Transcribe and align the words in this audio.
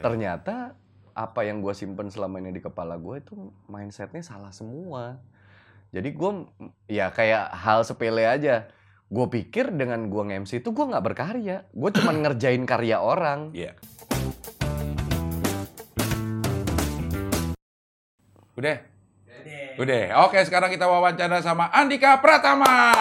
ya. 0.00 0.04
ternyata 0.08 0.54
apa 1.12 1.44
yang 1.44 1.60
gue 1.60 1.76
simpen 1.76 2.08
selama 2.08 2.40
ini 2.40 2.56
di 2.56 2.64
kepala 2.64 2.96
gue 2.96 3.20
itu 3.20 3.36
mindsetnya 3.68 4.24
salah 4.24 4.48
semua 4.48 5.20
jadi 5.92 6.08
gue 6.08 6.30
ya 6.88 7.12
kayak 7.12 7.52
hal 7.52 7.84
sepele 7.84 8.24
aja 8.24 8.72
gue 9.10 9.26
pikir 9.28 9.74
dengan 9.76 10.08
gue 10.08 10.22
nge-MC 10.32 10.64
itu 10.64 10.72
gue 10.72 10.86
nggak 10.88 11.04
berkarya 11.04 11.68
gue 11.68 11.90
cuma 11.92 12.12
ngerjain 12.24 12.64
karya 12.64 12.96
orang 12.96 13.52
Iya. 13.52 13.76
Udah? 18.60 18.76
Udah. 19.80 20.28
Oke, 20.28 20.44
sekarang 20.44 20.68
kita 20.68 20.84
wawancara 20.84 21.40
sama 21.40 21.72
Andika 21.72 22.20
Pratama. 22.20 22.92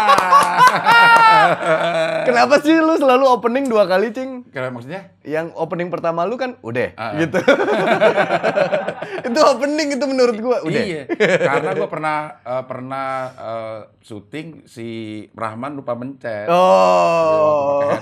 kenapa 2.32 2.64
sih 2.64 2.80
lu 2.80 2.96
selalu 2.96 3.28
opening 3.28 3.68
dua 3.68 3.84
kali 3.84 4.16
cing 4.16 4.39
Kira 4.50 4.70
maksudnya? 4.70 5.14
yang 5.22 5.54
opening 5.54 5.88
pertama 5.88 6.26
lu 6.26 6.34
kan 6.34 6.58
udah 6.60 6.90
Ah, 6.94 7.14
ah. 7.14 7.22
gitu 7.22 7.38
itu 9.28 9.40
opening 9.40 9.94
itu 9.94 10.06
menurut 10.06 10.36
gue 10.36 10.57
udah 10.66 10.82
Iya. 10.82 11.04
Karena 11.40 11.71
gue 11.71 11.86
pernah 11.88 12.18
eh, 12.40 12.64
pernah 12.66 13.07
eh, 13.32 13.80
syuting 14.02 14.66
si 14.66 14.88
Rahman 15.32 15.76
lupa 15.76 15.93
mencet. 15.93 16.50
Oh, 16.50 17.86
Iya, 17.86 18.02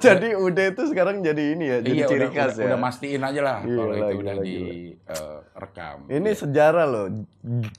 jadi 0.08 0.28
udah 0.34 0.64
itu 0.70 0.82
sekarang 0.86 1.20
jadi 1.20 1.44
ini 1.52 1.64
ya, 1.66 1.78
jadi 1.80 1.92
iya, 1.94 2.06
ciri 2.06 2.24
udah, 2.24 2.32
khas 2.32 2.52
udah, 2.54 2.62
ya. 2.62 2.66
udah 2.68 2.80
mastiin 2.80 3.22
aja 3.22 3.40
lah 3.40 3.56
Gila, 3.60 3.76
kalau 3.76 3.92
itu 3.92 4.04
gila, 4.08 4.16
udah 4.18 4.34
gila. 4.38 4.72
direkam. 4.72 5.96
Ini 6.08 6.30
sejarah 6.32 6.86
loh. 6.86 7.06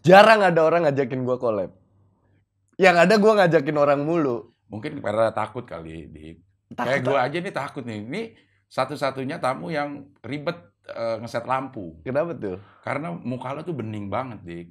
Jarang 0.01 0.39
ada 0.43 0.61
orang 0.61 0.81
ngajakin 0.85 1.21
gua 1.23 1.37
collab. 1.37 1.71
Yang 2.75 2.95
ada 2.99 3.13
gua 3.17 3.33
ngajakin 3.37 3.75
orang 3.75 3.99
mulu. 4.01 4.37
Mungkin 4.69 5.01
karena 5.01 5.31
takut 5.31 5.65
kali 5.65 6.05
di 6.05 6.37
Takut 6.69 6.85
Kayak 6.85 7.01
gue 7.01 7.17
aja 7.17 7.37
nih 7.41 7.53
takut 7.53 7.83
nih. 7.85 7.99
Ini 8.05 8.21
satu-satunya 8.69 9.41
tamu 9.41 9.73
yang 9.73 10.05
ribet 10.21 10.57
eh, 10.85 11.17
ngeset 11.21 11.45
lampu. 11.49 11.97
Kenapa 12.05 12.37
tuh? 12.37 12.61
Karena 12.85 13.13
muka 13.13 13.57
lo 13.57 13.65
tuh 13.65 13.73
bening 13.73 14.09
banget, 14.09 14.39
Dik. 14.45 14.67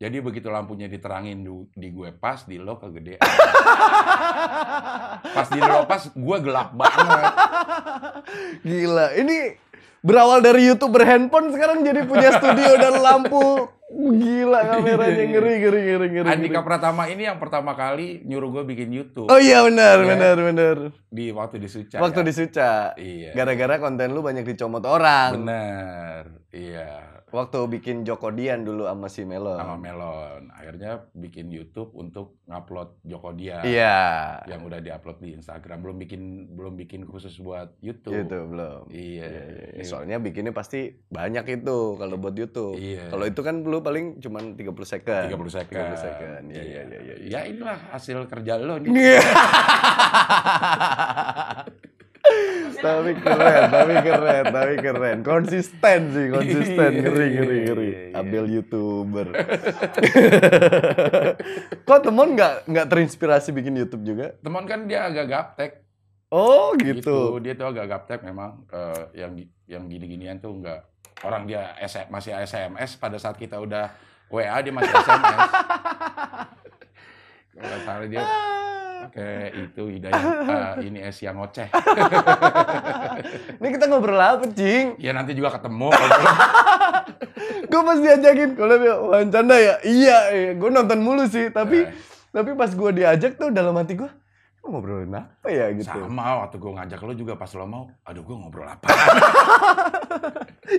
Jadi 0.00 0.16
begitu 0.24 0.48
lampunya 0.48 0.88
diterangin 0.88 1.44
di 1.76 1.88
gue 1.92 2.08
pas, 2.16 2.48
di 2.48 2.56
lo 2.56 2.80
kegedean. 2.80 3.20
pas 5.36 5.48
di 5.52 5.60
lo 5.60 5.84
pas, 5.84 6.08
gue 6.08 6.36
gelap 6.40 6.72
banget. 6.72 7.32
Gila, 8.64 9.06
ini 9.20 9.60
berawal 10.00 10.40
dari 10.40 10.72
youtuber 10.72 11.04
handphone 11.04 11.52
sekarang 11.52 11.84
jadi 11.84 12.08
punya 12.08 12.32
studio 12.32 12.80
dan 12.80 12.96
lampu. 12.96 13.68
Gila 13.90 14.60
kameranya 14.70 15.24
ngeri 15.26 15.52
ngeri 15.58 15.80
ngeri 15.82 16.06
ngeri. 16.12 16.28
Andika. 16.30 16.62
Pratama 16.62 17.04
ini 17.04 17.26
yang 17.26 17.36
pertama 17.36 17.74
kali 17.74 18.22
nyuruh 18.22 18.48
gue 18.52 18.64
bikin 18.64 18.88
YouTube 18.88 19.26
Oh 19.26 19.36
iya 19.36 19.60
benar 19.60 19.98
Iya. 19.98 20.08
benar 20.08 20.36
benar. 20.38 20.76
di 21.04 21.34
waktu 21.34 21.58
di 21.58 21.66
Suca. 21.66 21.98
Waktu 21.98 22.22
ya. 22.22 22.26
di 22.26 22.32
Suca. 22.32 22.72
Iya. 22.94 23.30
Gara-gara 23.34 23.74
konten 23.76 24.14
lu 24.14 24.22
banyak 24.22 24.46
dicomot 24.46 24.82
orang. 24.82 25.34
Bener. 25.36 26.22
Iya. 26.50 26.90
Waktu 27.30 27.62
bikin 27.70 28.02
Joko 28.02 28.34
Dian 28.34 28.66
dulu 28.66 28.90
sama 28.90 29.06
si 29.06 29.22
Melon. 29.22 29.54
Sama 29.54 29.78
Melon. 29.78 30.50
Akhirnya 30.50 31.06
bikin 31.12 31.46
YouTube 31.46 31.94
untuk 31.94 32.42
ngupload 32.44 32.98
Joko 33.04 33.30
Dia. 33.30 33.62
Iya. 33.62 33.98
yang 34.48 34.66
udah 34.66 34.78
diupload 34.78 35.18
di 35.20 35.30
Instagram 35.32 35.78
belum 35.80 35.96
bikin 35.96 36.22
belum 36.50 36.74
bikin 36.76 37.06
khusus 37.06 37.38
buat 37.38 37.70
YouTube. 37.78 38.18
Gitu 38.18 38.34
belum. 38.46 38.90
Iya. 38.90 39.22
Iya, 39.22 39.26
iya, 39.30 39.42
iya. 39.46 39.66
Iya. 39.78 39.86
Soalnya 39.86 40.18
bikinnya 40.18 40.50
pasti 40.50 40.90
banyak 41.06 41.46
itu 41.52 41.94
kalau 41.96 42.18
buat 42.18 42.34
YouTube. 42.34 42.74
Iya. 42.74 43.14
Kalau 43.14 43.22
itu 43.24 43.40
kan 43.40 43.62
lu 43.80 43.82
paling 43.82 44.20
cuma 44.20 44.44
30 44.44 44.60
second. 44.84 45.24
30 45.32 45.48
second. 45.48 45.88
30 45.96 46.04
second. 46.04 46.42
Iya, 46.52 46.62
iya, 46.62 46.80
iya, 46.84 47.00
iya. 47.00 47.14
Ya 47.24 47.40
inilah 47.48 47.80
hasil 47.96 48.28
kerja 48.28 48.60
lo 48.60 48.76
nih. 48.76 48.92
Iya. 48.92 49.24
tapi 52.80 53.12
keren, 53.16 53.62
tapi 53.72 53.94
keren, 54.04 54.44
tapi 54.52 54.74
keren. 54.76 55.18
Konsisten 55.24 56.00
sih, 56.12 56.26
konsisten. 56.28 56.90
Ngeri, 57.00 57.26
ngeri, 57.32 57.56
ngeri. 57.64 57.88
Iya, 57.88 58.00
iya. 58.12 58.20
Abel 58.20 58.44
YouTuber. 58.60 59.26
Kok 61.88 62.00
temen 62.04 62.28
nggak 62.36 62.68
nggak 62.68 62.86
terinspirasi 62.92 63.56
bikin 63.56 63.80
YouTube 63.80 64.04
juga? 64.04 64.36
Teman 64.44 64.68
kan 64.68 64.84
dia 64.84 65.08
agak 65.08 65.26
gaptek 65.32 65.72
Oh 66.30 66.78
gitu. 66.78 67.42
Dia 67.42 67.58
tuh 67.58 67.66
agak 67.74 67.90
gaptek 67.90 68.22
memang 68.22 68.62
eh, 68.70 69.02
yang 69.18 69.34
yang 69.66 69.90
gini-ginian 69.90 70.38
tuh 70.38 70.54
enggak 70.54 70.86
orang 71.22 71.44
dia 71.44 71.74
S- 71.78 72.08
masih 72.08 72.32
SMS 72.34 72.96
pada 72.96 73.16
saat 73.16 73.34
kita 73.34 73.56
udah 73.56 73.90
WA 74.26 74.56
dia 74.58 74.70
masih 74.70 74.90
SMS. 74.90 75.38
Kalau 77.52 77.78
salah 77.82 78.06
dia 78.06 78.24
Oke, 79.00 79.26
itu 79.56 79.82
hidayah. 79.90 80.22
Eh, 80.78 80.86
ini 80.86 81.00
es 81.00 81.18
yang 81.18 81.34
ngoceh. 81.34 81.66
Ini 83.58 83.68
kita 83.70 83.88
ngobrol 83.88 84.14
apa, 84.14 84.44
Cing? 84.46 84.94
Ya 84.96 85.10
nanti 85.10 85.32
juga 85.32 85.50
ketemu. 85.50 85.88
gue 87.64 87.80
pas 87.80 87.96
diajakin 87.96 88.50
kalau 88.54 88.74
dia 88.76 88.94
wancanda 88.98 89.54
ya 89.54 89.78
iya, 89.82 90.18
iya. 90.28 90.50
gue 90.52 90.68
nonton 90.68 90.98
mulu 90.98 91.22
sih 91.24 91.48
tapi 91.48 91.86
Eh. 91.86 91.94
tapi 92.28 92.52
pas 92.52 92.66
gue 92.68 92.90
diajak 92.92 93.34
tuh 93.34 93.48
dalam 93.48 93.72
hati 93.72 93.94
gue 93.94 94.10
ngobrolin 94.62 95.10
apa 95.10 95.46
ya 95.48 95.72
gitu 95.72 95.88
Sama 95.88 96.38
waktu 96.38 96.56
gue 96.56 96.70
ngajak 96.70 97.00
lo 97.00 97.12
juga 97.12 97.32
pas 97.34 97.50
lo 97.50 97.64
mau, 97.64 97.84
aduh 98.02 98.20
gue 98.20 98.34
ngobrol 98.34 98.64
apa? 98.64 98.84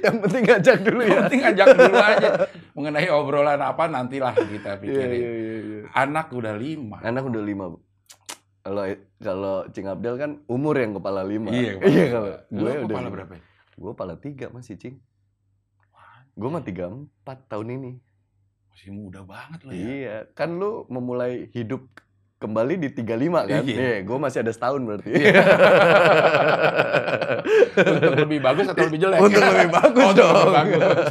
yang 0.05 0.15
penting 0.19 0.41
ngajak 0.45 0.75
dulu 0.79 0.99
Yang 1.01 1.07
ya 1.07 1.19
penting 1.19 1.39
ngajak 1.41 1.65
dulu 1.73 1.95
aja. 1.97 2.29
Mengenai 2.71 3.07
obrolan 3.09 3.57
apa 3.57 3.83
nantilah 3.85 4.31
kita 4.33 4.69
iya 4.71 4.77
pikirin. 4.77 5.11
iya 5.11 5.31
iya 5.33 5.55
iya. 5.59 5.79
Anak 5.93 6.29
udah 6.29 6.53
lima. 6.53 6.97
anak 7.01 7.21
udah 7.25 7.41
lima 7.41 7.63
Bu. 7.67 7.77
kalau 8.61 8.83
kalau 9.17 9.55
Cing 9.69 9.85
Abdel 9.85 10.15
kan 10.15 10.31
umur 10.45 10.75
yang 10.75 10.93
kepala 10.93 11.21
lima 11.23 11.49
Iya, 11.49 11.77
iya 11.81 12.05
kepala 12.05 12.07
kalau. 12.07 12.29
Lo 12.47 12.59
gue 12.61 12.71
udah 12.79 12.87
kepala 12.87 13.09
berapa? 13.09 13.33
ya? 13.33 13.41
gue 13.73 13.91
kepala 13.91 14.13
tiga 14.15 14.45
masih 14.49 14.75
Cing 14.75 14.95
gue 16.31 16.47
mah 16.47 16.61
tiga 16.61 16.87
empat 16.87 17.43
tahun 17.47 17.75
ini 17.75 17.91
Masih 18.69 18.89
muda 18.89 19.19
banget 19.21 19.59
lo 19.61 19.69
ya. 19.69 19.75
iya 19.75 20.15
kan 20.31 20.55
lu 20.55 20.87
memulai 20.87 21.51
hidup 21.51 21.83
kembali 22.41 22.73
di 22.75 22.89
35 22.89 23.05
kan? 23.45 23.61
Iya. 23.61 23.77
Iya, 23.77 23.97
gue 24.01 24.17
masih 24.17 24.39
ada 24.41 24.49
setahun 24.49 24.81
berarti. 24.81 25.11
Untuk 27.71 28.13
lebih 28.17 28.39
bagus 28.41 28.65
atau 28.67 28.83
lebih 28.83 28.99
jelek? 28.99 29.19
Untuk 29.19 29.41
lebih 29.41 29.69
bagus 29.69 30.01
Oh, 30.01 30.09
untuk 30.11 30.25
dong. 30.25 30.45
lebih 30.49 30.81
bagus. 30.81 31.07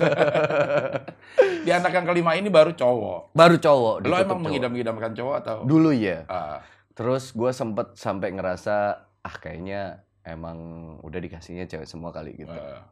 Di 1.65 1.71
anak 1.71 1.93
yang 1.93 2.05
kelima 2.05 2.33
ini 2.35 2.49
baru 2.49 2.73
cowok. 2.73 3.33
Baru 3.33 3.57
cowok. 3.57 3.95
Lo 4.03 4.17
emang 4.17 4.41
mengidam-idamkan 4.41 5.13
cowok 5.13 5.35
atau? 5.39 5.57
Dulu 5.63 5.91
ya. 5.93 6.25
Ah, 6.27 6.59
Terus 6.93 7.33
gue 7.33 7.49
sempet 7.51 7.97
sampai 7.97 8.29
ngerasa, 8.31 8.77
ah 9.23 9.37
kayaknya 9.37 10.05
emang 10.21 10.59
udah 11.01 11.17
dikasihnya 11.17 11.65
cewek 11.65 11.87
semua 11.87 12.11
kali 12.11 12.37
gitu. 12.37 12.53
ah, 12.53 12.85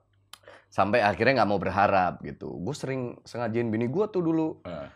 Sampai 0.68 1.00
akhirnya 1.00 1.42
nggak 1.42 1.50
mau 1.50 1.58
berharap 1.58 2.20
gitu. 2.22 2.56
Gue 2.56 2.72
sering 2.72 3.16
sengajain 3.24 3.68
bini 3.68 3.88
gue 3.88 4.04
tuh 4.08 4.22
dulu. 4.22 4.60
ah. 4.64 4.88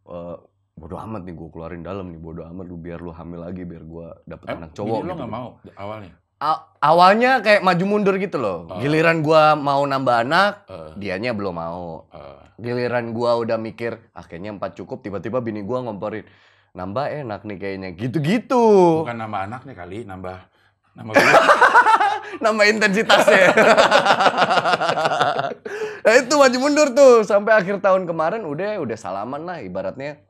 Eh, 0.00 0.36
bodo 0.80 0.96
amat 0.96 1.20
nih 1.22 1.36
gue 1.36 1.48
keluarin 1.52 1.84
dalam 1.84 2.08
nih 2.08 2.16
bodo 2.16 2.40
amat 2.42 2.64
lu 2.64 2.74
biar 2.74 2.98
lu 2.98 3.12
hamil 3.12 3.44
lagi 3.44 3.62
biar 3.62 3.84
gue 3.84 4.06
dapet 4.24 4.46
Eh, 4.48 4.56
anak 4.56 4.72
cowok 4.72 4.96
lo 4.96 5.04
gitu. 5.04 5.14
nggak 5.20 5.30
mau 5.30 5.48
awalnya? 5.76 6.10
A- 6.40 6.64
awalnya 6.80 7.30
kayak 7.38 7.60
maju 7.60 7.84
mundur 7.84 8.16
gitu 8.16 8.40
loh. 8.40 8.64
Oh. 8.64 8.80
Giliran 8.80 9.20
gua 9.20 9.52
mau 9.52 9.84
nambah 9.84 10.24
anak, 10.24 10.64
Ah, 10.66 10.90
dianya 10.96 11.36
belum 11.36 11.52
mau. 11.52 12.08
ah. 12.08 12.40
Giliran 12.56 13.12
gua 13.12 13.36
udah 13.36 13.60
mikir, 13.60 14.00
ah 14.10 14.24
kayaknya 14.24 14.56
empat 14.56 14.72
cukup, 14.72 15.04
tiba-tiba 15.04 15.44
bini 15.44 15.60
gua 15.60 15.84
ngomporin, 15.84 16.24
nambah 16.72 17.12
enak 17.12 17.44
nih 17.44 17.58
kayaknya. 17.60 17.88
Gitu-gitu. 17.92 18.64
Bukan 19.04 19.20
nambah 19.20 19.40
anak 19.52 19.68
nih 19.68 19.76
kali, 19.76 19.98
nambah 20.08 20.36
nambah 20.96 21.12
gue. 21.12 21.28
Nambah 22.40 22.62
intensitasnya. 22.62 23.52
nah 26.06 26.14
itu 26.14 26.30
maju 26.32 26.56
mundur 26.56 26.88
tuh. 26.94 27.20
Sampai 27.20 27.52
akhir 27.52 27.82
tahun 27.82 28.06
kemarin 28.06 28.46
udah 28.46 28.78
udah 28.78 28.94
salaman 28.94 29.42
lah 29.42 29.58
ibaratnya. 29.60 30.22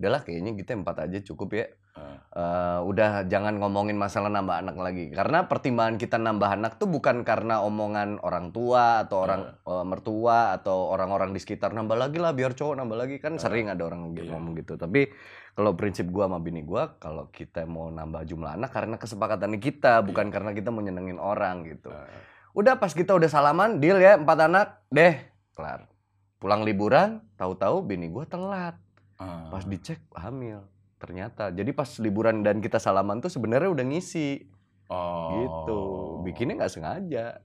Udahlah 0.00 0.24
kayaknya 0.24 0.56
kita 0.56 0.80
empat 0.80 0.96
aja 1.04 1.20
cukup 1.20 1.60
ya. 1.60 1.68
Ah. 1.92 2.16
Eh, 2.30 2.80
udah 2.88 3.28
jangan 3.28 3.60
ngomongin 3.60 4.00
masalah 4.00 4.32
nambah 4.32 4.64
anak 4.64 4.80
lagi. 4.80 5.12
Karena 5.12 5.44
pertimbangan 5.44 6.00
kita 6.00 6.16
nambah 6.16 6.48
anak 6.56 6.72
tuh 6.80 6.88
bukan 6.88 7.20
karena 7.20 7.60
omongan 7.60 8.16
orang 8.24 8.48
tua 8.48 9.04
atau 9.04 9.28
orang 9.28 9.60
eh, 9.60 9.84
mertua 9.84 10.56
atau 10.56 10.88
orang-orang 10.88 11.36
di 11.36 11.40
sekitar 11.44 11.76
nambah 11.76 12.00
lagi 12.00 12.16
lah 12.16 12.32
biar 12.32 12.56
cowok 12.56 12.80
nambah 12.80 12.96
lagi. 12.96 13.20
Kan 13.20 13.36
sering 13.36 13.68
ada 13.68 13.84
orang 13.84 14.16
gitu 14.16 14.32
Iya. 14.32 14.40
ngomong 14.40 14.56
gitu. 14.56 14.80
Tapi 14.80 15.12
kalau 15.52 15.76
prinsip 15.76 16.08
gua 16.08 16.32
sama 16.32 16.40
bini 16.40 16.64
gua 16.64 16.96
kalau 16.96 17.28
kita 17.28 17.68
mau 17.68 17.92
nambah 17.92 18.24
jumlah 18.24 18.56
anak 18.56 18.72
karena 18.72 18.96
kesepakatan 18.96 19.60
kita 19.60 20.00
bukan 20.00 20.32
karena 20.32 20.56
kita 20.56 20.72
mau 20.72 20.80
nyenengin 20.80 21.20
orang 21.20 21.68
gitu. 21.68 21.92
Ah. 21.92 22.08
udah 22.50 22.82
pas 22.82 22.90
kita 22.90 23.14
udah 23.14 23.30
salaman 23.30 23.78
deal 23.78 24.00
ya 24.02 24.16
empat 24.16 24.38
anak 24.48 24.80
deh 24.88 25.18
kelar. 25.52 25.86
Pulang 26.40 26.64
liburan 26.64 27.20
tahu-tahu 27.36 27.84
bini 27.84 28.08
gua 28.08 28.24
telat 28.24 28.80
Ah. 29.20 29.46
pas 29.48 29.60
dicek 29.62 30.00
hamil 30.14 30.64
ternyata 30.96 31.48
jadi 31.48 31.70
pas 31.70 31.88
liburan 31.98 32.40
dan 32.40 32.58
kita 32.58 32.76
salaman 32.76 33.20
tuh 33.20 33.28
sebenarnya 33.28 33.68
udah 33.68 33.84
ngisi 33.84 34.48
Oh. 34.86 35.30
gitu 35.36 35.78
bikinnya 36.24 36.58
nggak 36.58 36.72
sengaja 36.72 37.38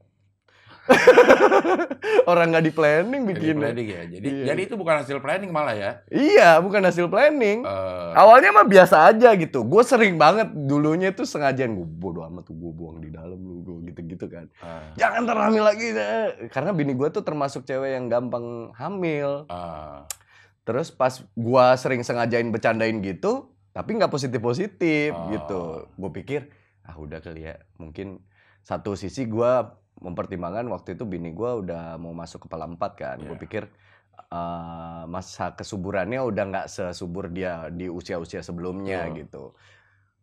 Orang 2.26 2.52
nggak 2.52 2.62
di 2.64 2.70
planning 2.70 3.24
Jadi 3.24 3.32
bikin. 3.32 3.56
planning 3.56 3.88
ya. 3.88 4.02
Jadi 4.08 4.28
Iya. 4.28 4.44
jadi 4.48 4.62
itu 4.64 4.76
bukan 4.76 4.96
hasil 5.02 5.18
planning 5.18 5.50
malah 5.50 5.74
ya. 5.74 5.92
Iya, 6.08 6.58
bukan 6.60 6.82
hasil 6.84 7.06
planning. 7.06 7.62
Eh, 7.62 8.12
Awalnya 8.14 8.50
mah 8.52 8.66
biasa 8.66 9.10
aja 9.10 9.34
gitu. 9.36 9.62
Gue 9.64 9.82
sering 9.82 10.16
banget 10.16 10.50
dulunya 10.52 11.10
tuh 11.10 11.26
sengajaan 11.26 11.74
gue 11.74 11.88
bodo 11.88 12.22
amat 12.24 12.46
tuh 12.46 12.56
gue 12.56 12.72
buang 12.72 12.98
di 13.00 13.10
dalam 13.10 13.34
lu 13.36 13.62
gue 13.62 13.90
gitu-gitu 13.90 14.26
kan. 14.28 14.46
eh, 14.56 14.82
Jangan 14.96 15.26
terhamil 15.26 15.64
lagi 15.64 15.88
deh. 15.90 16.50
Karena 16.50 16.70
bini 16.72 16.94
gue 16.94 17.10
tuh 17.10 17.22
termasuk 17.22 17.62
cewek 17.64 17.90
yang 17.92 18.06
gampang 18.06 18.46
hamil. 18.74 19.46
eh, 19.48 20.00
Terus 20.66 20.90
pas 20.90 21.14
gue 21.14 21.66
sering 21.78 22.02
sengajain 22.02 22.50
bercandain 22.50 22.98
gitu, 23.00 23.54
tapi 23.72 23.96
nggak 23.96 24.10
positif-positif 24.10 25.14
Oh. 25.14 25.30
gitu. 25.30 25.62
Gue 25.96 26.12
pikir 26.12 26.42
ah 26.84 26.98
udah 26.98 27.22
kali 27.22 27.46
ya. 27.46 27.56
Mungkin 27.78 28.20
satu 28.62 28.98
sisi 28.98 29.26
gue 29.26 29.52
mempertimbangkan 29.96 30.66
waktu 30.68 30.98
itu 30.98 31.06
bini 31.06 31.32
gue 31.32 31.52
udah 31.64 31.96
mau 31.96 32.12
masuk 32.12 32.50
kepala 32.50 32.66
empat 32.66 32.92
kan. 32.98 33.18
Gue 33.22 33.38
Iya. 33.38 33.42
pikir 33.42 33.64
eh, 34.26 35.04
masa 35.06 35.54
kesuburannya 35.54 36.18
udah 36.20 36.44
nggak 36.50 36.68
sesubur 36.68 37.30
dia 37.30 37.70
di 37.70 37.86
usia-usia 37.86 38.42
sebelumnya 38.42 39.06
Betul. 39.06 39.18
gitu. 39.22 39.44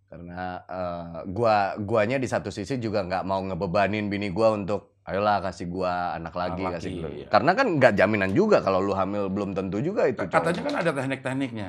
Karena 0.08 0.60
eh, 0.60 1.18
gua 1.30 1.56
guanya 1.78 2.20
di 2.20 2.28
satu 2.28 2.52
sisi 2.52 2.76
juga 2.76 3.00
nggak 3.00 3.24
mau 3.24 3.40
ngebebanin 3.40 4.08
bini 4.08 4.28
gua 4.28 4.52
untuk 4.52 4.91
ayolah 5.02 5.40
kasih 5.40 5.66
gua 5.66 6.14
anak 6.14 6.32
lagi 6.32 6.62
Anak 6.62 6.78
kasih 6.78 6.90
gua." 6.96 7.08
iya. 7.08 7.26
Karena 7.26 7.50
kan 7.52 7.66
nggak 7.72 7.92
jaminan 7.94 8.30
juga 8.30 8.60
kalau 8.60 8.78
lu 8.78 8.92
hamil 8.92 9.26
belum 9.26 9.52
tentu 9.52 9.78
juga 9.78 10.06
itu. 10.06 10.22
katanya 10.22 10.42
cowok. 10.54 10.64
kan 10.64 10.74
ada 10.78 10.90
teknik-tekniknya. 10.92 11.68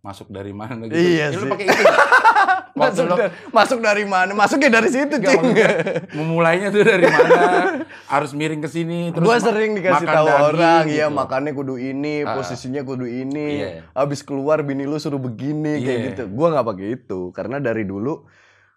Masuk 0.00 0.28
dari 0.28 0.50
mana 0.50 0.80
gitu. 0.82 0.96
Iya 0.96 1.28
Ya, 1.28 1.36
lu 1.36 1.44
sih. 1.44 1.50
pakai 1.50 1.66
itu. 1.66 1.84
Masuk, 2.70 3.12
dari, 3.12 3.28
masuk 3.52 3.78
dari 3.82 4.04
mana? 4.08 4.32
Masuknya 4.32 4.70
dari 4.72 4.88
situ, 4.88 5.12
Cing. 5.12 5.36
maksudnya 5.36 5.68
memulainya 6.16 6.72
tuh 6.72 6.80
dari 6.80 7.04
mana? 7.04 7.36
Harus 8.14 8.32
miring 8.32 8.64
ke 8.64 8.70
sini 8.70 9.12
terus 9.12 9.20
Gua 9.20 9.36
sering 9.36 9.76
dikasih 9.76 10.06
tahu 10.06 10.24
orang, 10.24 10.88
gitu. 10.88 10.96
ya 10.96 11.12
makannya 11.12 11.52
kudu 11.52 11.76
ini, 11.76 12.24
Ah. 12.24 12.40
posisinya 12.40 12.80
kudu 12.80 13.04
ini. 13.04 13.60
Iya. 13.60 13.68
Habis 13.92 14.24
keluar 14.24 14.64
bini 14.64 14.88
lu 14.88 14.96
suruh 14.96 15.20
begini 15.20 15.76
kayak 15.78 15.92
Iya. 15.92 16.06
gitu. 16.08 16.22
Gua 16.32 16.56
nggak 16.56 16.66
pakai 16.66 16.86
itu 16.96 17.20
karena 17.30 17.60
dari 17.60 17.84
dulu 17.84 18.24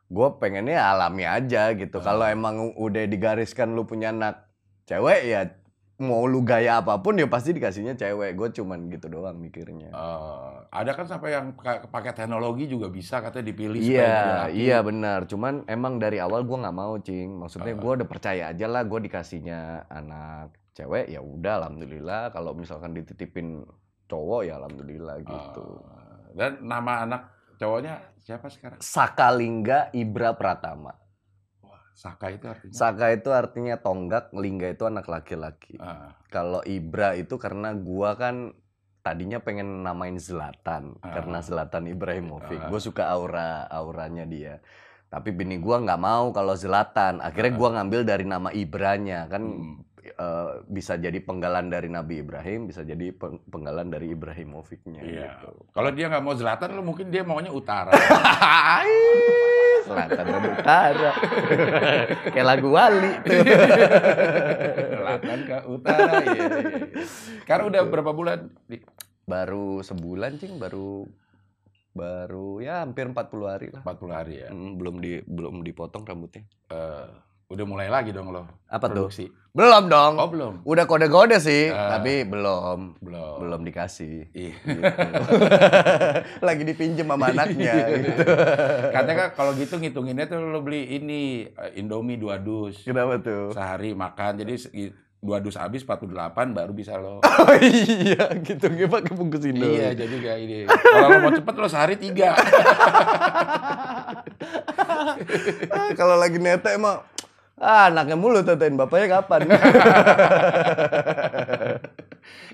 gua 0.09 0.39
pengennya 0.39 0.79
alami 0.79 1.23
aja 1.23 1.71
gitu. 1.73 1.97
Ah. 1.99 2.03
Kalau 2.03 2.25
emang 2.27 2.75
udah 2.75 3.03
digariskan 3.05 3.75
lu 3.75 3.87
punya 3.87 4.11
anak 4.11 4.47
cewek 4.83 5.21
ya 5.23 5.41
mau 6.03 6.25
lu 6.25 6.41
gaya 6.43 6.81
apa 6.83 6.99
pun 6.99 7.15
ya 7.15 7.29
pasti 7.29 7.53
dikasihnya 7.55 7.95
cewek. 7.95 8.35
Gue 8.35 8.49
cuman 8.51 8.89
gitu 8.91 9.07
doang 9.07 9.37
mikirnya. 9.39 9.93
Eh, 9.93 10.53
ada 10.73 10.91
kan 10.97 11.05
sampai 11.07 11.37
yang 11.37 11.55
pakai 11.87 12.11
teknologi 12.11 12.65
juga 12.67 12.89
bisa 12.89 13.21
katanya 13.23 13.53
dipilih 13.53 13.79
Iya, 13.79 14.49
iya 14.51 14.77
benar. 14.83 15.29
Cuman 15.29 15.63
emang 15.69 16.01
dari 16.01 16.17
awal 16.19 16.43
gua 16.43 16.65
nggak 16.67 16.75
mau, 16.75 16.97
cing. 16.99 17.37
Maksudnya 17.39 17.77
Ah. 17.77 17.79
gua 17.79 17.91
udah 18.01 18.07
percaya 18.09 18.43
aja 18.51 18.65
lah, 18.67 18.83
gua 18.83 18.99
dikasihnya 18.99 19.87
anak 19.87 20.51
cewek 20.73 21.13
ya 21.13 21.21
udah, 21.21 21.61
alhamdulillah. 21.63 22.33
Kalau 22.33 22.57
misalkan 22.57 22.97
dititipin 22.97 23.61
cowok 24.09 24.49
ya 24.49 24.59
alhamdulillah 24.59 25.21
gitu. 25.23 25.65
Eh, 25.87 26.25
dan 26.35 26.51
nama 26.65 27.05
anak 27.05 27.21
cowoknya 27.63 27.93
siapa 28.19 28.47
sekarang? 28.51 28.79
Sakalingga 28.83 29.87
Ibra 29.95 30.35
Pratama. 30.35 31.03
Saka 31.93 32.33
itu 32.33 32.45
artinya. 32.49 32.73
Saka 32.73 33.05
itu 33.13 33.29
artinya 33.29 33.75
tonggak, 33.77 34.33
Lingga 34.33 34.73
itu 34.73 34.83
anak 34.89 35.05
laki-laki. 35.07 35.77
Ah, 35.77 36.17
Kalau 36.33 36.65
Ibra 36.65 37.13
itu 37.13 37.37
karena 37.37 37.71
gua 37.77 38.17
kan 38.17 38.51
tadinya 39.05 39.37
pengen 39.39 39.85
namain 39.85 40.17
Zlatan 40.17 40.97
Ah. 40.99 41.13
karena 41.13 41.39
Zlatan 41.45 41.85
Ibrahimovic. 41.87 42.59
Ah. 42.59 42.67
Gue 42.67 42.81
suka 42.81 43.07
aura 43.13 43.69
auranya 43.69 44.25
dia. 44.25 44.57
Tapi 45.13 45.29
bini 45.29 45.61
gua 45.61 45.79
nggak 45.85 46.01
mau 46.01 46.33
kalau 46.33 46.57
Zlatan. 46.57 47.21
Akhirnya 47.21 47.53
gua 47.53 47.69
ngambil 47.77 48.01
dari 48.03 48.25
nama 48.25 48.49
Ibranya 48.49 49.29
kan 49.29 49.43
hmm. 49.45 49.92
Eh, 50.03 50.51
bisa 50.67 50.99
jadi 50.99 51.19
penggalan 51.23 51.71
dari 51.71 51.87
Nabi 51.87 52.19
Ibrahim, 52.19 52.67
bisa 52.67 52.83
jadi 52.83 53.15
peng- 53.15 53.39
penggalan 53.47 53.87
dari 53.87 54.11
Ibrahimovicnya. 54.11 55.01
Iya. 55.01 55.31
Gitu. 55.39 55.51
Kalau 55.71 55.89
dia 55.95 56.05
nggak 56.11 56.23
mau 56.23 56.35
Zlatan, 56.35 56.75
lu 56.75 56.83
mungkin 56.83 57.07
dia 57.07 57.23
maunya 57.23 57.49
utara. 57.49 57.91
Selatan 59.83 60.25
dan 60.25 60.43
Utara. 60.55 61.11
Kayak 62.31 62.47
lagu 62.47 62.69
Wali 62.71 63.11
tuh. 63.27 63.39
Selatan 64.95 65.39
ke 65.43 65.57
utara. 65.67 66.13
Iya, 66.23 66.31
iya, 66.31 66.45
iya. 66.47 67.03
Sekarang 67.43 67.65
udah 67.67 67.81
berapa 67.83 68.11
bulan? 68.15 68.47
Baru 69.27 69.83
sebulan 69.83 70.39
cing, 70.39 70.55
baru 70.55 71.07
baru 71.93 72.57
ya 72.57 72.81
hampir 72.81 73.05
40 73.05 73.45
hari 73.45 73.67
lah. 73.69 73.81
40 73.85 74.09
hari 74.09 74.33
ya. 74.41 74.49
Mm, 74.49 74.71
belum 74.79 74.95
di 75.03 75.21
belum 75.27 75.61
dipotong 75.61 76.03
rambutnya. 76.07 76.43
Eh, 76.71 77.07
udah 77.53 77.65
mulai 77.65 77.87
lagi 77.87 78.09
dong 78.09 78.29
lo. 78.29 78.49
Apa 78.65 78.89
tuh? 78.89 79.05
produksi. 79.05 79.29
Belum 79.49 79.85
dong. 79.85 80.17
Oh 80.17 80.25
belum. 80.25 80.53
Udah 80.63 80.83
kode-kode 80.83 81.37
sih, 81.37 81.69
Ah. 81.69 81.93
tapi 81.93 82.25
belum 82.25 82.97
Belum. 82.99 83.37
belum 83.39 83.61
dikasih. 83.61 84.33
Iya. 84.33 84.53
Gitu. 84.57 84.81
Lagi 86.47 86.63
dipinjem 86.63 87.05
sama 87.05 87.29
anaknya 87.29 87.73
gitu. 87.93 88.21
Katanya 88.89 89.17
kan 89.19 89.29
kalau 89.35 89.53
gitu 89.53 89.77
ngitunginnya 89.77 90.25
tuh 90.25 90.41
lo 90.41 90.59
beli 90.59 90.89
ini 90.91 91.21
eh, 91.45 91.77
Indomie 91.77 92.17
dua 92.17 92.37
dus 92.37 92.81
Kenapa 92.81 93.21
tuh? 93.21 93.53
sehari 93.53 93.93
makan. 93.93 94.41
Jadi 94.41 94.57
dua 95.19 95.37
dus 95.37 95.55
habis 95.55 95.85
48 95.85 96.09
baru 96.51 96.73
bisa 96.73 96.97
lo. 96.97 97.21
Oh 97.43 97.53
iya, 97.55 98.33
gitu 98.39 98.65
nggak 98.65 98.89
pakai 98.89 99.13
bungkus 99.13 99.43
Indo. 99.43 99.63
iya, 99.63 99.93
jadi 99.93 100.15
kayak 100.17 100.39
ini. 100.41 100.57
Kalau 100.65 101.07
lo 101.07 101.17
mau 101.19 101.31
cepet 101.31 101.55
lo 101.55 101.67
sehari 101.67 101.95
tiga. 101.95 102.33
Ah, 105.69 105.91
Kalau 105.93 106.15
lagi 106.15 106.37
nete 106.37 106.69
emang 106.71 106.99
ah, 107.59 107.89
anaknya 107.91 108.15
mulu 108.17 108.41
tetein 108.41 108.77
bapaknya 108.79 109.21
kapan? 109.21 109.41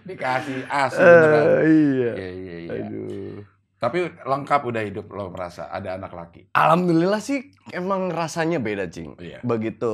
Dikasih 0.08 0.66
asli 0.66 1.04
beneran. 1.06 1.46
Eh, 1.46 1.62
iya. 1.70 2.12
Iya, 2.18 2.30
iya, 2.34 2.56
iya. 2.66 2.72
Aduh. 2.88 3.38
Tapi 3.80 4.12
lengkap 4.28 4.62
udah 4.68 4.84
hidup 4.84 5.08
lo 5.16 5.32
merasa 5.32 5.72
ada 5.72 5.96
anak 5.96 6.12
laki. 6.12 6.52
Alhamdulillah 6.52 7.24
sih 7.24 7.48
emang 7.72 8.12
rasanya 8.12 8.60
beda, 8.60 8.92
Cing. 8.92 9.16
Iya. 9.16 9.40
Begitu 9.40 9.92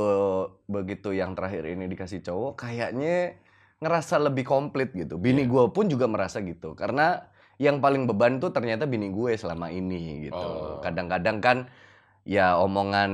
begitu 0.66 1.14
yang 1.14 1.38
terakhir 1.38 1.70
ini 1.70 1.86
dikasih 1.86 2.26
cowok 2.26 2.66
kayaknya 2.66 3.38
ngerasa 3.86 4.18
lebih 4.18 4.42
komplit 4.42 4.90
gitu. 4.98 5.22
Bini 5.22 5.46
Iya. 5.46 5.52
gue 5.54 5.64
pun 5.70 5.86
juga 5.86 6.10
merasa 6.10 6.42
gitu. 6.42 6.74
Karena 6.74 7.30
yang 7.62 7.78
paling 7.78 8.10
beban 8.10 8.42
tuh 8.42 8.50
ternyata 8.50 8.90
bini 8.90 9.14
gue 9.14 9.38
selama 9.38 9.70
ini 9.70 10.28
gitu. 10.34 10.34
Oh. 10.34 10.82
Kadang-kadang 10.82 11.38
kan 11.38 11.58
ya 12.26 12.58
omongan 12.58 13.12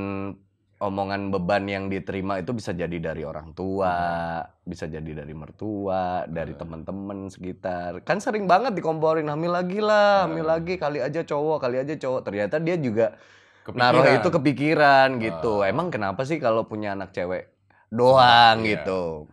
omongan 0.81 1.29
beban 1.29 1.69
yang 1.69 1.85
diterima 1.87 2.41
itu 2.41 2.51
bisa 2.51 2.73
jadi 2.73 2.97
dari 2.97 3.21
orang 3.21 3.53
tua, 3.53 4.41
bisa 4.65 4.89
jadi 4.89 5.13
dari 5.13 5.29
mertua, 5.31 6.25
dari 6.25 6.57
teman-teman 6.57 7.29
sekitar. 7.29 8.01
Kan 8.01 8.17
sering 8.17 8.49
banget 8.49 8.73
dikomporin 8.73 9.29
hamil 9.29 9.53
lagi 9.53 9.77
lah, 9.77 10.25
hamil 10.25 10.41
Eh. 10.41 10.49
lagi 10.49 10.73
kali 10.75 10.97
aja 10.97 11.21
cowok, 11.21 11.61
kali 11.61 11.77
aja 11.77 11.93
cowok. 11.93 12.21
Ternyata 12.25 12.57
dia 12.57 12.81
juga 12.81 13.13
Kepikiran. 13.61 13.77
naruh 13.77 14.05
itu 14.09 14.27
kepikiran 14.27 15.07
gitu. 15.21 15.53
Ah. 15.61 15.69
Emang 15.69 15.93
kenapa 15.93 16.25
sih 16.25 16.41
kalau 16.41 16.65
punya 16.65 16.97
anak 16.97 17.13
cewek 17.13 17.53
doang 17.93 18.65
Iya. 18.65 18.81
gitu? 18.81 19.29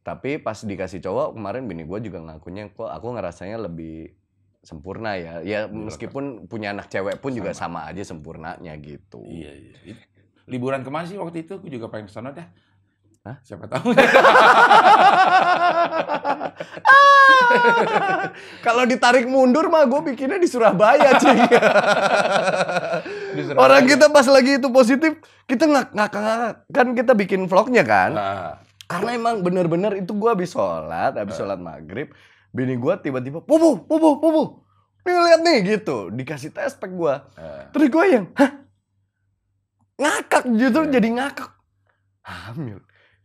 Tapi 0.00 0.40
pas 0.40 0.56
dikasih 0.56 1.04
cowok 1.04 1.36
kemarin 1.36 1.68
bini 1.68 1.84
gue 1.84 1.98
juga 2.00 2.24
ngakunya 2.24 2.72
kok 2.72 2.88
aku 2.88 3.06
ngerasanya 3.12 3.68
lebih 3.68 4.16
sempurna 4.64 5.20
ya. 5.20 5.44
Ya 5.44 5.68
meskipun 5.68 6.48
punya 6.48 6.72
anak 6.72 6.88
cewek 6.88 7.20
pun 7.20 7.36
juga 7.36 7.52
Sama. 7.52 7.84
sama 7.84 7.92
aja 7.92 8.00
sempurnanya 8.00 8.72
gitu. 8.80 9.20
Iya, 9.22 9.52
iya. 9.52 9.76
Liburan 10.46 10.80
ke 10.80 10.90
mana 10.90 11.04
sih 11.04 11.14
waktu 11.14 11.42
itu? 11.42 11.54
Aku 11.54 11.66
juga 11.66 11.86
pengen 11.86 12.06
ke 12.06 12.12
sana 12.12 12.30
dah. 12.30 12.46
Hah? 13.22 13.36
Siapa 13.42 13.66
tahu. 13.66 13.90
Kalau 18.62 18.82
ditarik 18.84 19.26
mundur 19.26 19.66
mah 19.66 19.84
gue 19.84 20.00
bikinnya 20.04 20.36
di 20.36 20.46
Surabaya 20.46 21.18
cing. 21.18 21.38
Di 23.36 23.42
Surabaya. 23.42 23.60
Orang 23.60 23.82
kita 23.84 24.06
pas 24.08 24.26
lagi 24.26 24.56
itu 24.56 24.68
positif, 24.70 25.12
kita 25.44 25.64
ngak 25.64 25.86
ngak 25.92 26.10
ngak 26.10 26.38
kan 26.70 26.86
kita 26.94 27.12
bikin 27.12 27.44
vlognya 27.44 27.82
kan. 27.82 28.10
Nah, 28.12 28.52
Karena 28.86 29.10
emang 29.12 29.42
bener-bener 29.42 29.98
itu 29.98 30.14
gua 30.14 30.32
habis 30.32 30.48
sholat, 30.48 31.12
habis 31.12 31.34
Eh. 31.34 31.38
sholat 31.38 31.58
maghrib, 31.58 32.14
bini 32.48 32.78
gua 32.78 32.96
tiba-tiba, 32.96 33.42
pupu, 33.42 33.82
pupu, 33.82 34.16
pupu, 34.16 34.42
nih 35.02 35.16
lihat 35.20 35.40
nih 35.42 35.58
gitu, 35.68 36.08
dikasih 36.08 36.48
tespek 36.48 36.94
gua. 36.94 37.26
eh, 37.34 37.66
Terus 37.74 37.88
gua 37.90 38.04
yang, 38.06 38.30
hah? 38.32 38.62
Ngakak, 39.96 40.42
justru 40.52 40.82
Eh. 40.82 40.88
jadi 40.92 41.08
ngakak. 41.10 41.50
Hamil. 42.22 42.78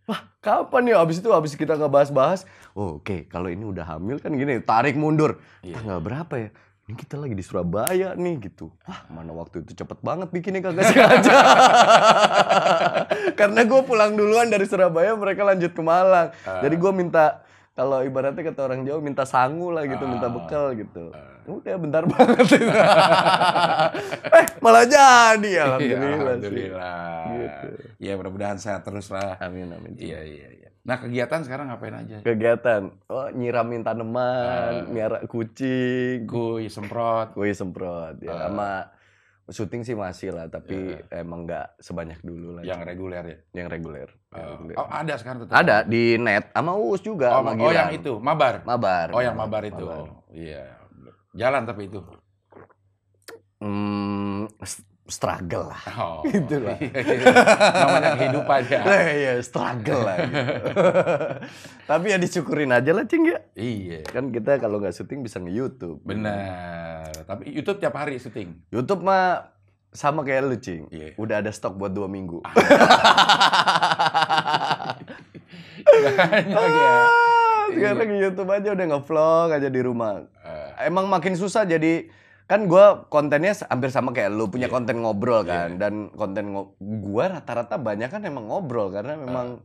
Wah, 0.03 0.19
kapan 0.39 0.87
ya? 0.87 0.97
Abis 0.97 1.19
itu, 1.19 1.29
abis 1.29 1.53
kita 1.53 1.73
ngebahas-bahas, 1.73 2.43
oh, 2.71 2.97
oke, 2.97 3.27
kalau 3.27 3.47
ini 3.47 3.61
udah 3.61 3.85
hamil 3.87 4.17
kan 4.17 4.31
gini, 4.31 4.59
tarik 4.59 4.95
mundur. 4.95 5.37
iya. 5.61 5.75
Tanggal 5.75 5.99
berapa 5.99 6.33
ya? 6.37 6.49
Ini 6.83 6.93
kita 6.97 7.15
lagi 7.15 7.31
di 7.31 7.41
Surabaya 7.41 8.13
nih 8.13 8.33
gitu. 8.41 8.69
Wah, 8.83 9.05
mana 9.07 9.31
waktu 9.31 9.61
itu 9.61 9.71
cepet 9.73 9.97
banget 10.01 10.27
bikinnya 10.29 10.59
kagak 10.61 10.85
sengaja. 10.85 11.31
Karena 13.39 13.59
gue 13.63 13.79
pulang 13.81 14.11
duluan 14.11 14.45
dari 14.45 14.65
Surabaya, 14.65 15.13
mereka 15.13 15.45
lanjut 15.45 15.69
ke 15.69 15.79
Malang. 15.79 16.29
Eh, 16.35 16.59
Jadi 16.61 16.75
gue 16.75 16.91
minta 16.91 17.41
kalau 17.71 18.01
ibaratnya 18.01 18.41
kata 18.43 18.59
orang 18.65 18.81
Jawa 18.81 18.97
minta 18.99 19.23
sangu 19.23 19.69
lah 19.69 19.85
gitu, 19.85 20.03
minta 20.03 20.25
Ah. 20.25 20.29
bekal 20.29 20.73
gitu. 20.73 21.09
Eh, 21.09 21.30
Udah 21.43 21.75
bentar 21.75 22.03
banget 22.05 22.47
itu. 22.51 22.69
eh 24.31 24.45
malah 24.59 24.85
jadi 24.85 25.41
iya, 25.41 25.61
alhamdulillah, 25.67 26.07
sih. 26.37 26.45
Alhamdulillah. 26.45 27.23
Gitu. 27.27 27.67
Ya 27.99 28.13
mudah-mudahan 28.13 28.57
sehat 28.57 28.81
terus 28.81 29.07
lah. 29.07 29.37
Amin 29.37 29.67
amin. 29.67 29.93
Iya 29.95 30.21
iya 30.21 30.47
iya. 30.51 30.69
Nah 30.81 30.97
kegiatan 30.97 31.41
sekarang 31.41 31.69
ngapain 31.69 31.93
aja? 31.93 32.17
Kegiatan, 32.19 32.89
oh 33.05 33.29
nyiramin 33.29 33.81
tanaman, 33.81 34.81
Ah. 34.81 34.85
miara 34.87 35.21
kucing, 35.23 36.25
Kuy, 36.25 36.67
semprot. 36.67 37.33
gue 37.33 37.49
semprot 37.51 38.17
ya 38.17 38.31
Ah. 38.31 38.39
sama 38.47 38.69
syuting 39.47 39.83
sih 39.83 39.93
masih 39.93 40.31
lah 40.31 40.47
tapi 40.47 40.73
emang 41.11 41.43
nggak 41.43 41.75
sebanyak 41.77 42.17
dulu 42.21 42.55
lah 42.55 42.63
Yang 42.63 42.87
reguler 42.87 43.23
ya. 43.23 43.37
yang 43.53 43.67
reguler 43.67 44.09
Yang 44.31 44.39
Oh, 44.39 44.51
reguler. 44.55 44.75
oh, 44.75 44.87
ada 44.87 45.13
sekarang 45.13 45.39
tetap. 45.43 45.53
ada 45.53 45.77
di 45.83 46.15
net 46.15 46.49
sama 46.49 46.71
uus 46.73 47.01
juga 47.01 47.35
Oh, 47.35 47.43
sama 47.43 47.51
oh 47.59 47.69
yang 47.69 47.91
itu, 47.91 48.15
mabar. 48.17 48.63
mabar 48.63 49.11
Oh 49.11 49.19
yang 49.19 49.35
mabar 49.35 49.61
itu. 49.63 49.83
mabar. 49.83 50.07
Oh, 50.07 50.23
iya. 50.31 50.80
Jalan 51.31 51.63
tapi 51.63 51.87
itu. 51.87 51.99
Hmm, 53.61 54.49
struggle 55.05 55.69
lah 55.69 55.81
Oh, 55.93 56.23
Itulah. 56.27 56.79
iya. 56.79 57.29
Namanya 57.77 58.09
kehidupan 58.15 58.61
ya. 58.65 58.81
Eh, 58.89 59.07
iya 59.19 59.33
struggle 59.39 60.01
lah 60.01 60.17
gitu. 60.17 60.41
tapi 61.91 62.05
ya 62.07 62.17
disyukurin 62.17 62.71
aja 62.71 62.89
lah 62.89 63.03
cing 63.03 63.27
ya 63.27 63.37
Iya. 63.53 64.01
kan 64.03 64.29
kita 64.29 64.57
kalau 64.57 64.79
nggak 64.79 64.91
syuting 64.91 65.21
bisa 65.21 65.37
nge 65.37 65.51
YouTube 65.51 65.99
Benar. 66.01 67.11
Tapi 67.21 67.51
YouTube 67.51 67.77
tiap 67.77 67.93
hari 67.93 68.17
syuting. 68.17 68.55
YouTube 68.69 69.03
mah 69.03 69.51
sama 69.89 70.23
kayak 70.23 70.41
lu 70.41 70.55
cing 70.55 70.87
Iya. 70.87 71.13
udah 71.15 71.35
ada 71.37 71.51
stok 71.51 71.75
buat 71.75 71.91
dua 71.91 72.07
minggu 72.07 72.39
Banyak 75.83 76.71
ya. 76.71 76.95
Sekarang 77.73 78.11
YouTube 78.13 78.49
aja 78.49 78.69
udah 78.69 78.85
nge-vlog 78.87 79.47
aja 79.51 79.67
di 79.67 79.81
rumah. 79.81 80.23
Eh, 80.41 80.87
emang 80.87 81.07
makin 81.07 81.33
susah 81.33 81.63
jadi 81.63 82.07
kan 82.45 82.67
gua 82.67 83.07
kontennya 83.07 83.55
hampir 83.65 83.87
sama 83.87 84.11
kayak 84.11 84.27
lu 84.29 84.47
punya 84.47 84.67
Iya. 84.67 84.73
konten 84.73 84.99
ngobrol 84.99 85.41
kan. 85.41 85.71
Iya. 85.71 85.79
dan 85.79 85.93
konten 86.11 86.51
ngo- 86.51 86.75
gua 86.79 87.31
rata-rata 87.31 87.75
banyak 87.75 88.07
kan 88.07 88.21
emang 88.21 88.45
ngobrol 88.45 88.91
karena 88.91 89.15
memang 89.15 89.63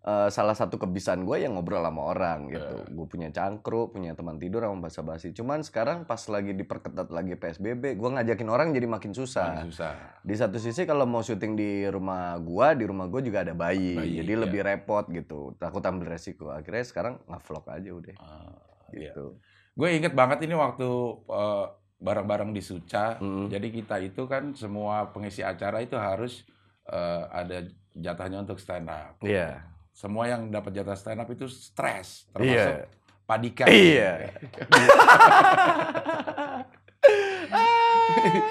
eh, 0.00 0.28
salah 0.32 0.56
satu 0.56 0.80
kebiasaan 0.80 1.28
gue 1.28 1.44
yang 1.44 1.56
ngobrol 1.56 1.84
sama 1.84 2.02
orang 2.08 2.48
gitu. 2.48 2.76
Eh. 2.80 2.92
Gue 2.92 3.06
punya 3.06 3.28
cangkruk, 3.28 3.92
punya 3.92 4.16
teman 4.16 4.40
tidur 4.40 4.64
sama 4.64 4.88
basa-basi. 4.88 5.36
Cuman 5.36 5.60
sekarang 5.60 6.08
pas 6.08 6.20
lagi 6.26 6.56
diperketat 6.56 7.12
lagi 7.12 7.36
PSBB, 7.36 8.00
gua 8.00 8.16
ngajakin 8.16 8.48
orang 8.48 8.72
jadi 8.72 8.88
makin 8.88 9.12
susah. 9.12 9.60
paling 9.60 9.68
susah. 9.72 9.92
Di 10.24 10.34
satu 10.36 10.56
sisi 10.56 10.88
kalau 10.88 11.04
mau 11.04 11.20
syuting 11.20 11.52
di 11.56 11.84
rumah 11.86 12.36
gua, 12.40 12.72
di 12.72 12.84
rumah 12.88 13.06
gua 13.12 13.20
juga 13.20 13.44
ada 13.44 13.52
bayi, 13.52 13.96
Bayi, 13.96 14.24
jadi 14.24 14.32
iya. 14.36 14.42
lebih 14.46 14.60
repot 14.64 15.04
gitu. 15.12 15.52
Takut 15.60 15.84
ambil 15.84 16.16
resiko. 16.16 16.48
Akhirnya 16.48 16.84
sekarang 16.84 17.14
nge-vlog 17.28 17.64
aja 17.68 17.90
udah 17.92 18.14
Ah, 18.20 18.56
iya. 18.96 19.12
gitu. 19.12 19.36
Gue 19.76 19.96
inget 19.96 20.12
banget 20.12 20.44
ini 20.44 20.52
waktu 20.52 20.88
eh, 21.30 21.66
bareng-bareng 22.00 22.50
di 22.56 22.60
Suca. 22.64 23.20
Mm. 23.20 23.48
Jadi 23.52 23.68
kita 23.70 23.96
itu 24.00 24.24
kan 24.26 24.56
semua 24.56 25.12
pengisi 25.12 25.44
acara 25.44 25.84
itu 25.84 25.94
harus 26.00 26.44
eh, 26.90 27.22
ada 27.30 27.64
jatahnya 27.94 28.42
untuk 28.44 28.58
stand 28.58 28.88
up. 28.88 29.20
Iya. 29.20 29.60
Semua 29.90 30.24
yang 30.26 30.48
dapat 30.48 30.72
jatah 30.72 30.96
stand 30.96 31.20
up 31.20 31.28
itu 31.28 31.46
stres, 31.46 32.26
termasuk 32.30 32.56
Iya. 32.56 32.86
Padika. 33.24 33.64
Iya. 33.66 34.12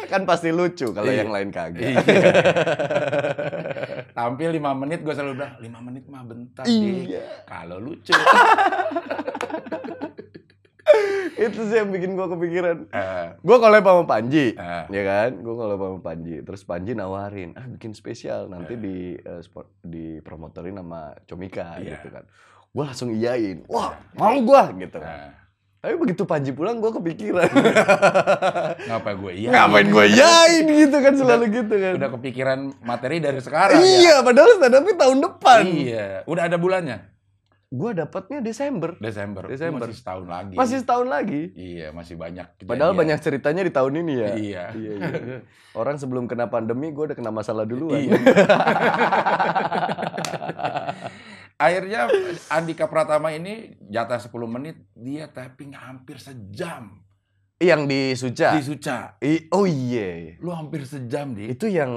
kan 0.10 0.26
pasti 0.26 0.50
lucu 0.50 0.90
kalau 0.90 1.10
Iya. 1.10 1.22
yang 1.22 1.32
lain 1.32 1.50
kagak. 1.52 1.84
Iya. 1.84 2.00
Tampil 4.18 4.50
5 4.56 4.74
menit 4.76 5.00
gue 5.02 5.12
selalu 5.12 5.34
bilang 5.36 5.54
5 5.60 5.80
menit 5.84 6.04
mah 6.08 6.24
bentar. 6.24 6.64
Iya. 6.66 7.46
Kalau 7.46 7.78
lucu. 7.78 8.12
Itu 11.42 11.64
sih 11.64 11.78
yang 11.78 11.90
bikin 11.90 12.14
gua 12.14 12.28
kepikiran. 12.28 12.78
Eh, 12.90 13.28
Gua 13.40 13.58
collab 13.58 13.82
sama 13.82 14.04
Panji. 14.04 14.52
eh, 14.52 14.84
Ya 14.86 15.02
kan? 15.02 15.40
Gua 15.40 15.56
collab 15.58 15.80
sama 15.80 16.00
Panji. 16.04 16.36
Terus 16.40 16.62
Panji 16.62 16.92
nawarin, 16.92 17.56
"Ah, 17.56 17.64
bikin 17.66 17.92
spesial 17.92 18.46
nanti 18.46 18.76
di 18.76 18.98
eh, 19.16 19.40
sport 19.40 19.72
dipromotorin 19.82 20.76
sama 20.76 21.16
Comika 21.24 21.78
Iya. 21.78 21.96
gitu 21.96 22.12
kan." 22.12 22.28
Gua 22.70 22.84
langsung 22.86 23.10
iyain. 23.10 23.64
Wah, 23.66 23.96
mau 24.14 24.36
gua 24.40 24.70
gitu 24.72 25.00
kan. 25.00 25.08
eh. 25.08 25.32
Tapi 25.80 25.96
begitu 25.96 26.24
Panji 26.24 26.52
pulang 26.52 26.78
gua 26.78 26.92
kepikiran. 26.92 27.48
Ngapa 28.82 29.12
gue 29.16 29.32
iya? 29.38 29.50
Ngapain 29.56 29.88
gua 29.88 30.04
iyain 30.04 30.68
gitu 30.68 30.98
kan 30.98 31.14
selalu 31.16 31.46
gitu 31.54 31.72
kan. 31.74 31.94
Udah 31.96 32.10
kepikiran 32.12 32.60
materi 32.82 33.18
dari 33.18 33.40
sekarang 33.40 33.80
ya? 33.80 33.88
Iya, 34.04 34.16
padahal 34.20 34.52
stand 34.56 34.76
up 34.76 34.86
tahun 34.92 35.18
depan. 35.22 35.62
Iya. 35.66 36.06
Udah 36.26 36.44
ada 36.46 36.58
bulannya? 36.58 36.98
Gua 37.70 37.94
dapatnya 37.94 38.42
Desember. 38.42 38.98
Desember. 38.98 39.46
Desember. 39.46 39.86
Masih 39.86 40.02
setahun 40.02 40.26
lagi. 40.26 40.56
Masih 40.58 40.78
setahun 40.82 41.06
lagi. 41.06 41.42
Iya, 41.54 41.94
masih 41.94 42.18
banyak. 42.18 42.66
Padahal 42.66 42.98
kejadian. 42.98 43.02
banyak 43.06 43.20
ceritanya 43.22 43.62
di 43.62 43.70
tahun 43.70 43.94
ini 44.02 44.14
ya. 44.18 44.30
Iya. 44.34 44.64
Iya, 44.74 44.92
iya. 44.98 45.38
Orang 45.78 46.02
sebelum 46.02 46.26
kena 46.26 46.50
pandemi 46.50 46.90
gue 46.90 47.14
udah 47.14 47.18
kena 47.18 47.30
masalah 47.30 47.70
duluan. 47.70 48.02
Iya. 48.02 48.18
Akhirnya 51.60 52.08
Andika 52.50 52.88
Pratama 52.88 53.30
ini 53.30 53.78
jatah 53.86 54.18
10 54.18 54.34
menit 54.50 54.80
dia 54.96 55.28
tapping 55.28 55.76
hampir 55.76 56.18
sejam 56.18 57.04
Yang 57.60 57.82
di 57.86 58.02
Suca. 58.16 58.50
di 58.56 58.62
Suca. 58.64 59.20
I- 59.20 59.46
oh 59.52 59.68
iya. 59.68 60.40
Lu 60.40 60.50
hampir 60.50 60.88
sejam 60.88 61.36
di. 61.36 61.52
Itu 61.52 61.68
yang 61.68 61.92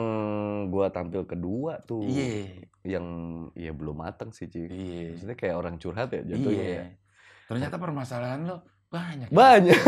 gua 0.69 0.91
tampil 0.91 1.23
kedua 1.25 1.79
tuh. 1.87 2.03
Iya. 2.03 2.67
Yang 2.83 3.07
ya 3.55 3.71
belum 3.71 4.03
mateng 4.03 4.35
sih, 4.35 4.51
Ci. 4.51 4.67
Iya. 4.67 5.15
Maksudnya 5.15 5.37
kayak 5.39 5.55
orang 5.55 5.75
curhat 5.79 6.11
ya 6.11 6.23
jatuhnya. 6.27 6.63
Iya. 6.63 6.75
ya. 6.75 6.85
Ternyata 7.47 7.77
permasalahan 7.79 8.41
lo 8.47 8.57
banyak. 8.93 9.29
Banyak. 9.33 9.81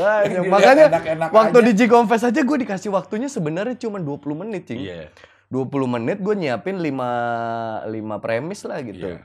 Banyak. 0.00 0.42
Makanya 0.48 0.86
waktu 1.28 1.58
aja. 1.60 1.66
di 1.68 1.72
G-Confess 1.76 2.32
aja 2.32 2.40
gue 2.40 2.58
dikasih 2.64 2.90
waktunya 2.90 3.28
sebenarnya 3.28 3.76
cuma 3.76 4.00
20 4.00 4.40
menit, 4.40 4.62
Cing. 4.70 4.80
Iya. 4.80 5.12
20 5.52 5.68
menit 5.86 6.18
gue 6.24 6.34
nyiapin 6.34 6.80
5 6.80 7.92
5 7.92 8.24
premis 8.24 8.60
lah 8.64 8.78
gitu. 8.80 9.04
Iya. 9.04 9.20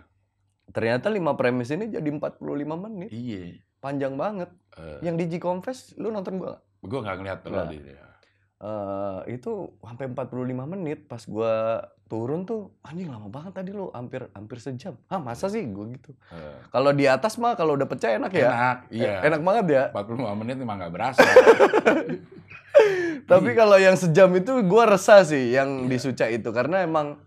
Ternyata 0.70 1.08
5 1.10 1.40
premis 1.40 1.72
ini 1.72 1.86
jadi 1.90 2.10
45 2.12 2.44
menit. 2.76 3.10
Iya. 3.10 3.64
Panjang 3.80 4.20
banget. 4.20 4.52
Eh, 4.76 5.00
Yang 5.08 5.16
di 5.16 5.26
G-Confess 5.38 5.96
lu 5.96 6.12
nonton 6.12 6.36
gua 6.38 6.60
nggak? 6.60 6.62
gue 6.80 7.00
nggak 7.04 7.18
ngeliat 7.20 7.40
lo 7.44 7.50
Nggak. 7.52 7.70
Di. 8.60 8.68
Eh, 9.26 9.34
itu 9.34 9.52
sampai 9.80 10.06
45 10.08 10.28
menit 10.68 11.08
pas 11.08 11.24
gua 11.24 11.80
turun 12.06 12.44
tuh 12.44 12.76
anjing 12.82 13.08
lama 13.08 13.26
banget 13.26 13.54
tadi 13.54 13.72
lu 13.72 13.88
hampir 13.90 14.28
hampir 14.32 14.60
sejam. 14.60 15.00
Ah 15.08 15.16
masa 15.18 15.48
sih 15.48 15.64
gua 15.66 15.88
gitu. 15.88 16.12
Eh, 16.30 16.60
Kalau 16.68 16.92
di 16.92 17.06
atas 17.06 17.38
mah 17.38 17.56
kalau 17.56 17.74
udah 17.74 17.86
pecah 17.86 18.12
enak 18.12 18.32
ya. 18.32 18.48
Enak. 18.48 18.78
Iya. 18.90 19.12
Eh, 19.24 19.28
Enak 19.28 19.42
banget 19.42 19.66
ya. 19.70 19.84
45 19.96 20.36
menit 20.36 20.56
emang 20.58 20.78
nggak 20.78 20.92
berasa. 20.92 21.24
Tapi 23.26 23.50
Iya. 23.52 23.58
kalau 23.58 23.78
yang 23.78 23.96
sejam 23.96 24.30
itu 24.34 24.52
gua 24.66 24.90
resah 24.90 25.22
sih 25.22 25.54
yang 25.54 25.86
di 25.86 25.96
Suca 25.96 26.28
itu 26.28 26.50
karena 26.50 26.82
emang 26.82 27.22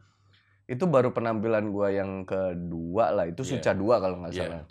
itu 0.66 0.84
baru 0.84 1.10
penampilan 1.10 1.70
gua 1.70 1.88
yang 1.88 2.24
kedua 2.24 3.08
lah. 3.10 3.24
Itu. 3.24 3.42
Suca 3.42 3.72
2 3.72 4.02
kalau 4.02 4.20
nggak 4.20 4.34
Iya. 4.34 4.42
salah. 4.48 4.62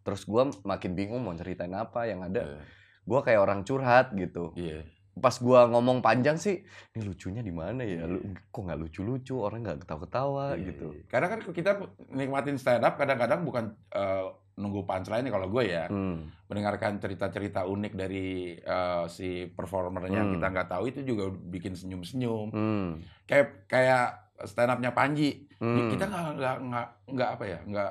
Terus 0.00 0.22
gua 0.24 0.42
makin 0.62 0.92
bingung 0.94 1.20
mau 1.20 1.34
ceritain 1.34 1.72
apa 1.72 2.04
yang 2.04 2.22
ada. 2.22 2.44
Eh, 2.56 2.64
Gua 3.00 3.24
kayak 3.24 3.40
orang 3.40 3.60
curhat 3.64 4.12
gitu. 4.14 4.52
Iya. 4.54 4.84
Pas 5.12 5.34
gua 5.36 5.66
ngomong 5.66 5.98
panjang 5.98 6.34
sih 6.34 6.62
ini 6.90 7.02
lucunya 7.02 7.40
di 7.40 7.50
mana 7.50 7.82
ya 7.82 8.04
lu 8.04 8.22
kok 8.46 8.62
nggak 8.62 8.78
lucu-lucu 8.78 9.34
orang 9.36 9.60
nggak 9.60 9.78
ketawa-ketawa 9.82 10.54
Iya, 10.54 10.70
gitu 10.70 10.86
iya. 10.92 11.02
Kadang 11.06 11.30
kan 11.30 11.40
kita 11.50 11.70
nikmatin 12.08 12.56
stand 12.56 12.82
up 12.82 12.94
kadang-kadang 12.94 13.42
bukan 13.42 13.64
eh, 13.90 14.26
nunggu 14.54 14.84
punchline 14.84 15.26
kalau 15.26 15.48
gue 15.48 15.64
ya. 15.66 15.88
hmm. 15.88 16.46
mendengarkan 16.46 16.98
cerita-cerita 16.98 17.64
unik 17.64 17.92
dari 17.92 18.28
eh, 18.54 19.04
si 19.06 19.28
performer 19.46 20.06
yang 20.06 20.30
Hmm. 20.30 20.34
kita 20.36 20.46
nggak 20.48 20.68
tahu 20.68 20.84
itu 20.86 21.00
juga 21.02 21.24
bikin 21.28 21.72
senyum-senyum. 21.72 22.48
Hmm. 22.50 22.88
Kayak 23.24 23.66
kayak 23.66 24.06
stand 24.44 24.70
up-nya 24.70 24.90
Panji. 24.90 25.50
Hmm. 25.58 25.90
Kita 25.90 26.06
nggak 26.06 26.38
nggak 26.38 26.86
nggak 27.08 27.30
apa 27.34 27.44
ya 27.44 27.58
nggak 27.60 27.90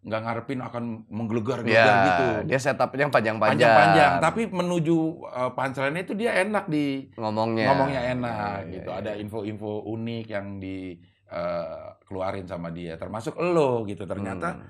nggak 0.00 0.20
ngarepin 0.22 0.60
akan 0.60 0.84
menggelegar 1.06 1.60
ya 1.62 1.84
gitu. 2.02 2.26
dia 2.48 2.56
setupnya 2.56 3.06
panjang-panjang 3.06 3.52
Panjang-panjang, 3.60 4.12
tapi 4.18 4.42
menuju 4.46 4.96
eh, 5.26 5.50
punchline 5.50 5.98
itu 5.98 6.12
dia 6.14 6.40
enak 6.40 6.64
di 6.66 7.12
ngomongnya 7.14 7.68
ngomongnya 7.68 8.00
enak 8.10 8.58
Iya, 8.62 8.72
gitu. 8.74 8.88
iya, 8.88 8.98
Ada 8.98 9.10
iya. 9.10 9.20
info-info 9.20 9.70
unik 9.86 10.26
yang 10.26 10.46
di 10.56 10.96
eh, 11.26 11.88
keluarin 12.02 12.42
sama 12.42 12.68
dia, 12.70 12.96
termasuk 12.96 13.36
lo 13.36 13.84
gitu. 13.84 14.02
Ternyata 14.02 14.48
Hmm. 14.52 14.66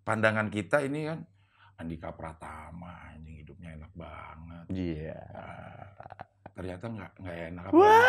pandangan 0.00 0.48
kita 0.48 0.80
ini 0.80 1.06
kan 1.06 1.22
Andika 1.76 2.10
Pratama, 2.10 2.92
anjing 3.10 3.36
hidupnya 3.38 3.72
enak 3.74 3.92
banget. 3.92 4.64
iya 4.70 5.20
Ah, 5.30 6.24
ternyata 6.50 6.84
nggak 6.88 7.12
nggak 7.16 7.36
enak 7.46 7.64
apa 7.64 7.76
Wah. 7.76 8.08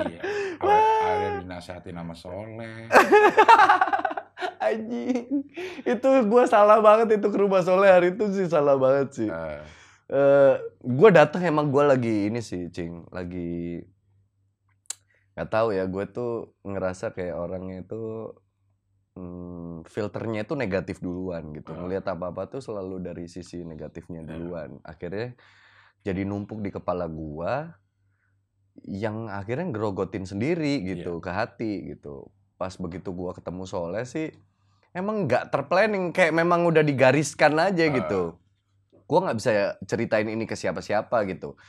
iya 0.00 0.22
Awal- 0.56 0.86
akhirnya 1.00 1.30
dinasihatin 1.40 1.94
sama 1.96 2.14
Soleh 2.14 2.86
anjing 4.68 5.44
itu 5.84 6.08
gua 6.28 6.44
salah 6.48 6.78
banget 6.80 7.20
itu 7.20 7.26
ke 7.30 7.38
rumah 7.38 7.62
Soleh 7.64 7.90
hari 7.90 8.14
itu 8.16 8.24
sih 8.32 8.46
salah 8.48 8.76
banget 8.78 9.08
sih 9.12 9.30
Eh, 9.30 9.60
eh 10.14 10.54
gue 10.84 11.10
datang 11.10 11.40
emang 11.42 11.72
gue 11.72 11.80
lagi 11.80 12.28
ini 12.28 12.44
sih, 12.44 12.68
cing, 12.68 13.08
lagi 13.08 13.80
nggak 15.34 15.50
tahu 15.50 15.74
ya, 15.74 15.84
gue 15.90 16.04
tuh 16.14 16.54
ngerasa 16.62 17.10
kayak 17.10 17.34
orangnya 17.34 17.82
itu 17.82 18.30
hmm, 19.18 19.86
filternya 19.90 20.46
itu 20.46 20.54
negatif 20.54 21.02
duluan 21.02 21.50
gitu. 21.54 21.74
Heeh. 21.74 21.80
Ngelihat 21.82 22.06
apa-apa 22.06 22.46
tuh 22.50 22.62
selalu 22.62 23.02
dari 23.02 23.26
sisi 23.26 23.66
negatifnya 23.66 24.22
Iya. 24.22 24.28
duluan. 24.30 24.70
Akhirnya 24.86 25.34
jadi 26.06 26.22
numpuk 26.22 26.62
di 26.62 26.70
kepala 26.70 27.10
gua 27.10 27.74
yang 28.84 29.30
akhirnya 29.30 29.70
ngerogotin 29.70 30.26
sendiri 30.26 30.82
gitu 30.82 31.22
ke 31.22 31.30
hati 31.30 31.94
gitu. 31.94 32.28
Pas 32.64 32.80
begitu 32.80 33.12
gua 33.12 33.36
ketemu 33.36 33.68
Soleh 33.68 34.08
sih 34.08 34.32
emang 34.96 35.28
nggak 35.28 35.52
terplanning 35.52 36.16
kayak 36.16 36.32
memang 36.32 36.64
udah 36.64 36.80
digariskan 36.80 37.60
aja 37.60 37.84
Heeh. 37.84 38.00
gitu. 38.00 38.40
Gua 39.04 39.28
nggak 39.28 39.36
bisa 39.36 39.76
ceritain 39.84 40.24
ini 40.24 40.48
ke 40.48 40.56
siapa-siapa 40.56 41.28
gitu. 41.28 41.60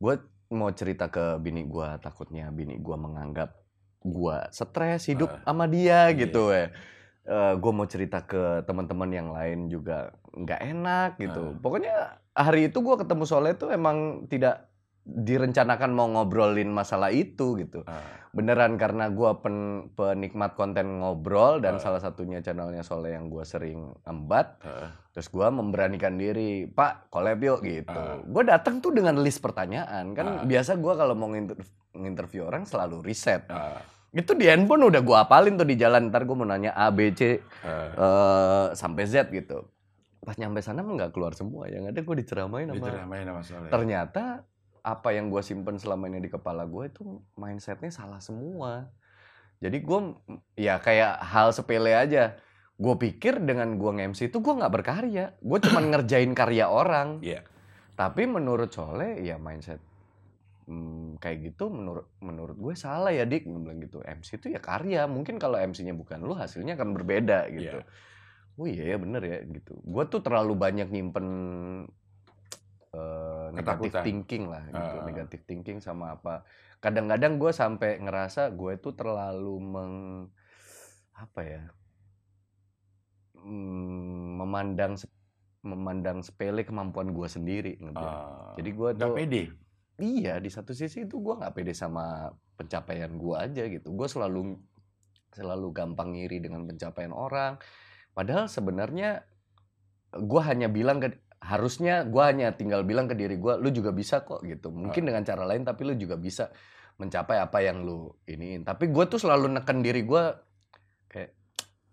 Gue 0.00 0.16
mau 0.48 0.72
cerita 0.72 1.12
ke 1.12 1.36
bini 1.36 1.68
gua 1.68 2.00
takutnya 2.00 2.48
bini 2.48 2.80
gua 2.80 2.96
menganggap 2.96 3.60
gua 4.00 4.48
stres 4.48 5.04
hidup 5.12 5.28
Ah, 5.28 5.52
sama 5.52 5.68
dia 5.68 6.08
iya. 6.08 6.16
gitu 6.16 6.48
ya. 6.48 6.72
gue 7.60 7.72
mau 7.76 7.84
cerita 7.84 8.24
ke 8.24 8.64
teman-teman 8.64 9.12
yang 9.12 9.28
lain 9.36 9.68
juga 9.68 10.16
nggak 10.32 10.60
enak 10.64 11.10
gitu. 11.20 11.52
Ah. 11.52 11.60
Pokoknya 11.60 11.96
hari 12.32 12.72
itu 12.72 12.80
gua 12.80 12.96
ketemu 12.96 13.28
Soleh 13.28 13.52
tuh 13.52 13.68
emang 13.68 14.24
tidak 14.32 14.67
direncanakan 15.08 15.90
mau 15.90 16.04
ngobrolin 16.06 16.68
masalah 16.68 17.08
itu 17.08 17.56
gitu. 17.56 17.80
Ah, 17.84 18.04
Beneran 18.28 18.76
karena 18.76 19.08
gua 19.08 19.40
pen- 19.40 19.88
penikmat 19.92 20.52
konten 20.52 21.00
ngobrol 21.00 21.58
dan 21.58 21.76
Ah. 21.76 21.82
salah 21.82 21.96
satunya 21.96 22.38
channelnya 22.38 22.84
Soleh 22.84 23.16
yang 23.16 23.26
gua 23.26 23.42
sering 23.42 23.96
embat. 24.04 24.60
ah, 24.62 24.92
Terus 25.10 25.26
gua 25.28 25.48
memberanikan 25.48 26.14
diri, 26.14 26.64
Pak, 26.64 27.08
collab 27.08 27.40
yuk 27.40 27.60
gitu. 27.60 27.88
Ah. 27.90 28.20
Gue 28.20 28.44
datang 28.44 28.78
tuh 28.78 28.92
dengan 28.92 29.16
list 29.16 29.40
pertanyaan. 29.40 30.12
Kan 30.12 30.26
Ah. 30.28 30.44
biasa 30.44 30.76
gua 30.76 30.94
kalau 30.94 31.16
mau 31.16 31.26
nginter- 31.26 31.58
nginterview 31.90 32.44
orang 32.44 32.62
selalu 32.62 33.00
riset. 33.02 33.48
ah, 33.48 33.80
Itu 34.08 34.32
di 34.32 34.44
handphone 34.44 34.84
udah 34.84 35.00
gua 35.00 35.16
apalin 35.22 35.56
tuh 35.56 35.64
di 35.64 35.74
jalan. 35.74 36.08
Ntar 36.08 36.24
gue 36.24 36.32
mau 36.32 36.44
nanya 36.44 36.72
A, 36.72 36.88
B, 36.88 37.12
C, 37.12 37.40
ah. 37.60 37.92
eh, 37.92 38.66
sampai 38.72 39.04
Z 39.04 39.28
gitu. 39.28 39.68
Pas 40.18 40.32
nyampe 40.34 40.60
sana 40.60 40.80
emang 40.80 40.96
nggak 40.96 41.10
keluar 41.10 41.32
semua. 41.32 41.64
Yang 41.66 41.92
ada 41.92 42.00
gue 42.02 42.16
diceramain 42.18 42.66
sama... 42.66 42.76
Diceramain 42.78 43.24
sama 43.24 43.40
Soleh. 43.42 43.68
Ternyata 43.68 44.24
apa 44.88 45.12
yang 45.12 45.28
gue 45.28 45.44
simpen 45.44 45.76
selama 45.76 46.08
ini 46.08 46.24
di 46.24 46.30
kepala 46.32 46.64
gue 46.64 46.88
itu 46.88 47.04
mindsetnya 47.36 47.92
salah 47.92 48.24
semua. 48.24 48.88
Jadi 49.60 49.84
gue 49.84 50.00
ya 50.56 50.80
kayak 50.80 51.20
hal 51.20 51.52
sepele 51.52 51.92
aja. 51.92 52.40
Gue 52.78 52.94
pikir 52.94 53.42
dengan 53.42 53.74
gue 53.76 53.90
nge-MC 53.90 54.32
itu 54.32 54.38
gue 54.40 54.54
nggak 54.56 54.72
berkarya. 54.72 55.36
Gue 55.44 55.58
cuma 55.68 55.84
ngerjain 55.84 56.32
karya 56.32 56.72
orang. 56.72 57.20
Iya. 57.20 57.44
Tapi 57.92 58.24
menurut 58.24 58.72
Soleh 58.72 59.20
ya 59.20 59.36
mindset 59.36 59.82
hmm, 60.68 61.16
kayak 61.18 61.52
gitu 61.52 61.72
menurut 61.72 62.06
menurut 62.20 62.56
gue 62.60 62.74
salah 62.76 63.10
ya 63.10 63.24
dik 63.24 63.48
Gue 63.48 63.58
bilang 63.58 63.80
gitu 63.80 64.04
MC 64.04 64.38
itu 64.38 64.52
ya 64.52 64.60
karya 64.60 65.08
mungkin 65.08 65.40
kalau 65.40 65.56
MC-nya 65.56 65.96
bukan 65.96 66.22
lu 66.22 66.36
hasilnya 66.36 66.76
akan 66.76 66.92
berbeda 66.92 67.48
gitu 67.50 67.80
Iya. 67.80 68.60
oh 68.60 68.66
iya 68.68 68.84
ya 68.94 68.96
bener 69.00 69.22
ya 69.24 69.38
gitu 69.48 69.80
gue 69.80 70.04
tuh 70.12 70.20
terlalu 70.20 70.54
banyak 70.54 70.88
nyimpen 70.92 71.26
negatif 73.52 73.92
thinking 74.02 74.44
lah 74.48 74.62
gitu 74.68 74.96
Ah. 74.98 75.04
negatif 75.04 75.40
thinking 75.44 75.78
sama 75.78 76.16
apa 76.16 76.42
kadang-kadang 76.78 77.36
gue 77.36 77.50
sampai 77.50 77.98
ngerasa 77.98 78.52
gue 78.52 78.76
tuh 78.78 78.92
terlalu 78.94 79.56
meng 79.58 79.94
apa 81.14 81.40
ya 81.42 81.62
hmm, 83.38 84.38
memandang 84.38 84.94
memandang 85.62 86.22
sepele 86.22 86.62
kemampuan 86.62 87.10
gue 87.10 87.28
sendiri 87.28 87.72
nggak? 87.82 87.98
Ah, 87.98 88.54
Jadi 88.54 88.68
nggak 88.72 88.94
tuh- 88.94 89.16
pede. 89.18 89.42
Iya, 89.98 90.38
di 90.38 90.46
satu 90.46 90.70
sisi 90.70 91.02
itu 91.02 91.18
gua 91.18 91.42
nggak 91.42 91.58
pede 91.58 91.74
sama 91.74 92.30
pencapaian 92.54 93.10
gua 93.18 93.50
aja 93.50 93.66
gitu. 93.66 93.90
Gue 93.90 94.06
selalu 94.06 94.54
selalu 95.34 95.74
gampang 95.74 96.14
ngiri 96.14 96.38
dengan 96.38 96.62
pencapaian 96.62 97.10
orang. 97.10 97.58
Padahal 98.14 98.46
sebenarnya 98.46 99.26
gua 100.14 100.54
hanya 100.54 100.70
bilang 100.70 101.02
ke 101.02 101.18
harusnya 101.38 102.02
gua 102.06 102.30
hanya 102.34 102.54
tinggal 102.54 102.82
bilang 102.82 103.06
ke 103.06 103.14
diri 103.14 103.38
gua, 103.38 103.56
lu 103.56 103.70
juga 103.70 103.94
bisa 103.94 104.26
kok 104.26 104.42
gitu. 104.42 104.74
Mungkin 104.74 105.06
dengan 105.06 105.22
cara 105.22 105.46
lain 105.46 105.62
tapi 105.62 105.86
lu 105.86 105.94
juga 105.94 106.18
bisa 106.18 106.50
mencapai 106.98 107.38
apa 107.38 107.62
yang 107.62 107.86
lu 107.86 108.10
iniin. 108.26 108.66
Tapi 108.66 108.90
gue 108.90 109.04
tuh 109.06 109.22
selalu 109.22 109.54
neken 109.54 109.86
diri 109.86 110.02
gua 110.02 110.34
kayak, 111.06 111.30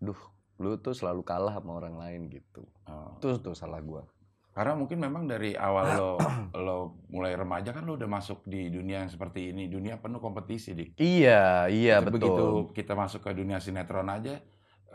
duh, 0.01 0.17
lu 0.57 0.81
tuh 0.81 0.97
selalu 0.97 1.21
kalah 1.21 1.53
sama 1.61 1.77
orang 1.77 1.95
lain 1.95 2.21
gitu. 2.33 2.65
Ah. 2.89 3.13
Itu 3.21 3.37
tuh 3.37 3.53
salah 3.53 3.79
gua. 3.85 4.09
Karena 4.55 4.71
mungkin 4.71 5.03
memang 5.03 5.27
dari 5.27 5.51
awal 5.51 5.99
lo 5.99 6.11
lo 6.65 7.03
mulai 7.11 7.35
remaja 7.35 7.75
kan 7.75 7.83
lo 7.83 7.99
udah 7.99 8.07
masuk 8.07 8.47
di 8.47 8.71
dunia 8.71 9.03
yang 9.03 9.11
seperti 9.11 9.51
ini, 9.51 9.67
dunia 9.67 9.99
penuh 9.99 10.23
kompetisi, 10.23 10.71
Dik. 10.73 10.95
Iya, 10.95 11.67
iya 11.67 11.99
Tapi 12.01 12.15
betul. 12.15 12.23
Begitu 12.23 12.47
kita 12.71 12.95
masuk 12.95 13.19
ke 13.19 13.35
dunia 13.35 13.59
sinetron 13.59 14.07
aja, 14.07 14.39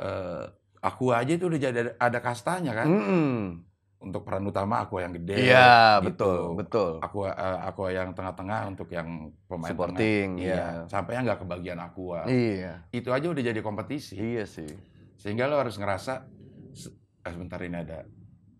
eh, 0.00 0.45
aku 0.80 1.12
aja 1.12 1.37
itu 1.37 1.45
udah 1.47 1.61
jadi 1.61 1.92
ada 2.00 2.19
kastanya 2.25 2.72
kan. 2.72 2.88
Mm-mm. 2.88 3.69
Untuk 4.00 4.24
peran 4.24 4.48
utama 4.48 4.80
aku 4.80 4.96
yang 4.96 5.12
gede. 5.12 5.36
Iya, 5.44 6.00
gitu. 6.00 6.08
betul, 6.08 6.40
betul. 6.56 6.90
Aku 7.04 7.28
eh, 7.28 7.36
aku 7.60 7.92
yang 7.92 8.16
tengah-tengah 8.16 8.72
untuk 8.72 8.88
yang 8.88 9.28
pemain 9.44 9.68
Supporting, 9.70 10.40
tengah. 10.40 10.48
iya. 10.56 10.64
Sampai 10.88 11.20
nggak 11.20 11.44
kebagian 11.44 11.76
aku. 11.76 12.16
Iya, 12.24 12.88
Itu 12.88 13.12
aja 13.12 13.28
udah 13.28 13.44
jadi 13.44 13.60
kompetisi. 13.60 14.16
iya 14.16 14.48
sih. 14.48 14.72
Sehingga 15.14 15.44
lo 15.44 15.60
harus 15.60 15.76
ngerasa 15.76 16.24
"Se- 16.72 16.96
eh, 16.96 17.28
sebentar 17.28 17.60
ini 17.60 17.76
ada 17.76 18.08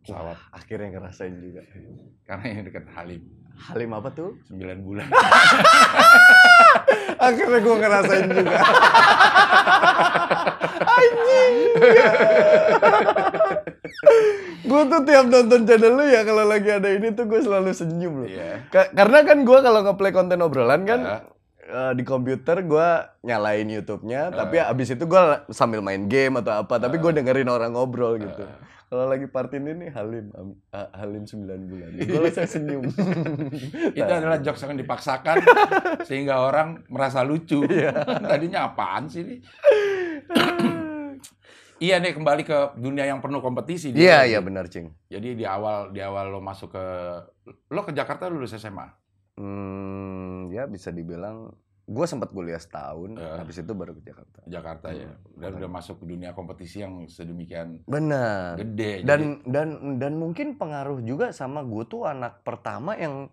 pesawat 0.05 0.37
Akhirnya 0.53 0.93
ngerasain 0.93 1.33
juga. 1.35 1.65
karena 2.29 2.45
yang 2.47 2.65
dekat 2.69 2.85
Halim 2.93 3.25
Halim 3.57 3.91
apa 3.93 4.09
tuh? 4.13 4.37
9 4.53 4.61
bulan. 4.81 5.09
Akhirnya 7.21 7.61
gue 7.61 7.77
ngerasain 7.77 8.29
juga. 8.29 8.57
Anjing. 11.01 11.57
Gue 14.61 14.83
tuh 14.87 15.01
tiap 15.03 15.27
nonton 15.27 15.61
channel 15.63 15.93
lu 15.93 16.05
ya 16.05 16.21
kalau 16.23 16.45
lagi 16.45 16.71
ada 16.71 16.89
ini 16.89 17.11
tuh 17.11 17.25
gue 17.25 17.39
selalu 17.39 17.71
senyum 17.71 18.15
loh. 18.19 18.29
Iya. 18.29 18.67
Ka- 18.67 18.91
karena 18.91 19.19
kan 19.23 19.39
gue 19.41 19.59
kalau 19.59 19.81
ngeplay 19.83 20.11
konten 20.11 20.39
obrolan 20.39 20.83
kan 20.83 21.01
Ah. 21.01 21.21
eh, 21.63 21.93
di 21.93 22.03
komputer 22.03 22.61
gue 22.61 22.89
nyalain 23.23 23.65
YouTube-nya, 23.65 24.29
Ah. 24.29 24.37
tapi 24.37 24.59
abis 24.59 24.93
itu 24.93 25.05
gue 25.05 25.23
sambil 25.49 25.81
main 25.81 26.05
game 26.05 26.37
atau 26.37 26.61
apa, 26.61 26.77
tapi 26.77 26.97
gue 26.97 27.13
dengerin 27.13 27.47
orang 27.47 27.73
ngobrol 27.73 28.17
gitu. 28.17 28.43
Ah. 28.43 28.59
Kalau 28.85 29.07
lagi 29.07 29.23
part 29.25 29.55
ini 29.55 29.71
nih 29.77 29.91
Halim, 29.93 30.35
ah, 30.69 30.91
Halim 30.93 31.23
9 31.23 31.47
bulan. 31.63 31.95
Gue 31.95 32.19
langsung 32.21 32.43
senyum. 32.45 32.83
Itu 33.95 34.11
adalah 34.11 34.43
jokes 34.43 34.61
yang 34.61 34.75
dipaksakan 34.75 35.47
sehingga 36.11 36.43
orang 36.43 36.83
merasa 36.87 37.23
lucu. 37.23 37.63
Iya. 37.63 37.95
Tadinya 38.27 38.67
apaan 38.67 39.07
sih 39.07 39.23
ini? 39.23 39.37
Iya 41.81 41.97
nih 41.97 42.13
kembali 42.13 42.43
ke 42.45 42.77
dunia 42.77 43.09
yang 43.09 43.25
penuh 43.25 43.41
kompetisi. 43.41 43.89
Iya, 43.91 44.29
iya 44.29 44.45
benar, 44.45 44.69
Cing. 44.69 44.93
Jadi 45.09 45.33
di 45.33 45.49
awal 45.49 45.89
di 45.91 46.05
awal 46.05 46.29
lo 46.29 46.45
masuk 46.45 46.77
ke 46.77 46.85
lo 47.73 47.81
ke 47.83 47.97
Jakarta 47.97 48.29
lulus 48.29 48.53
SMA. 48.53 48.85
Hmm, 49.41 50.53
ya 50.53 50.69
bisa 50.69 50.93
dibilang 50.93 51.49
gue 51.91 52.07
sempat 52.07 52.31
kuliah 52.31 52.61
setahun, 52.61 53.17
Eh. 53.17 53.37
habis 53.41 53.57
itu 53.59 53.73
baru 53.73 53.97
ke 53.97 54.05
Jakarta. 54.05 54.39
Jakarta 54.45 54.87
ya. 54.93 55.11
Dan 55.35 55.57
udah 55.57 55.71
masuk 55.73 55.99
ke 55.99 56.07
dunia 56.07 56.37
kompetisi 56.37 56.85
yang 56.85 57.09
sedemikian 57.09 57.81
Benar. 57.83 58.61
gede. 58.61 59.01
Jadi- 59.01 59.09
Dan 59.09 59.21
dan 59.43 59.69
dan 59.97 60.13
mungkin 60.15 60.55
pengaruh 60.55 61.01
juga 61.01 61.33
sama 61.33 61.65
gue 61.65 61.83
tuh 61.89 62.05
anak 62.05 62.45
pertama 62.45 62.95
yang 62.95 63.33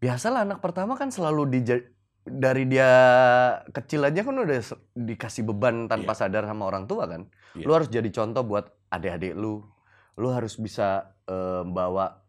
biasalah 0.00 0.42
anak 0.42 0.58
pertama 0.58 0.96
kan 0.96 1.12
selalu 1.12 1.46
di 1.46 1.60
dari 2.24 2.64
dia 2.64 2.90
kecil 3.68 4.08
aja 4.08 4.24
kan 4.24 4.32
udah 4.32 4.58
dikasih 4.96 5.44
beban 5.44 5.86
tanpa 5.86 6.16
sadar 6.16 6.48
sama 6.48 6.64
orang 6.66 6.88
tua 6.88 7.04
kan. 7.04 7.28
Iya. 7.52 7.68
Lu 7.68 7.72
harus 7.76 7.92
jadi 7.92 8.08
contoh 8.08 8.42
buat 8.42 8.72
adik-adik 8.88 9.36
lu. 9.36 9.60
Lu 10.16 10.28
harus 10.32 10.56
bisa 10.56 11.12
eh, 11.28 11.62
bawa 11.62 12.24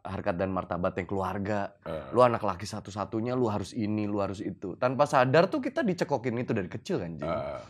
harkat 0.00 0.40
dan 0.40 0.54
martabatnya 0.54 1.04
keluarga. 1.04 1.76
eh, 1.84 2.10
Lu 2.16 2.24
anak 2.24 2.40
laki 2.40 2.64
satu-satunya, 2.64 3.36
lu 3.36 3.50
harus 3.52 3.76
ini, 3.76 4.08
lu 4.08 4.22
harus 4.24 4.40
itu. 4.40 4.78
Tanpa 4.78 5.04
sadar 5.04 5.52
tuh 5.52 5.60
kita 5.60 5.84
dicekokin 5.84 6.38
itu 6.40 6.54
dari 6.56 6.70
kecil 6.70 7.02
kan, 7.02 7.12
Jing. 7.18 7.28
eh, 7.28 7.60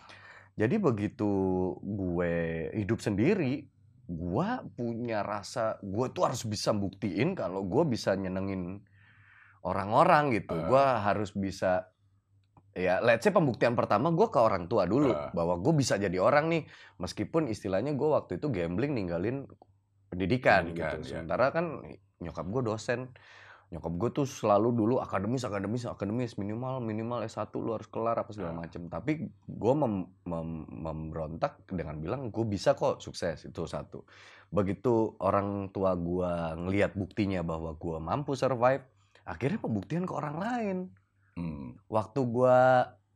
Jadi 0.57 0.77
begitu 0.81 1.29
gue 1.83 2.35
hidup 2.73 3.01
sendiri, 3.03 3.69
gue 4.07 4.49
punya 4.73 5.21
rasa 5.21 5.77
gue 5.83 6.07
tuh 6.15 6.23
harus 6.25 6.47
bisa 6.47 6.71
buktiin 6.71 7.35
kalau 7.35 7.67
gue 7.67 7.83
bisa 7.85 8.15
nyenengin 8.15 8.81
orang-orang 9.67 10.31
gitu. 10.33 10.55
Eh. 10.55 10.65
Gue 10.65 10.79
harus 10.81 11.35
bisa 11.35 11.91
ya 12.71 13.01
let's 13.01 13.25
say 13.25 13.33
pembuktian 13.33 13.73
pertama 13.73 14.13
gue 14.13 14.29
ke 14.29 14.37
orang 14.37 14.69
tua 14.69 14.85
dulu 14.85 15.11
Eh. 15.11 15.33
bahwa 15.33 15.59
gue 15.59 15.75
bisa 15.75 15.97
jadi 15.97 16.21
orang 16.21 16.47
nih 16.47 16.63
meskipun 16.97 17.49
istilahnya 17.49 17.93
gue 17.93 18.05
waktu 18.07 18.39
itu 18.39 18.47
gambling 18.49 18.93
ninggalin 18.93 19.49
pendidikan, 20.07 20.71
Pendidikan, 20.71 21.03
gitu. 21.03 21.03
ya. 21.03 21.07
Sementara 21.19 21.51
kan 21.51 21.83
nyokap 22.19 22.47
gue 22.47 22.63
dosen. 22.65 23.11
Nyokap 23.67 23.99
gue 23.99 24.11
tuh 24.15 24.27
selalu 24.31 24.71
dulu 24.71 24.95
akademis, 25.03 25.43
akademis, 25.43 25.91
akademis 25.91 26.39
minimal 26.39 26.79
minimal 26.79 27.27
S1 27.27 27.51
lu 27.59 27.75
harus 27.75 27.91
kelar 27.91 28.15
apa 28.15 28.31
segala 28.31 28.55
Ah. 28.55 28.63
macem. 28.63 28.87
Tapi 28.87 29.27
gue 29.43 29.75
mem- 29.75 30.07
mem- 30.23 30.71
memberontak 30.71 31.67
dengan 31.67 31.99
bilang 31.99 32.31
gue 32.31 32.45
bisa 32.47 32.79
kok 32.79 33.03
sukses 33.03 33.43
itu 33.43 33.67
satu. 33.67 34.07
Begitu 34.47 35.19
orang 35.19 35.75
tua 35.75 35.99
gue 35.99 36.31
ngelihat 36.63 36.95
buktinya 36.95 37.43
bahwa 37.43 37.75
gue 37.75 37.99
mampu 37.99 38.39
survive, 38.39 38.87
akhirnya 39.27 39.59
pembuktian 39.59 40.07
ke 40.07 40.15
orang 40.15 40.37
lain. 40.39 40.77
hmm, 41.35 41.83
Waktu 41.91 42.21
gue 42.25 42.59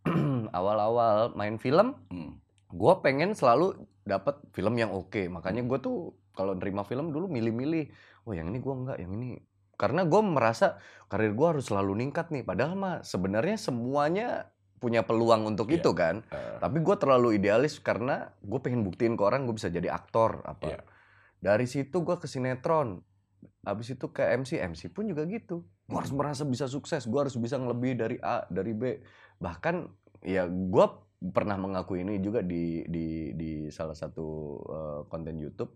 awal-awal 0.59 1.33
main 1.35 1.57
film, 1.57 1.95
hmm, 2.11 2.33
gue 2.69 2.93
pengen 3.01 3.33
selalu 3.33 3.79
dapat 4.03 4.43
film 4.51 4.75
yang 4.75 4.91
oke. 4.91 5.31
Makanya 5.31 5.63
gue 5.63 5.79
tuh 5.79 5.97
kalau 6.35 6.53
nerima 6.53 6.83
film 6.83 7.11
dulu 7.11 7.31
milih-milih 7.31 7.91
oh 8.27 8.35
yang 8.35 8.51
ini 8.51 8.59
gue 8.59 8.75
enggak 8.75 8.99
yang 8.99 9.13
ini. 9.15 9.39
Karena 9.75 10.05
gue 10.05 10.21
merasa 10.21 10.77
karir 11.09 11.33
gue 11.33 11.47
harus 11.57 11.71
selalu 11.71 11.97
ningkat 12.05 12.29
nih. 12.29 12.45
Padahal 12.45 12.75
mah 12.77 12.97
sebenarnya 13.01 13.57
semuanya 13.57 14.29
punya 14.77 15.05
peluang 15.05 15.45
untuk 15.47 15.69
Iya. 15.69 15.81
itu 15.81 15.91
kan. 15.93 16.25
Eh, 16.27 16.57
tapi 16.59 16.81
gue 16.81 16.97
terlalu 16.97 17.37
idealis 17.37 17.81
karena 17.81 18.33
gue 18.41 18.61
pengen 18.61 18.81
buktiin 18.83 19.17
ke 19.17 19.23
orang 19.25 19.45
gue 19.45 19.55
bisa 19.55 19.69
jadi 19.69 19.89
aktor 19.89 20.43
apa. 20.45 20.67
Iya. 20.67 20.81
dari 21.41 21.65
situ 21.65 22.05
gue 22.05 22.21
ke 22.21 22.29
sinetron 22.29 23.01
habis 23.65 23.89
itu 23.89 24.13
ke 24.13 24.21
MC 24.21 24.61
MC 24.61 24.93
pun 24.93 25.09
juga 25.09 25.25
gitu 25.25 25.65
gue 25.91 25.99
harus 25.99 26.15
merasa 26.15 26.47
bisa 26.47 26.71
sukses 26.71 27.03
gue 27.11 27.19
harus 27.19 27.35
bisa 27.35 27.59
ngelebih 27.59 27.99
dari 27.99 28.17
A 28.23 28.47
dari 28.47 28.71
B. 28.71 29.03
Bahkan 29.43 29.75
ya 30.23 30.47
gue 30.47 30.87
pernah 31.35 31.59
mengaku 31.59 31.99
ini 31.99 32.23
juga 32.23 32.47
di 32.47 32.87
di 32.87 33.35
di 33.35 33.51
salah 33.75 33.99
satu 33.99 34.27
eh, 34.71 35.01
konten 35.11 35.35
YouTube. 35.35 35.75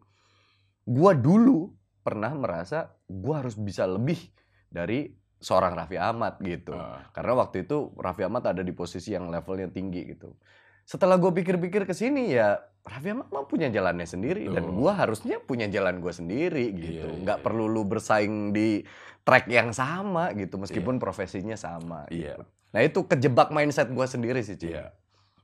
Gue 0.87 1.13
dulu 1.19 1.75
pernah 2.07 2.31
merasa 2.31 2.95
gue 3.11 3.35
harus 3.35 3.59
bisa 3.59 3.91
lebih 3.91 4.31
dari 4.71 5.11
seorang 5.43 5.75
Raffi 5.75 5.99
Ahmad 5.99 6.39
gitu. 6.47 6.79
Eh, 6.79 7.11
karena 7.11 7.35
waktu 7.35 7.67
itu 7.67 7.91
Raffi 7.99 8.23
Ahmad 8.23 8.47
ada 8.47 8.63
di 8.63 8.71
posisi 8.71 9.19
yang 9.19 9.27
levelnya 9.35 9.67
tinggi 9.75 10.15
gitu. 10.15 10.39
Setelah 10.85 11.17
gue 11.17 11.33
pikir-pikir 11.33 11.89
ke 11.89 11.97
sini 11.97 12.37
ya 12.37 12.61
Raffi 12.85 13.17
mah 13.17 13.49
punya 13.49 13.73
jalannya 13.73 14.05
sendiri 14.05 14.45
dan 14.53 14.69
gue 14.69 14.93
harusnya 14.93 15.41
punya 15.41 15.65
jalan 15.73 16.05
gue 16.05 16.13
sendiri 16.13 16.69
gitu. 16.77 17.09
Iya, 17.09 17.21
Nggak 17.25 17.39
iya. 17.41 17.45
perlu 17.45 17.65
lu 17.65 17.89
bersaing 17.89 18.53
di 18.53 18.85
track 19.25 19.49
yang 19.49 19.73
sama 19.73 20.37
gitu 20.37 20.61
meskipun 20.61 21.01
profesinya 21.01 21.57
sama. 21.57 22.05
Iya. 22.13 22.37
Gitu. 22.37 22.43
Nah 22.77 22.81
itu 22.85 23.01
kejebak 23.09 23.49
mindset 23.57 23.89
gue 23.89 24.05
sendiri 24.05 24.45
sih 24.45 24.61
Ci. 24.61 24.77
Iya. 24.77 24.93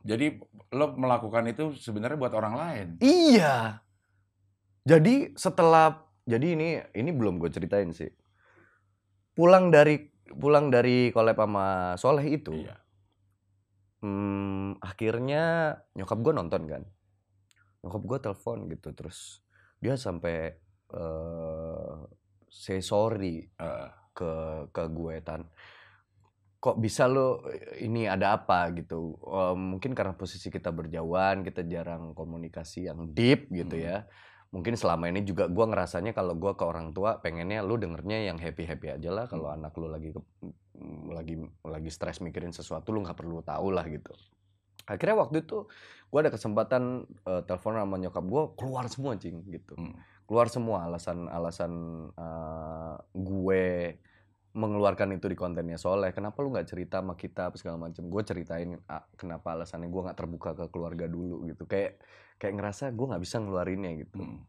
Jadi 0.04 0.36
lo 0.76 0.92
melakukan 1.00 1.48
itu 1.48 1.72
sebenarnya 1.80 2.20
buat 2.20 2.36
orang 2.36 2.54
lain. 2.60 2.86
Iya. 3.00 3.80
Jadi 4.84 5.32
setelah 5.40 5.96
jadi 6.28 6.44
ini 6.44 6.68
ini 6.92 7.08
belum 7.08 7.40
gue 7.40 7.48
ceritain 7.48 7.88
sih. 7.96 8.12
Pulang 9.32 9.72
dari 9.72 10.12
pulang 10.36 10.68
dari 10.68 11.08
collab 11.08 11.40
sama 11.40 11.96
Soleh 11.96 12.28
itu. 12.28 12.52
Iya. 12.52 12.76
Hmm, 14.00 14.80
akhirnya 14.80 15.76
nyokap 15.96 16.18
gue 16.24 16.32
nonton 16.32 16.62
kan. 16.64 16.82
Nyokap 17.84 18.02
gue 18.04 18.18
telepon 18.20 18.58
gitu 18.72 18.88
terus 18.96 19.40
dia 19.80 19.96
sampai 19.96 20.56
eh 20.92 21.96
say 22.50 22.80
sorry 22.84 23.46
Eh, 23.60 23.88
ke 24.16 24.32
ke 24.74 24.82
gue 24.90 25.14
tan. 25.24 25.44
Kok 26.60 26.76
bisa 26.76 27.08
lo 27.08 27.40
ini 27.80 28.04
ada 28.04 28.36
apa 28.36 28.68
gitu? 28.76 29.16
Eh, 29.24 29.56
mungkin 29.56 29.96
karena 29.96 30.12
posisi 30.12 30.52
kita 30.52 30.68
berjauhan, 30.68 31.40
kita 31.40 31.64
jarang 31.64 32.12
komunikasi 32.12 32.84
yang 32.88 33.08
deep 33.16 33.48
gitu 33.48 33.76
Hmm. 33.80 33.86
ya. 33.88 33.96
Mungkin 34.50 34.74
selama 34.74 35.06
ini 35.06 35.22
juga 35.22 35.46
gue 35.46 35.62
ngerasanya 35.62 36.10
kalau 36.10 36.34
gue 36.34 36.52
ke 36.58 36.64
orang 36.66 36.90
tua 36.90 37.22
pengennya 37.22 37.62
lu 37.62 37.78
dengernya 37.78 38.26
yang 38.26 38.38
happy 38.38 38.66
happy 38.66 38.90
aja 38.90 39.10
lah. 39.14 39.30
Kalau 39.30 39.46
anak 39.46 39.70
lu 39.78 39.86
lagi 39.86 40.10
ke- 40.10 40.26
lagi 41.10 41.38
lagi 41.62 41.90
stres 41.92 42.18
mikirin 42.18 42.50
sesuatu 42.50 42.90
lu 42.90 43.06
nggak 43.06 43.14
perlu 43.14 43.46
tahu 43.46 43.70
lah 43.70 43.86
gitu. 43.86 44.10
Akhirnya 44.90 45.22
waktu 45.22 45.46
itu 45.46 45.70
gue 46.10 46.18
ada 46.18 46.34
kesempatan 46.34 47.06
eh, 47.06 47.42
telepon 47.46 47.78
sama 47.78 47.96
nyokap 48.02 48.24
gue 48.26 48.42
keluar 48.58 48.90
semua 48.90 49.14
cing 49.14 49.46
gitu. 49.46 49.78
Hmm. 49.78 49.94
Keluar 50.26 50.50
semua 50.50 50.82
alasan-alasan 50.90 51.72
eh, 52.18 52.96
gue 53.14 53.62
mengeluarkan 54.50 55.14
itu 55.14 55.30
di 55.30 55.38
kontennya 55.38 55.78
Soleh. 55.78 56.10
Kenapa 56.10 56.42
lu 56.42 56.50
nggak 56.50 56.66
cerita 56.66 56.98
sama 56.98 57.14
kita 57.14 57.54
apa 57.54 57.56
segala 57.58 57.86
macam? 57.86 58.02
Gue 58.10 58.22
ceritain 58.26 58.74
ah, 58.90 59.06
kenapa 59.14 59.54
alasannya 59.54 59.86
gue 59.86 60.02
nggak 60.10 60.18
terbuka 60.18 60.50
ke 60.58 60.64
keluarga 60.74 61.06
dulu 61.06 61.46
gitu. 61.46 61.70
Kayak 61.70 62.02
kayak 62.40 62.56
ngerasa 62.56 62.90
gue 62.96 63.06
nggak 63.06 63.22
bisa 63.22 63.36
ngeluarinnya 63.38 63.92
gitu. 64.00 64.24
Hmm. 64.24 64.40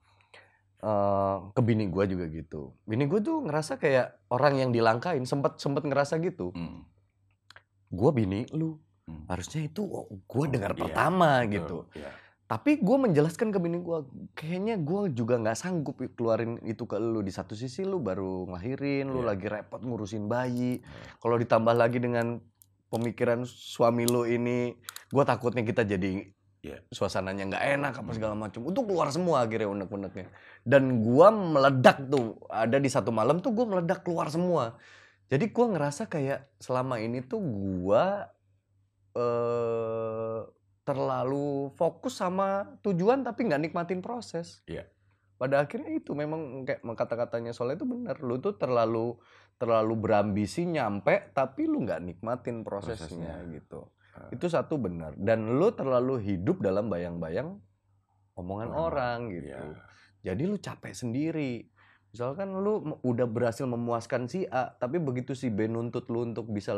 Eh, 0.82 1.38
ke 1.54 1.62
bini 1.62 1.86
gue 1.94 2.04
juga 2.10 2.26
gitu. 2.32 2.74
Bini 2.90 3.06
gue 3.06 3.22
tuh 3.22 3.46
ngerasa 3.46 3.78
kayak 3.78 4.32
orang 4.34 4.58
yang 4.58 4.70
dilangkain. 4.74 5.22
Sempet 5.30 5.62
sempet 5.62 5.86
ngerasa 5.86 6.18
gitu. 6.24 6.50
Hmm. 6.56 6.88
Gue 7.94 8.10
bini 8.10 8.50
lu. 8.56 8.82
Hmm. 9.06 9.30
Harusnya 9.30 9.68
itu 9.68 9.86
gue 10.10 10.46
dengar 10.50 10.74
iya, 10.74 10.80
pertama 10.82 11.46
Betul, 11.46 11.54
gitu. 11.54 11.78
Iya. 11.94 12.12
Tapi 12.50 12.84
gue 12.84 12.98
menjelaskan 13.00 13.48
ke 13.56 13.60
bini 13.64 13.80
gue, 13.80 13.98
kayaknya 14.36 14.76
gue 14.76 15.16
juga 15.16 15.40
nggak 15.40 15.56
sanggup 15.56 15.96
keluarin 16.18 16.60
itu 16.66 16.84
ke 16.84 16.98
lu. 16.98 17.22
Di 17.22 17.32
satu 17.32 17.54
sisi 17.56 17.86
lu 17.86 18.02
baru 18.02 18.50
ngelahirin, 18.50 19.08
lu 19.08 19.22
Iya. 19.24 19.28
lagi 19.38 19.48
repot 19.48 19.80
ngurusin 19.86 20.26
bayi. 20.26 20.82
Kalau 21.22 21.38
ditambah 21.38 21.78
lagi 21.78 22.02
dengan 22.02 22.42
pemikiran 22.92 23.46
suami 23.46 24.04
lu 24.10 24.26
ini, 24.28 24.76
gue 25.14 25.24
takutnya 25.24 25.62
kita 25.64 25.86
jadi 25.88 26.26
Iya. 26.62 26.78
suasananya 26.94 27.50
nggak 27.50 27.66
enak 27.74 27.94
apa 27.98 28.06
Hmm. 28.06 28.18
segala 28.18 28.36
macam. 28.38 28.62
Itu 28.62 28.86
keluar 28.86 29.10
semua 29.10 29.42
akhirnya 29.42 29.66
unek-uneknya. 29.68 30.30
Dan 30.62 31.02
gue 31.02 31.28
meledak 31.34 32.06
tuh, 32.06 32.38
ada 32.48 32.78
di 32.78 32.86
satu 32.86 33.10
malam 33.10 33.42
tuh 33.42 33.50
gue 33.50 33.66
meledak 33.66 34.06
keluar 34.06 34.30
semua. 34.30 34.78
Jadi 35.26 35.50
gue 35.50 35.66
ngerasa 35.66 36.06
kayak 36.06 36.62
selama 36.62 37.02
ini 37.02 37.26
tuh 37.26 37.42
gue 37.42 38.04
eh 39.12 40.40
terlalu 40.82 41.70
fokus 41.74 42.18
sama 42.18 42.66
tujuan 42.82 43.22
tapi 43.22 43.46
nggak 43.46 43.62
nikmatin 43.62 44.02
proses. 44.02 44.66
Iya. 44.66 44.86
Pada 45.38 45.66
akhirnya 45.66 45.98
itu 45.98 46.14
memang 46.14 46.62
kayak 46.62 46.86
kata-katanya 46.86 47.54
Soleh 47.54 47.74
itu 47.74 47.86
benar. 47.86 48.22
Lu 48.22 48.38
tuh 48.38 48.54
terlalu 48.54 49.18
terlalu 49.58 49.94
berambisi 49.96 50.66
nyampe 50.66 51.34
tapi 51.34 51.66
lu 51.66 51.86
nggak 51.86 52.02
nikmatin 52.02 52.62
prosesnya, 52.62 53.10
Prosesnya. 53.10 53.54
gitu. 53.54 53.82
Itu 54.32 54.52
satu 54.52 54.80
benar. 54.80 55.16
Dan 55.16 55.60
lu 55.60 55.72
terlalu 55.72 56.20
hidup 56.20 56.60
dalam 56.60 56.92
bayang-bayang 56.92 57.60
omongan 58.36 58.70
Orang 58.72 58.84
orang 58.92 59.20
gitu. 59.32 59.48
Iya. 59.52 59.62
Jadi 60.32 60.44
lu 60.48 60.58
capek 60.58 60.94
sendiri. 60.94 61.54
Misalkan 62.12 62.52
lu 62.60 63.00
udah 63.08 63.24
berhasil 63.24 63.64
memuaskan 63.64 64.28
si 64.28 64.44
A, 64.52 64.76
tapi 64.76 65.00
begitu 65.00 65.32
si 65.32 65.48
B 65.48 65.72
nuntut 65.72 66.12
lu 66.12 66.28
untuk 66.28 66.52
bisa 66.52 66.76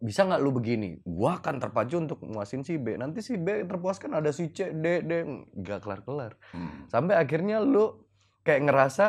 bisa 0.00 0.24
nggak 0.28 0.40
lu 0.44 0.52
begini? 0.52 1.00
Gua 1.04 1.40
akan 1.40 1.56
terpacu 1.56 1.96
untuk 2.00 2.20
memuasin 2.24 2.60
si 2.60 2.76
B. 2.76 3.00
Nanti 3.00 3.24
si 3.24 3.40
B 3.40 3.64
terpuaskan 3.64 4.20
ada 4.20 4.28
si 4.28 4.52
C, 4.52 4.72
D, 4.76 5.04
D, 5.04 5.12
nggak 5.56 5.80
kelar-kelar. 5.84 6.36
Hmm. 6.52 6.84
Sampai 6.88 7.16
akhirnya 7.16 7.64
lu 7.64 8.04
kayak 8.44 8.68
ngerasa, 8.68 9.04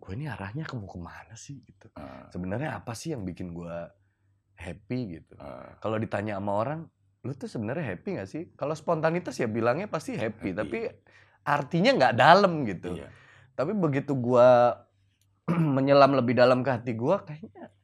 gue 0.00 0.12
ini 0.16 0.26
arahnya 0.28 0.64
ke 0.64 0.74
mau 0.76 0.88
ke 0.88 1.00
mana 1.00 1.36
sih 1.36 1.60
gitu. 1.64 1.92
Eh, 1.96 2.24
Sebenarnya 2.32 2.80
apa 2.80 2.96
sih 2.96 3.12
yang 3.12 3.28
bikin 3.28 3.52
gua 3.52 3.92
happy 4.62 5.18
gitu? 5.18 5.34
eh, 5.34 5.70
Kalau 5.82 5.98
ditanya 5.98 6.38
sama 6.38 6.52
orang, 6.54 6.80
lu 7.22 7.32
tuh 7.34 7.50
sebenarnya 7.50 7.82
happy 7.94 8.08
gak 8.18 8.30
sih? 8.30 8.42
Kalau 8.54 8.74
spontanitas 8.74 9.34
ya 9.34 9.50
bilangnya 9.50 9.90
pasti 9.90 10.14
happy, 10.14 10.54
Happy. 10.54 10.58
tapi 10.58 10.78
artinya 11.42 11.90
nggak 11.98 12.14
dalam 12.14 12.62
gitu. 12.62 12.94
iya. 12.94 13.10
Tapi 13.52 13.74
begitu 13.74 14.14
gua 14.14 14.78
menyelam 15.76 16.14
lebih 16.14 16.38
dalam 16.38 16.62
ke 16.62 16.70
hati 16.70 16.94
gua, 16.94 17.26
kayaknya 17.26 17.74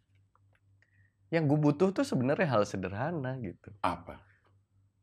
yang 1.28 1.44
gue 1.44 1.60
butuh 1.60 1.92
tuh 1.92 2.08
sebenarnya 2.08 2.48
hal 2.48 2.64
sederhana 2.64 3.36
gitu. 3.44 3.68
Apa? 3.84 4.16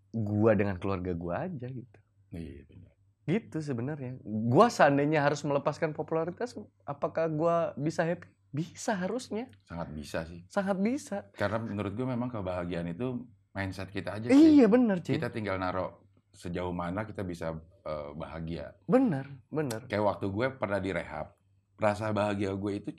Gua 0.10 0.58
dengan 0.58 0.80
keluarga 0.82 1.14
gua 1.14 1.46
aja 1.46 1.70
gitu. 1.70 2.00
Iya, 2.34 2.66
benar. 2.66 2.94
Gitu 3.26 3.58
sebenarnya. 3.62 4.18
Gua 4.26 4.74
seandainya 4.74 5.22
harus 5.22 5.46
melepaskan 5.46 5.94
popularitas, 5.94 6.58
apakah 6.82 7.30
gua 7.30 7.56
bisa 7.78 8.02
happy? 8.02 8.26
Bisa 8.56 8.96
harusnya, 8.96 9.52
Sangat 9.68 9.92
bisa 9.92 10.24
sih. 10.24 10.40
sangat 10.48 10.80
bisa. 10.80 11.28
Karena 11.36 11.60
menurut 11.60 11.92
gue 11.92 12.08
memang 12.08 12.32
kebahagiaan 12.32 12.88
itu 12.88 13.20
mindset 13.52 13.92
kita 13.92 14.16
aja 14.16 14.32
sih. 14.32 14.64
Iya 14.64 14.72
benar, 14.72 15.04
Cing. 15.04 15.20
Kita 15.20 15.28
tinggal 15.28 15.60
naruh 15.60 15.92
sejauh 16.32 16.72
mana 16.72 17.04
kita 17.04 17.28
bisa 17.28 17.52
eh, 17.84 18.12
bahagia. 18.16 18.72
Benar, 18.88 19.28
benar. 19.52 19.92
Kayak 19.92 20.16
waktu 20.16 20.26
gue 20.32 20.48
pernah 20.56 20.80
direhab, 20.80 21.36
rasa 21.76 22.16
bahagia 22.16 22.56
gue 22.56 22.72
itu 22.80 22.90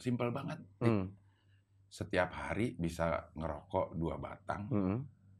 simpel 0.00 0.32
banget. 0.32 0.60
Hmm. 0.80 1.12
Setiap 1.88 2.32
hari 2.32 2.74
bisa 2.74 3.28
ngerokok 3.36 3.94
dua 3.94 4.16
batang, 4.16 4.62
hmm, 4.72 4.98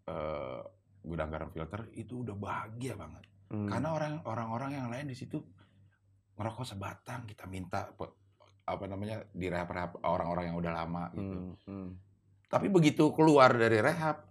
eh, 0.09 0.63
gudang 1.05 1.31
garam 1.33 1.51
filter 1.53 1.89
itu 1.97 2.21
udah 2.21 2.37
bahagia 2.37 2.95
banget. 3.01 3.25
hmm. 3.49 3.69
Karena 3.69 3.89
orang 3.97 4.15
orang-orang 4.29 4.71
yang 4.77 4.89
lain 4.93 5.09
di 5.09 5.17
situ 5.17 5.41
ngerokok 6.35 6.67
sebatang, 6.67 7.25
kita 7.29 7.47
minta 7.47 7.93
apa 8.65 8.85
namanya 8.85 9.29
direhab-rehab 9.31 10.01
orang-orang 10.01 10.45
yang 10.49 10.57
udah 10.57 10.73
lama 10.75 11.05
gitu. 11.13 11.37
Hmm, 11.37 11.55
hmm. 11.65 11.89
Tapi 12.49 12.67
begitu 12.69 13.13
keluar 13.13 13.53
dari 13.53 13.77
rehab, 13.79 14.25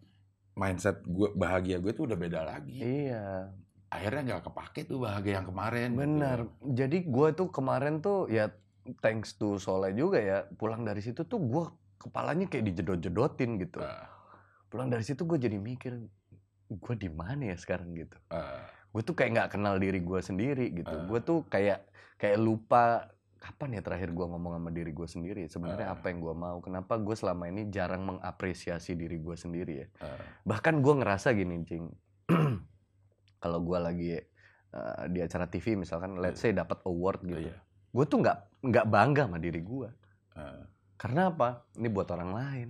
mindset 0.53 1.01
gue 1.03 1.29
bahagia 1.33 1.77
gue 1.77 1.91
tuh 1.91 2.05
udah 2.05 2.17
beda 2.17 2.41
lagi. 2.43 2.79
Iya, 2.79 3.49
Akhirnya 3.87 4.21
nggak 4.27 4.43
kepake 4.49 4.89
tuh 4.89 5.05
bahagia 5.05 5.37
yang 5.37 5.47
kemarin. 5.47 5.93
gitu. 5.93 6.01
benar. 6.01 6.37
Jadi 6.65 6.97
gue 7.05 7.27
tuh 7.31 7.47
kemarin 7.47 8.01
tuh 8.01 8.25
ya 8.25 8.49
thanks 8.99 9.37
to 9.37 9.61
Soleh 9.61 9.93
juga 9.93 10.17
ya 10.17 10.37
pulang 10.51 10.81
dari 10.81 10.99
situ 10.99 11.23
tuh 11.23 11.37
gue 11.37 11.65
kepalanya 12.01 12.49
kayak 12.49 12.73
dijedot-jedotin 12.73 13.61
gitu. 13.61 13.79
Eh, 13.79 14.05
Pulang 14.65 14.89
dari 14.89 15.05
situ 15.05 15.21
gue 15.23 15.37
jadi 15.37 15.61
mikir 15.61 15.93
gue 16.67 16.95
di 16.97 17.05
mana 17.07 17.53
ya 17.53 17.55
sekarang 17.55 17.93
gitu. 17.93 18.17
eh, 18.33 18.65
Gue 18.89 19.01
tuh 19.01 19.13
kayak 19.13 19.29
nggak 19.31 19.49
kenal 19.53 19.77
diri 19.77 20.01
gue 20.01 20.19
sendiri 20.19 20.73
gitu. 20.73 20.89
Ah. 20.89 21.05
Gue 21.05 21.21
tuh 21.21 21.45
kayak 21.45 21.85
kayak 22.17 22.41
lupa 22.41 23.12
kapan 23.43 23.75
ya 23.75 23.81
terakhir 23.81 24.09
gue 24.09 24.23
ngomong 24.23 24.55
sama 24.55 24.71
diri 24.71 24.89
gue 24.89 25.03
sendiri. 25.05 25.43
Sebenarnya 25.45 25.91
Ah. 25.91 25.93
apa 25.93 26.07
yang 26.07 26.19
gue 26.21 26.31
mau? 26.33 26.57
Kenapa 26.57 26.95
gue 26.95 27.11
selama 27.11 27.43
ini 27.45 27.67
jarang 27.67 28.07
mengapresiasi 28.07 28.95
diri 28.95 29.19
gue 29.19 29.35
sendiri 29.35 29.73
ya? 29.75 29.87
eh, 29.99 30.19
bahkan 30.41 30.79
gue 30.79 30.93
ngerasa 30.93 31.31
gini 31.33 31.59
cing 31.61 31.91
kalau 33.37 33.59
gue 33.59 33.75
lagi 33.77 34.07
eh, 34.15 34.23
di 35.07 35.19
acara 35.19 35.45
TV 35.45 35.75
misalkan 35.75 36.15
let's 36.17 36.39
say 36.39 36.51
dapat 36.51 36.79
award 36.83 37.19
gitu 37.21 37.43
Iya. 37.43 37.55
gue 37.91 38.05
tuh 38.05 38.17
nggak 38.19 38.37
nggak 38.63 38.85
bangga 38.87 39.23
sama 39.27 39.37
diri 39.37 39.59
gue 39.59 39.89
Eh, 40.33 40.63
karena 40.95 41.29
apa 41.29 41.67
ini 41.75 41.87
buat 41.87 42.07
orang 42.09 42.31
lain 42.31 42.69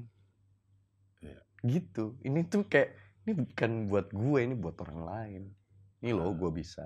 Iya. 1.22 1.40
gitu 1.64 2.18
ini 2.22 2.44
tuh 2.44 2.66
kayak 2.66 2.92
ini 3.24 3.32
bukan 3.38 3.72
buat 3.88 4.08
gue 4.10 4.40
ini 4.42 4.52
buat 4.54 4.76
orang 4.82 5.00
lain 5.02 5.42
ini 6.02 6.12
loh 6.12 6.28
Ah. 6.28 6.36
gue 6.36 6.52
bisa 6.52 6.84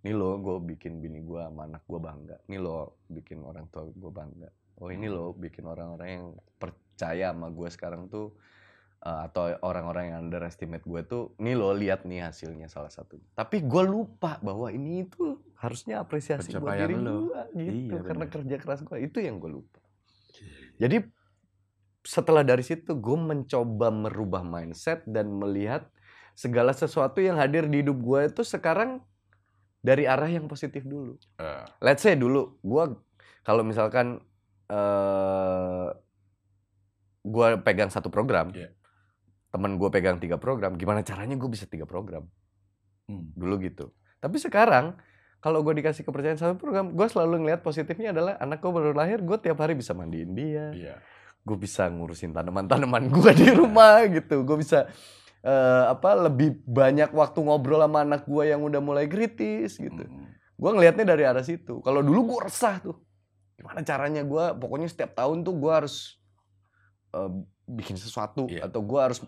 ini 0.00 0.12
loh 0.16 0.40
gue 0.40 0.56
bikin 0.74 1.00
bini 1.04 1.20
gue 1.20 1.40
sama 1.44 1.68
anak 1.68 1.84
gue 1.84 2.00
bangga. 2.00 2.36
Ini 2.48 2.56
loh 2.56 3.04
bikin 3.08 3.44
orang 3.44 3.68
tua 3.68 3.84
gue 3.88 4.12
bangga. 4.12 4.48
Oh 4.80 4.88
ini 4.88 5.12
loh 5.12 5.36
bikin 5.36 5.68
orang-orang 5.68 6.08
yang 6.08 6.26
percaya 6.56 7.36
sama 7.36 7.52
gue 7.52 7.68
sekarang 7.68 8.08
tuh 8.08 8.32
eh, 9.04 9.20
atau 9.28 9.52
orang-orang 9.60 10.12
yang 10.12 10.28
underestimate 10.28 10.84
gue 10.88 11.00
tuh 11.04 11.36
ini 11.36 11.52
loh 11.52 11.76
lihat 11.76 12.08
nih 12.08 12.24
hasilnya 12.24 12.72
salah 12.72 12.88
satu 12.88 13.20
tapi 13.36 13.60
gue 13.60 13.84
lupa 13.84 14.40
bahwa 14.40 14.72
ini 14.72 15.04
itu 15.04 15.36
harusnya 15.60 16.00
apresiasi 16.00 16.56
buat 16.56 16.80
diri 16.80 16.96
lo. 16.96 17.28
gue 17.28 17.40
gitu. 17.60 17.96
Iya, 17.96 18.00
karena 18.08 18.24
bener. 18.24 18.34
kerja 18.40 18.56
keras 18.56 18.80
gue 18.80 18.98
itu 19.04 19.20
yang 19.20 19.36
gue 19.36 19.52
lupa. 19.52 19.80
Jadi 20.80 21.04
setelah 22.00 22.40
dari 22.40 22.64
situ 22.64 22.96
gue 22.96 23.18
mencoba 23.20 23.92
merubah 23.92 24.40
mindset 24.40 25.04
dan 25.04 25.28
melihat 25.28 25.84
segala 26.32 26.72
sesuatu 26.72 27.20
yang 27.20 27.36
hadir 27.36 27.68
di 27.68 27.84
hidup 27.84 28.00
gue 28.00 28.20
itu 28.32 28.40
sekarang 28.40 29.04
dari 29.80 30.04
arah 30.04 30.28
yang 30.28 30.44
positif 30.46 30.84
dulu. 30.84 31.16
eh, 31.40 31.64
Let's 31.80 32.04
say 32.04 32.14
dulu 32.14 32.60
gue 32.60 32.84
kalau 33.42 33.64
misalkan 33.64 34.20
eh 34.68 35.88
gue 37.20 37.48
pegang 37.60 37.92
satu 37.92 38.08
program, 38.08 38.48
Iya. 38.50 38.72
temen 39.52 39.76
gue 39.76 39.88
pegang 39.92 40.16
tiga 40.16 40.40
program, 40.40 40.78
gimana 40.80 41.04
caranya 41.04 41.36
gue 41.36 41.50
bisa 41.50 41.68
tiga 41.68 41.84
program 41.84 42.24
hmm, 43.08 43.36
dulu 43.36 43.60
gitu. 43.60 43.92
Tapi 44.20 44.36
sekarang 44.40 44.96
kalau 45.40 45.60
gue 45.60 45.72
dikasih 45.74 46.04
kepercayaan 46.04 46.40
satu 46.40 46.56
program, 46.56 46.92
gue 46.92 47.06
selalu 47.08 47.44
ngelihat 47.44 47.60
positifnya 47.60 48.12
adalah 48.12 48.36
anak 48.40 48.60
gue 48.60 48.72
baru 48.72 48.92
lahir, 48.92 49.20
gue 49.20 49.36
tiap 49.36 49.60
hari 49.60 49.76
bisa 49.76 49.92
mandiin 49.92 50.32
dia, 50.32 50.72
iya. 50.72 50.94
gue 51.44 51.56
bisa 51.56 51.88
ngurusin 51.88 52.32
tanaman-tanaman 52.32 53.08
gue 53.20 53.32
di 53.36 53.48
rumah 53.52 54.04
gitu 54.08 54.44
gue 54.44 54.56
bisa 54.60 54.88
eh, 55.40 55.84
apa 55.88 56.28
lebih 56.28 56.60
banyak 56.64 57.10
waktu 57.10 57.38
ngobrol 57.40 57.80
sama 57.80 58.04
anak 58.04 58.24
gue 58.24 58.44
yang 58.46 58.60
udah 58.60 58.78
mulai 58.78 59.06
kritis 59.06 59.76
gitu. 59.76 60.02
Hmm, 60.04 60.28
gue 60.34 60.70
ngelihatnya 60.70 61.06
dari 61.08 61.24
arah 61.24 61.42
situ. 61.42 61.80
Kalau 61.80 62.00
dulu 62.00 62.36
gue 62.36 62.40
resah 62.46 62.76
tuh. 62.78 62.96
Gimana 63.56 63.84
caranya 63.84 64.24
gue 64.24 64.44
pokoknya 64.56 64.88
setiap 64.88 65.12
tahun 65.12 65.44
tuh 65.44 65.54
gue 65.56 65.72
harus 65.72 66.16
eh, 67.12 67.30
bikin 67.66 67.94
sesuatu 67.94 68.50
Iya. 68.50 68.66
atau 68.66 68.80
gue 68.82 69.00
harus 69.00 69.20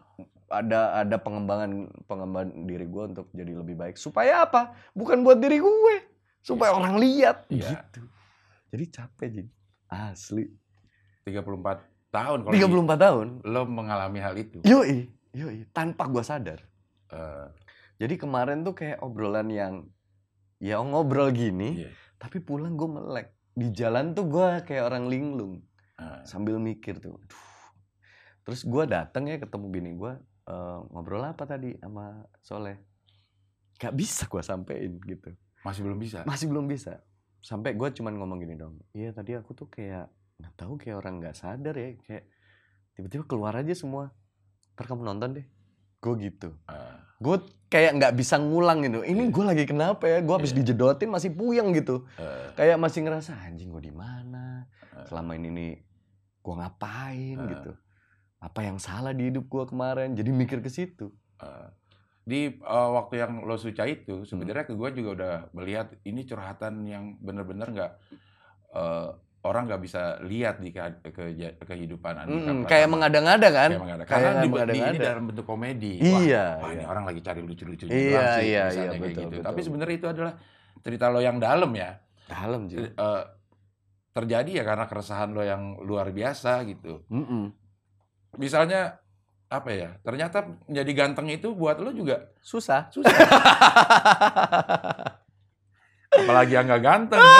ada 0.53 1.01
ada 1.01 1.17
pengembangan 1.17 1.89
pengembangan 2.05 2.69
diri 2.69 2.85
gue 2.85 3.03
untuk 3.09 3.27
jadi 3.33 3.53
lebih 3.57 3.77
baik. 3.77 3.97
Supaya 3.97 4.45
apa? 4.45 4.77
Bukan 4.93 5.25
buat 5.25 5.41
diri 5.41 5.57
gue. 5.57 5.97
Supaya 6.43 6.75
orang 6.75 7.01
lihat. 7.01 7.49
Iya. 7.49 7.81
gitu. 7.89 8.05
Jadi 8.73 8.85
capek 8.89 9.29
jadi 9.33 9.51
asli. 9.89 10.49
34 11.23 11.39
tahun 12.11 12.39
kalau 12.43 12.53
34 12.53 12.99
tahun? 12.99 13.27
lo 13.47 13.63
mengalami 13.65 14.19
hal 14.19 14.35
itu. 14.35 14.59
Yoi, 14.67 15.07
yoi, 15.33 15.65
tanpa 15.73 16.09
gua 16.09 16.25
sadar. 16.25 16.61
Eh, 17.13 17.49
Jadi 18.01 18.19
kemarin 18.19 18.67
tuh 18.67 18.75
kayak 18.75 18.99
obrolan 19.05 19.47
yang 19.53 19.87
ya 20.59 20.83
ngobrol 20.83 21.31
gini, 21.31 21.87
iya. 21.87 21.91
tapi 22.19 22.43
pulang 22.43 22.75
gue 22.75 22.89
melek. 22.89 23.31
Di 23.55 23.71
jalan 23.71 24.17
tuh 24.17 24.27
gua 24.27 24.65
kayak 24.67 24.91
orang 24.91 25.07
linglung 25.07 25.63
Eh, 26.03 26.21
sambil 26.27 26.57
mikir 26.59 26.99
tuh. 26.99 27.21
Duh. 27.21 27.47
Terus 28.43 28.67
gua 28.67 28.89
dateng 28.89 29.31
ya 29.31 29.39
ketemu 29.39 29.67
bini 29.71 29.91
gua 29.95 30.19
eh, 30.49 30.79
ngobrol 30.91 31.23
apa 31.23 31.47
tadi 31.47 31.79
sama 31.79 32.27
Soleh. 32.43 32.79
Gak 33.79 33.95
bisa 33.95 34.27
gua 34.27 34.43
sampein 34.43 34.99
gitu. 35.07 35.31
masih 35.63 35.87
belum 35.87 35.99
bisa. 36.03 36.27
Masih 36.27 36.51
belum 36.51 36.67
bisa. 36.67 36.99
Sampai 37.39 37.79
gua 37.79 37.95
cuman 37.95 38.19
ngomong 38.19 38.43
gini 38.43 38.59
dong. 38.59 38.83
Iya 38.97 39.15
tadi 39.15 39.39
aku 39.39 39.55
tuh 39.55 39.71
kayak 39.71 40.11
nggak 40.43 40.55
tahu 40.59 40.75
kayak 40.75 40.99
orang 40.99 41.23
nggak 41.23 41.39
sadar 41.39 41.75
ya 41.79 41.95
kayak 42.03 42.27
tiba-tiba 42.99 43.25
keluar 43.31 43.55
aja 43.55 43.75
semua. 43.79 44.11
Ntar 44.73 44.85
kamu 44.87 45.03
nonton 45.03 45.29
deh. 45.37 45.47
Gue 45.99 46.15
gitu. 46.21 46.51
Eh, 46.67 46.97
gue 47.19 47.37
kayak 47.69 47.93
nggak 47.97 48.15
bisa 48.15 48.35
ngulang 48.37 48.83
gitu 48.83 49.01
ini 49.01 49.31
gue 49.31 49.45
lagi 49.47 49.65
kenapa 49.65 50.05
ya 50.05 50.19
gue 50.19 50.35
habis 50.35 50.51
Iya. 50.51 50.59
dijedotin 50.61 51.09
masih 51.09 51.31
puyeng 51.31 51.73
gitu 51.73 52.05
eh, 52.15 52.53
kayak 52.53 52.77
masih 52.77 53.01
ngerasa 53.01 53.33
anjing 53.41 53.71
gue 53.71 53.81
di 53.81 53.95
mana 53.95 54.67
Eh. 54.93 55.07
selama 55.07 55.33
ini 55.33 55.49
nih 55.49 55.73
gue 56.37 56.55
ngapain 56.55 57.39
Eh. 57.39 57.49
gitu 57.49 57.73
apa 58.37 58.61
yang 58.61 58.77
salah 58.77 59.15
di 59.15 59.31
hidup 59.31 59.47
gue 59.47 59.65
kemarin 59.65 60.13
jadi 60.13 60.29
mikir 60.29 60.59
ke 60.59 60.69
situ 60.69 61.15
eh. 61.39 61.69
Di 62.21 62.41
eh, 62.53 62.89
waktu 62.93 63.15
yang 63.19 63.43
lo 63.43 63.55
suca 63.57 63.83
Hmm. 63.83 63.95
itu, 63.95 64.15
sebenarnya 64.23 64.63
ke 64.63 64.75
gue 64.75 64.89
juga 64.93 65.11
udah 65.15 65.35
melihat 65.53 65.95
ini 66.03 66.23
curhatan 66.23 66.83
yang 66.85 67.17
bener-bener 67.19 67.67
nggak 67.69 67.93
eh, 68.73 69.09
orang 69.43 69.67
nggak 69.67 69.83
bisa 69.83 70.03
lihat 70.23 70.59
di 70.59 70.71
ke, 70.71 70.81
ke- 71.05 71.35
kehidupan 71.61 72.15
Andika 72.15 72.31
Mm, 72.31 72.47
Pratama. 72.63 72.69
kayak 72.69 72.89
mengada-ngada 72.89 73.49
kan 73.51 73.69
Kayak 73.69 73.83
mengada. 73.83 74.03
Kayak 74.03 74.23
Karena 74.23 74.31
di, 74.39 74.49
di- 74.71 74.83
ini 74.85 74.99
dalam 75.01 75.25
bentuk 75.27 75.45
komedi. 75.45 75.93
Iya, 75.99 76.15
Wah, 76.15 76.23
iya. 76.23 76.47
ini 76.73 76.85
orang 76.85 77.05
lagi 77.05 77.21
cari 77.21 77.41
lucu-lucu 77.41 77.85
Iya, 77.85 77.99
iya, 78.39 78.65
iya, 78.71 78.71
kayak 78.89 78.99
betul, 78.99 79.11
gitu. 79.19 79.35
betul. 79.35 79.43
Tapi 79.43 79.61
sebenarnya 79.61 79.97
itu 79.97 80.07
adalah 80.07 80.33
cerita 80.79 81.05
lo 81.07 81.19
yang 81.19 81.39
dalam 81.39 81.71
ya. 81.73 81.91
dalam 82.25 82.65
sih 82.65 82.79
Eh, 82.79 83.23
terjadi 84.13 84.51
ya 84.53 84.65
karena 84.65 84.87
keresahan 84.87 85.31
lo 85.31 85.43
yang 85.43 85.63
luar 85.81 86.09
biasa 86.09 86.63
gitu. 86.65 87.03
Mm-mm. 87.09 87.51
Misalnya 88.35 89.03
apa 89.49 89.69
ya? 89.69 89.91
Ternyata 89.99 90.39
menjadi 90.65 90.93
ganteng 90.95 91.29
itu 91.29 91.51
buat 91.51 91.77
lo 91.77 91.91
juga 91.91 92.31
susah 92.39 92.89
susah. 92.89 93.11
Apalagi 96.15 96.53
yang 96.53 96.69
nggak 96.69 96.83
ganteng. 96.83 97.21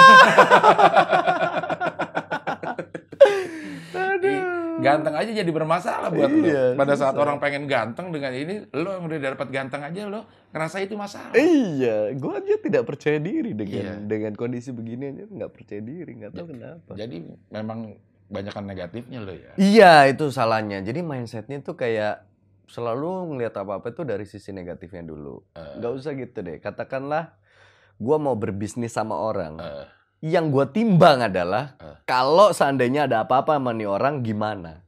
Aduh. 3.93 4.72
Ganteng 4.83 5.15
aja 5.15 5.31
jadi 5.33 5.49
bermasalah 5.49 6.09
buat 6.09 6.29
Iya, 6.29 6.75
lo. 6.75 6.77
Pada 6.77 6.95
saat 6.95 7.15
orang 7.15 7.39
pengen 7.39 7.65
ganteng 7.65 8.11
dengan 8.11 8.31
ini, 8.31 8.67
lo 8.71 8.91
yang 8.93 9.05
udah 9.05 9.19
dapat 9.31 9.49
ganteng 9.49 9.81
aja 9.81 10.03
lo 10.05 10.21
ngerasa 10.51 10.77
itu 10.79 10.95
masalah. 10.95 11.33
iya 11.33 12.11
gue 12.11 12.33
aja 12.35 12.55
tidak 12.59 12.83
percaya 12.85 13.17
diri 13.17 13.53
dengan 13.53 13.73
Iya. 13.73 13.95
dengan 14.03 14.33
kondisi 14.33 14.69
begini 14.69 15.05
aja 15.09 15.25
nggak 15.25 15.51
percaya 15.51 15.81
diri 15.81 16.13
nggak 16.15 16.33
tahu 16.33 16.47
kenapa 16.49 16.91
Jadi 16.93 17.17
memang 17.49 17.79
banyakkan 18.27 18.65
negatifnya 18.65 19.19
lo 19.19 19.31
ya. 19.31 19.53
Iya 19.55 19.93
itu 20.07 20.29
salahnya. 20.29 20.81
Jadi 20.81 21.01
mindsetnya 21.01 21.61
tuh 21.61 21.75
kayak 21.75 22.25
selalu 22.65 23.11
ngelihat 23.31 23.53
apa-apa 23.55 23.91
tuh 23.91 24.03
dari 24.03 24.25
sisi 24.25 24.49
negatifnya 24.51 25.03
dulu. 25.03 25.45
Eh, 25.53 25.77
Nggak 25.77 25.93
usah 25.95 26.13
gitu 26.13 26.41
deh. 26.41 26.57
Katakanlah 26.57 27.37
gua 27.95 28.17
mau 28.17 28.33
berbisnis 28.33 28.91
sama 28.91 29.15
orang. 29.15 29.57
eh, 29.57 29.85
Yang 30.23 30.45
gua 30.49 30.67
timbang 30.71 31.19
adalah 31.21 31.75
Eh. 31.77 31.99
kalau 32.07 32.55
seandainya 32.55 33.11
ada 33.11 33.27
apa-apa 33.27 33.59
sama 33.59 33.75
nih 33.75 33.91
orang 33.91 34.23
gimana. 34.23 34.87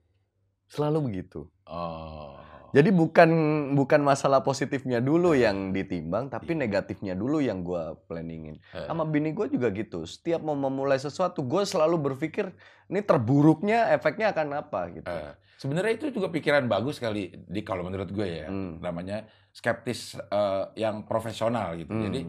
Selalu 0.71 1.11
begitu. 1.11 1.51
oh, 1.67 2.39
Jadi 2.71 2.91
bukan 2.91 3.31
bukan 3.75 4.03
masalah 4.03 4.43
positifnya 4.43 4.99
dulu 4.99 5.31
yang 5.31 5.71
ditimbang, 5.71 6.27
tapi 6.27 6.59
negatifnya 6.59 7.15
dulu 7.15 7.39
yang 7.39 7.63
gua 7.63 7.95
planningin. 8.07 8.59
eh, 8.75 8.87
Sama 8.87 9.07
bini 9.07 9.31
gue 9.31 9.47
juga 9.47 9.71
gitu. 9.71 10.03
Setiap 10.03 10.43
mau 10.43 10.59
memulai 10.59 10.99
sesuatu, 10.99 11.47
gue 11.47 11.63
selalu 11.63 12.03
berpikir 12.11 12.51
ini 12.87 12.99
terburuknya 12.99 13.95
efeknya 13.95 14.35
akan 14.35 14.49
apa 14.59 14.81
gitu. 14.91 15.07
eh. 15.07 15.35
Sebenarnya 15.55 15.93
itu 15.95 16.07
juga 16.11 16.27
pikiran 16.29 16.67
bagus 16.67 16.99
kali 16.99 17.31
di 17.47 17.63
kalau 17.63 17.87
menurut 17.87 18.11
gue 18.11 18.27
ya. 18.43 18.51
Hmm. 18.51 18.83
Namanya 18.83 19.23
skeptis 19.55 20.19
eh, 20.19 20.65
yang 20.75 21.07
profesional 21.07 21.79
gitu. 21.79 21.95
Hmm. 21.95 22.11
Jadi 22.11 22.21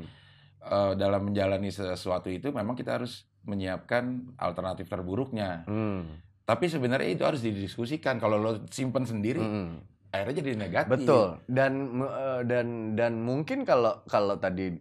eh, 0.66 0.94
dalam 0.98 1.30
menjalani 1.30 1.70
sesuatu 1.70 2.28
itu 2.28 2.50
memang 2.50 2.74
kita 2.74 2.98
harus 2.98 3.30
menyiapkan 3.46 4.34
alternatif 4.42 4.90
terburuknya. 4.90 5.64
Hmm. 5.70 6.20
Tapi 6.46 6.66
sebenarnya 6.66 7.10
itu 7.10 7.24
harus 7.26 7.42
didiskusikan. 7.42 8.18
Kalau 8.18 8.38
lo 8.38 8.62
simpen 8.70 9.06
sendiri, 9.06 9.42
Mm-mm. 9.42 9.82
akhirnya 10.14 10.46
jadi 10.46 10.52
negatif. 10.58 11.06
Betul. 11.06 11.28
Dan 11.50 12.02
eh, 12.06 12.42
dan 12.46 12.68
dan 12.94 13.22
mungkin 13.22 13.66
kalau 13.66 14.02
kalau 14.06 14.38
tadi 14.38 14.78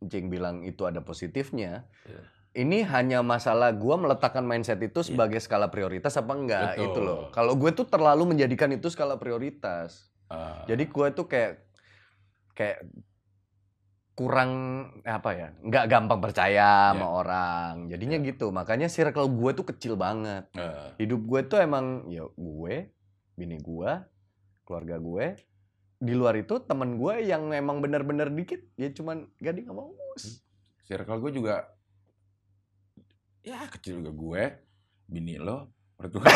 Jing 0.00 0.28
bilang 0.28 0.60
itu 0.64 0.84
ada 0.84 1.00
positifnya. 1.00 1.88
Iya. 2.04 2.22
Ini 2.56 2.88
hanya 2.88 3.20
masalah 3.20 3.68
gua 3.76 4.00
meletakkan 4.00 4.40
mindset 4.40 4.80
itu 4.80 5.04
Iya. 5.04 5.08
sebagai 5.12 5.40
skala 5.44 5.68
prioritas 5.68 6.16
apa 6.16 6.32
enggak 6.32 6.76
Betul. 6.76 6.84
itu 6.88 7.00
loh. 7.04 7.20
Kalau 7.28 7.52
gue 7.52 7.68
tuh 7.76 7.84
terlalu 7.84 8.32
menjadikan 8.32 8.72
itu 8.72 8.88
skala 8.88 9.20
prioritas. 9.20 10.08
Eh, 10.32 10.72
Jadi 10.72 10.88
gue 10.88 11.06
tuh 11.12 11.28
kayak 11.28 11.60
kayak 12.56 12.80
kurang 14.16 14.50
apa 15.04 15.30
ya 15.30 15.48
nggak 15.60 15.84
gampang 15.86 16.18
percaya 16.18 16.90
sama 16.90 16.98
Iya. 16.98 17.06
orang. 17.12 17.72
Jadinya 17.86 18.16
gitu 18.18 18.48
makanya 18.48 18.88
circle 18.88 19.28
gue 19.28 19.50
tuh 19.52 19.66
kecil 19.68 19.94
banget. 19.94 20.48
Eh, 20.52 20.96
hidup 20.98 21.20
gue 21.22 21.40
tuh 21.44 21.60
emang 21.60 22.08
ya 22.08 22.24
gue 22.26 22.74
bini 23.36 23.60
gue 23.60 23.90
keluarga 24.64 24.96
gue 24.96 25.26
di 25.96 26.12
luar 26.12 26.34
itu 26.34 26.58
temen 26.58 26.96
gue 26.96 27.14
yang 27.22 27.52
emang 27.52 27.78
bener-bener 27.78 28.26
dikit 28.28 28.58
ya 28.74 28.88
cuman 28.90 29.28
gading 29.36 29.68
sama 29.68 29.84
us 30.12 30.40
circle 30.82 31.20
gue 31.20 31.32
juga 31.32 31.54
ya 33.40 33.64
kecil 33.70 34.00
juga 34.00 34.10
gue 34.10 34.42
bini 35.06 35.36
lo 35.36 35.68
mertua 35.96 36.24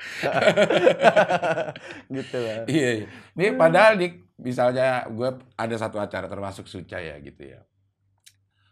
gitu 2.16 2.36
lah. 2.40 2.64
Iya, 2.66 2.90
iya. 3.04 3.06
Ini 3.36 3.48
padahal 3.54 4.00
di 4.00 4.08
misalnya 4.40 5.04
gue 5.08 5.30
ada 5.54 5.76
satu 5.76 6.00
acara 6.00 6.26
termasuk 6.26 6.66
Suca 6.66 6.98
ya 6.98 7.16
gitu 7.20 7.44
ya. 7.44 7.60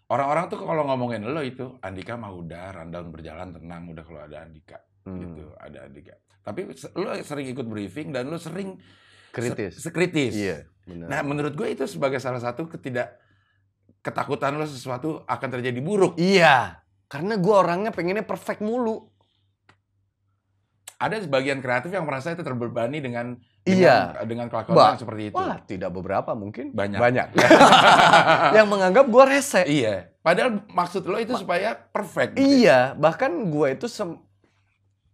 Orang-orang 0.09 0.49
tuh 0.49 0.65
kalau 0.65 0.89
ngomongin 0.89 1.29
lo 1.29 1.45
itu 1.45 1.77
Andika 1.85 2.17
mah 2.17 2.33
udah 2.33 2.73
rundown 2.73 3.13
berjalan 3.13 3.53
tenang 3.53 3.93
udah 3.93 4.05
kalau 4.05 4.21
ada 4.25 4.45
Andika 4.45 4.81
Hmm, 5.09 5.25
gitu, 5.25 5.45
ada 5.57 5.89
Andika. 5.89 6.15
Tapi 6.45 6.69
lo 6.97 7.13
sering 7.25 7.47
ikut 7.53 7.65
briefing 7.65 8.13
dan 8.13 8.29
lo 8.29 8.37
sering 8.37 8.77
kritis. 9.33 9.81
se- 9.81 9.89
sekritis. 9.89 10.37
Iya, 10.37 10.69
benar. 10.85 11.09
Nah, 11.09 11.21
menurut 11.25 11.57
gue 11.57 11.69
itu 11.73 11.85
sebagai 11.89 12.21
salah 12.21 12.41
satu 12.41 12.69
ketidak 12.69 13.17
ketakutan 14.05 14.57
lo 14.57 14.69
sesuatu 14.69 15.25
akan 15.25 15.49
terjadi 15.49 15.81
buruk. 15.81 16.21
Iya, 16.21 16.85
karena 17.09 17.41
gua 17.41 17.65
orangnya 17.65 17.93
pengennya 17.93 18.25
perfect 18.25 18.61
mulu. 18.61 19.08
Ada 20.99 21.23
sebagian 21.23 21.63
kreatif 21.63 21.95
yang 21.95 22.03
merasa 22.03 22.35
itu 22.35 22.43
terbebani 22.43 22.99
dengan 22.99 23.39
Iya. 23.63 24.19
dengan, 24.19 24.27
dengan 24.27 24.47
kelakuan 24.51 24.75
Bah, 24.75 24.89
yang 24.91 24.99
seperti 24.99 25.23
itu. 25.31 25.39
Wah, 25.39 25.63
tidak 25.63 25.91
beberapa 25.95 26.35
mungkin. 26.35 26.75
Banyak. 26.75 26.99
Banyak. 26.99 27.27
yang 28.59 28.67
menganggap 28.67 29.07
gua 29.07 29.25
rese. 29.31 29.63
Iya. 29.63 30.11
Padahal 30.21 30.67
maksud 30.67 31.07
lo 31.07 31.23
itu 31.23 31.39
supaya 31.39 31.79
perfect. 31.79 32.35
gitu. 32.35 32.43
Iya, 32.67 32.99
bahkan 32.99 33.31
gua 33.47 33.71
itu 33.71 33.87
sem 33.87 34.19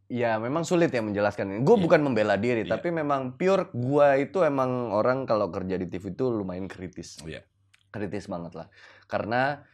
Ya 0.05 0.37
memang 0.37 0.69
sulit 0.69 0.93
ya 0.93 1.01
menjelaskan 1.01 1.49
ini. 1.49 1.59
Gue 1.65 1.81
Iya. 1.81 1.85
bukan 1.89 2.01
membela 2.05 2.37
diri, 2.37 2.69
Iya. 2.69 2.77
tapi 2.77 2.93
memang 2.93 3.41
pure 3.41 3.73
gua 3.73 4.21
itu 4.21 4.45
emang 4.45 4.93
orang 4.93 5.25
kalau 5.25 5.49
kerja 5.49 5.81
di 5.81 5.89
TV 5.89 6.13
itu 6.13 6.29
lumayan 6.29 6.69
kritis. 6.69 7.25
Iya. 7.25 7.41
Kritis 7.89 8.29
banget 8.29 8.53
lah. 8.53 8.69
Karena 9.05 9.65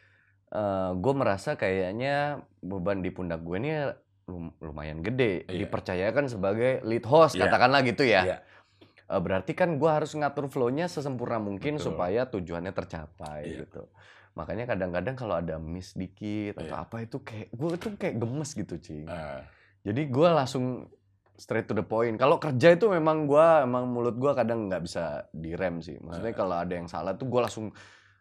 gue 0.90 1.14
merasa 1.14 1.54
kayaknya 1.54 2.42
beban 2.58 2.98
di 2.98 3.10
pundak 3.10 3.38
gue 3.42 3.56
ini 3.58 3.70
lumayan 4.56 5.02
gede. 5.02 5.44
Iya. 5.44 5.66
Dipercayakan 5.66 6.24
sebagai 6.26 6.80
lead 6.82 7.04
host, 7.04 7.34
Iya. 7.34 7.46
katakanlah 7.46 7.80
gitu 7.82 8.02
ya. 8.02 8.22
Iya. 8.22 8.38
Eh, 9.10 9.18
berarti 9.18 9.52
kan 9.52 9.74
gua 9.74 9.98
harus 9.98 10.14
ngatur 10.14 10.46
flow-nya 10.46 10.86
sesempurna 10.86 11.36
mungkin 11.36 11.76
Betul. 11.76 11.90
supaya 11.90 12.24
tujuannya 12.24 12.70
tercapai 12.70 13.40
Iya. 13.44 13.66
gitu. 13.66 13.90
Makanya 14.32 14.64
kadang-kadang 14.64 15.14
kalau 15.14 15.34
ada 15.34 15.58
miss 15.58 15.92
dikit 15.92 16.54
atau 16.56 16.70
Iya. 16.72 16.86
apa 16.86 16.96
itu 17.02 17.18
kayak 17.18 17.50
gue 17.50 17.70
tuh 17.76 17.90
kayak 17.98 18.16
gemes 18.16 18.50
gitu, 18.52 18.74
Cing. 18.78 19.06
Ah, 19.06 19.42
Jadi 19.80 20.06
gua 20.06 20.36
langsung 20.36 20.86
straight 21.34 21.64
to 21.64 21.72
the 21.72 21.80
point. 21.80 22.14
Kalau 22.14 22.36
kerja 22.36 22.68
itu 22.70 22.86
memang 22.86 23.24
gua 23.24 23.64
emang 23.64 23.88
mulut 23.88 24.12
gua 24.14 24.36
kadang 24.36 24.68
nggak 24.68 24.84
bisa 24.84 25.04
direm 25.32 25.80
sih. 25.80 25.96
Maksudnya 25.96 26.30
Ah. 26.30 26.38
kalau 26.38 26.54
ada 26.54 26.70
yang 26.70 26.84
salah 26.84 27.16
tuh 27.16 27.26
gua 27.26 27.48
langsung 27.48 27.72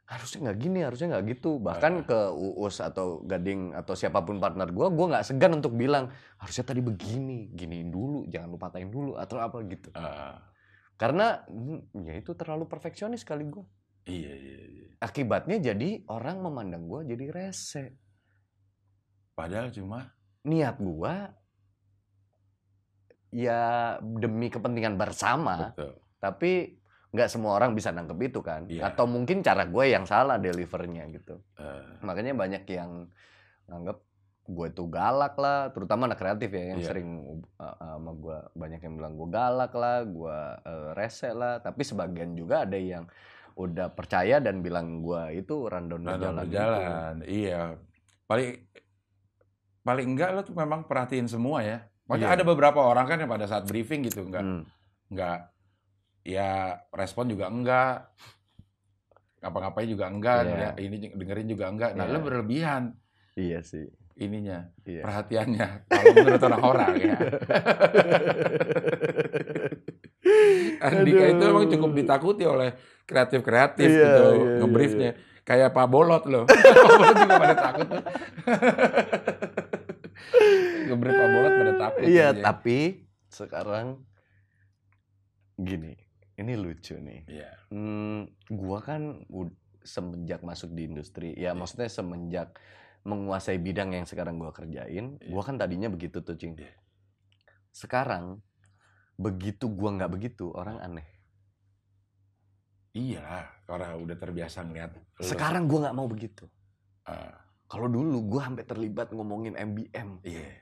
harusnya 0.10 0.50
nggak 0.50 0.58
gini, 0.58 0.80
harusnya 0.82 1.08
nggak 1.14 1.26
gitu. 1.38 1.62
Bahkan 1.62 1.94
Ah. 2.02 2.06
ke 2.10 2.20
Uus 2.34 2.82
atau 2.82 3.22
Gading 3.30 3.78
atau 3.78 3.94
siapa 3.94 4.26
pun 4.26 4.42
partner 4.42 4.66
gua, 4.74 4.90
gua 4.90 5.06
nggak 5.14 5.26
segan 5.30 5.54
untuk 5.62 5.78
bilang 5.78 6.10
harusnya 6.42 6.66
tadi 6.66 6.82
begini, 6.82 7.54
giniin 7.54 7.94
dulu, 7.94 8.26
jangan 8.26 8.50
lupa 8.50 8.74
patain 8.74 8.90
dulu 8.90 9.14
atau 9.22 9.38
apa 9.38 9.62
gitu. 9.70 9.94
ah. 9.94 10.42
Karena 11.00 11.46
hmm, 11.48 12.04
ya 12.04 12.18
itu 12.18 12.34
terlalu 12.36 12.68
perfeksionis 12.68 13.24
kali 13.24 13.48
gue. 13.48 13.64
Iya, 14.10 14.34
iya, 14.36 14.60
iya. 14.68 14.88
Akibatnya 15.00 15.62
jadi 15.62 16.04
orang 16.12 16.44
memandang 16.44 16.90
gue 16.90 17.16
jadi 17.16 17.26
rese. 17.32 17.96
Padahal 19.38 19.72
cuma 19.72 20.12
Niat 20.44 20.76
gue 20.82 21.14
ya 23.30 23.96
demi 24.02 24.50
kepentingan 24.50 24.98
bersama, 24.98 25.72
betul. 25.72 26.02
tapi 26.18 26.79
nggak 27.10 27.26
semua 27.28 27.58
orang 27.58 27.74
bisa 27.74 27.90
nangkep 27.90 28.20
itu 28.22 28.40
kan. 28.40 28.70
Iya. 28.70 28.90
Atau 28.90 29.06
mungkin 29.06 29.42
cara 29.42 29.66
gue 29.66 29.86
yang 29.88 30.06
salah 30.06 30.38
delivernya 30.38 31.10
gitu. 31.10 31.42
Eh, 31.56 32.06
Makanya 32.06 32.34
banyak 32.34 32.64
yang 32.66 33.10
nganggep 33.66 33.98
gue 34.46 34.66
itu 34.68 34.84
galak 34.86 35.34
lah, 35.36 35.70
terutama 35.70 36.06
anak 36.06 36.18
kreatif 36.18 36.50
ya 36.50 36.74
yang 36.74 36.80
Iya. 36.82 36.88
sering 36.88 37.10
uh, 37.56 37.66
uh, 37.66 37.94
sama 37.96 38.12
gue 38.14 38.38
banyak 38.56 38.82
yang 38.82 38.94
bilang 38.96 39.14
gue 39.14 39.28
galak 39.28 39.74
lah, 39.74 40.02
gue 40.02 40.38
uh, 40.60 40.90
rese 40.94 41.30
lah. 41.32 41.58
Tapi 41.60 41.82
sebagian 41.82 42.34
juga 42.34 42.66
ada 42.66 42.78
yang 42.78 43.06
udah 43.54 43.90
percaya 43.90 44.38
dan 44.38 44.62
bilang 44.62 45.02
gue 45.02 45.22
itu 45.36 45.66
rundown 45.66 46.02
Rundown 46.04 46.36
berjalan. 46.40 47.14
gitu. 47.20 47.46
Iya. 47.46 47.62
Paling 48.26 48.50
paling 49.82 50.06
enggak 50.08 50.30
lo 50.32 50.42
tuh 50.42 50.54
memang 50.54 50.86
perhatiin 50.86 51.26
semua 51.26 51.62
ya. 51.62 51.82
Makanya 52.06 52.26
Iya. 52.28 52.36
ada 52.38 52.46
beberapa 52.46 52.80
orang 52.82 53.06
kan 53.06 53.18
yang 53.18 53.30
pada 53.30 53.46
saat 53.46 53.66
briefing 53.66 54.02
gitu 54.04 54.26
enggak 54.26 54.42
Hmm. 54.42 54.64
enggak 55.10 55.40
ya 56.30 56.52
respon 56.94 57.26
juga 57.26 57.50
enggak. 57.50 58.06
Ngapa-ngapain 59.40 59.88
juga 59.88 60.06
enggak 60.06 60.46
Iya. 60.46 60.54
ya, 60.54 60.70
ini 60.78 61.10
dengerin 61.10 61.48
juga 61.48 61.66
enggak. 61.68 61.96
Nah 61.96 62.06
Iya. 62.06 62.14
lo 62.14 62.20
berlebihan. 62.22 62.84
Iya 63.34 63.60
sih. 63.64 63.90
ininya 64.20 64.68
Iya. 64.84 65.00
perhatiannya. 65.00 65.68
Kalau 65.88 66.12
menurut 66.12 66.44
orang-orang 66.44 66.92
ya. 67.00 67.16
Andika 70.80 71.24
itu 71.26 71.44
emang 71.46 71.66
cukup 71.68 71.92
ditakuti 71.94 72.44
oleh 72.44 72.76
kreatif-kreatif 73.04 73.88
Iya, 73.88 73.96
gitu 73.98 74.26
iya, 74.26 74.36
iya, 74.36 74.58
ngebriefnya. 74.60 75.10
Kayak 75.42 75.72
Pak 75.72 75.88
Bolot 75.88 76.24
loh. 76.28 76.44
Pak 76.46 76.60
Bolot 77.00 77.16
juga 77.16 77.36
pada 77.38 77.56
takut 77.58 77.88
ngebrief 80.90 81.16
Pak 81.16 81.30
Bolot 81.32 81.54
pada 81.56 81.74
takut 81.80 82.04
Iya, 82.04 82.28
dia. 82.34 82.44
tapi 82.44 82.78
sekarang 83.30 84.04
gini, 85.56 85.96
ini 86.40 86.56
lucu 86.56 86.96
nih. 86.96 87.28
Iya. 87.28 87.52
Hmm, 87.70 88.32
gua 88.48 88.80
kan 88.80 89.28
semenjak 89.84 90.40
masuk 90.42 90.72
di 90.72 90.88
industri, 90.88 91.36
ya 91.36 91.52
Iya. 91.52 91.58
maksudnya 91.58 91.92
semenjak 91.92 92.56
menguasai 93.04 93.60
bidang 93.60 93.92
yang 93.96 94.08
sekarang 94.08 94.40
gua 94.40 94.56
kerjain, 94.56 95.20
Iya. 95.20 95.30
gua 95.32 95.44
kan 95.44 95.60
tadinya 95.60 95.92
begitu 95.92 96.24
tuh, 96.24 96.40
Cing. 96.40 96.56
Iya. 96.56 96.72
Sekarang 97.76 98.40
begitu 99.20 99.68
gua 99.68 99.96
nggak 100.00 100.12
begitu, 100.16 100.52
orang 100.56 100.80
aneh. 100.80 101.08
Iya 102.90 103.46
karena 103.70 103.94
udah 104.02 104.18
terbiasa 104.18 104.66
ngeliat. 104.66 104.98
Sekarang 105.22 105.70
gua 105.70 105.88
nggak 105.88 105.98
mau 105.98 106.10
begitu. 106.10 106.50
Ah, 107.06 107.38
Kalau 107.70 107.86
dulu 107.86 108.26
gua 108.26 108.50
sampai 108.50 108.66
terlibat 108.66 109.14
ngomongin 109.14 109.54
MBM, 109.54 110.26
iya. 110.26 110.58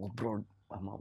ngobrol 0.00 0.40
sama 0.64 0.96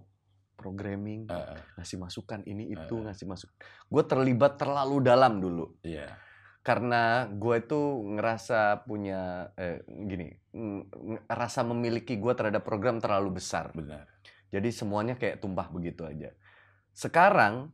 programming, 0.62 1.26
Ah, 1.26 1.58
ah, 1.58 1.62
ngasih 1.76 1.98
masukan 1.98 2.46
ini 2.46 2.70
itu, 2.70 2.78
Heeh. 2.94 3.04
ngasih 3.04 3.26
masuk. 3.26 3.50
Gua 3.88 4.06
terlibat 4.06 4.56
terlalu 4.56 5.02
dalam 5.02 5.42
dulu. 5.42 5.74
iya. 5.82 6.14
karena 6.62 7.26
gue 7.26 7.58
itu 7.58 7.82
ngerasa 8.14 8.86
punya 8.86 9.50
eh, 9.58 9.82
gini 9.82 10.30
ng- 10.54 10.86
rasa 11.26 11.66
memiliki 11.66 12.14
gue 12.16 12.38
terhadap 12.38 12.62
program 12.62 13.02
terlalu 13.02 13.42
besar 13.42 13.74
Benar. 13.74 14.06
jadi 14.48 14.70
semuanya 14.70 15.18
kayak 15.18 15.42
tumpah 15.42 15.74
begitu 15.74 16.06
aja 16.06 16.30
sekarang 16.94 17.74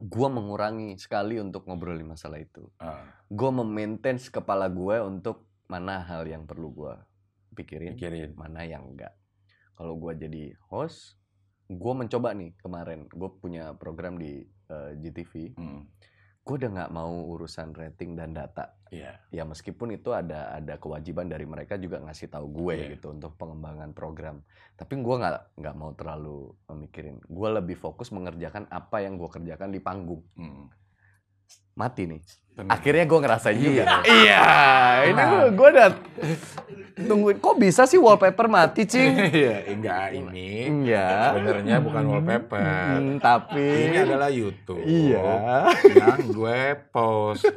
gue 0.00 0.26
mengurangi 0.26 0.96
sekali 0.96 1.36
untuk 1.36 1.68
ngobrolin 1.68 2.08
masalah 2.08 2.40
itu 2.40 2.66
Ah, 2.80 3.04
gue 3.28 3.50
memaintain 3.52 4.18
kepala 4.18 4.66
gue 4.66 4.96
untuk 4.98 5.46
mana 5.68 6.02
hal 6.02 6.24
yang 6.24 6.48
perlu 6.48 6.72
gue 6.72 6.94
pikirin 7.54 7.94
pikirin. 7.94 8.34
mana 8.34 8.66
yang 8.66 8.90
enggak 8.90 9.14
kalau 9.76 9.94
gue 9.94 10.18
jadi 10.18 10.44
host 10.66 11.19
gue 11.70 11.92
mencoba 11.94 12.34
nih 12.34 12.50
kemarin 12.58 13.06
gue 13.06 13.30
punya 13.32 13.72
program 13.72 14.18
di 14.18 14.42
eh, 14.42 14.90
GTV 14.96 15.54
Hmm, 15.54 15.86
gue 16.40 16.54
udah 16.56 16.70
nggak 16.72 16.90
mau 16.90 17.30
urusan 17.30 17.70
rating 17.72 18.18
dan 18.18 18.34
data 18.34 18.74
Iya. 18.90 19.22
ya 19.30 19.46
meskipun 19.46 19.94
itu 19.94 20.10
ada 20.10 20.50
ada 20.50 20.74
kewajiban 20.74 21.30
dari 21.30 21.46
mereka 21.46 21.78
juga 21.78 22.02
ngasih 22.02 22.26
tahu 22.26 22.50
gue 22.50 22.74
Iya. 22.74 22.88
gitu 22.98 23.14
untuk 23.14 23.38
pengembangan 23.38 23.94
program 23.94 24.42
tapi 24.74 24.98
gue 24.98 25.14
nggak 25.14 25.62
nggak 25.62 25.76
mau 25.78 25.94
terlalu 25.94 26.50
memikirin 26.66 27.22
gue 27.22 27.48
lebih 27.52 27.78
fokus 27.78 28.10
mengerjakan 28.10 28.66
apa 28.66 28.98
yang 28.98 29.14
gue 29.14 29.30
kerjakan 29.30 29.70
di 29.70 29.78
panggung 29.78 30.26
Hmm. 30.34 30.66
Mati 31.72 32.04
nih 32.04 32.20
Tenang. 32.50 32.70
akhirnya 32.70 33.04
gue 33.04 33.18
ngerasain 33.20 33.54
Iya. 33.54 33.64
juga 33.64 33.84
iya 34.06 34.42
ini 35.04 35.14
Tenang. 35.14 35.50
gue 35.50 35.68
udah 35.70 35.88
tungguin 37.00 37.38
kok 37.38 37.56
bisa 37.56 37.82
sih 37.84 37.96
wallpaper 37.96 38.44
mati 38.46 38.84
cing 38.84 39.16
Iya, 39.32 39.56
enggak 39.66 40.06
ini. 40.12 40.68
iya 40.84 41.32
Sebenarnya 41.32 41.76
bukan 41.78 42.02
wallpaper. 42.06 42.60
Hmm, 42.60 43.16
tapi 43.18 43.88
Ini 43.88 44.04
adalah 44.04 44.28
YouTube. 44.28 44.84
iya 44.84 45.64
Yang 45.86 46.20
gue 46.28 46.60
post. 46.90 47.48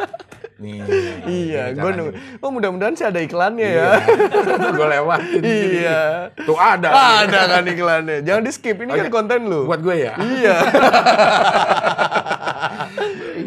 Nih. 0.55 0.79
iya 1.27 1.75
gue 1.75 1.83
caranya. 1.83 2.15
oh 2.39 2.47
mudah-mudahan 2.47 2.95
sih 2.95 3.03
ada 3.03 3.19
iklannya 3.19 3.67
Iya. 3.67 3.89
ya 4.63 4.69
gue 4.71 4.87
lewatin. 4.87 5.41
iya 5.43 6.01
Tuh 6.39 6.55
ada. 6.55 6.87
ada 7.19 7.39
kan 7.51 7.63
iklannya 7.65 8.23
jangan 8.23 8.41
di 8.41 8.51
skip 8.53 8.77
ini 8.77 8.87
Oh, 8.87 8.95
kan 8.95 9.03
iya. 9.03 9.11
konten 9.11 9.39
lu 9.43 9.67
Buat 9.67 9.81
gue 9.81 9.95
ya. 9.99 10.13
iya 10.15 10.55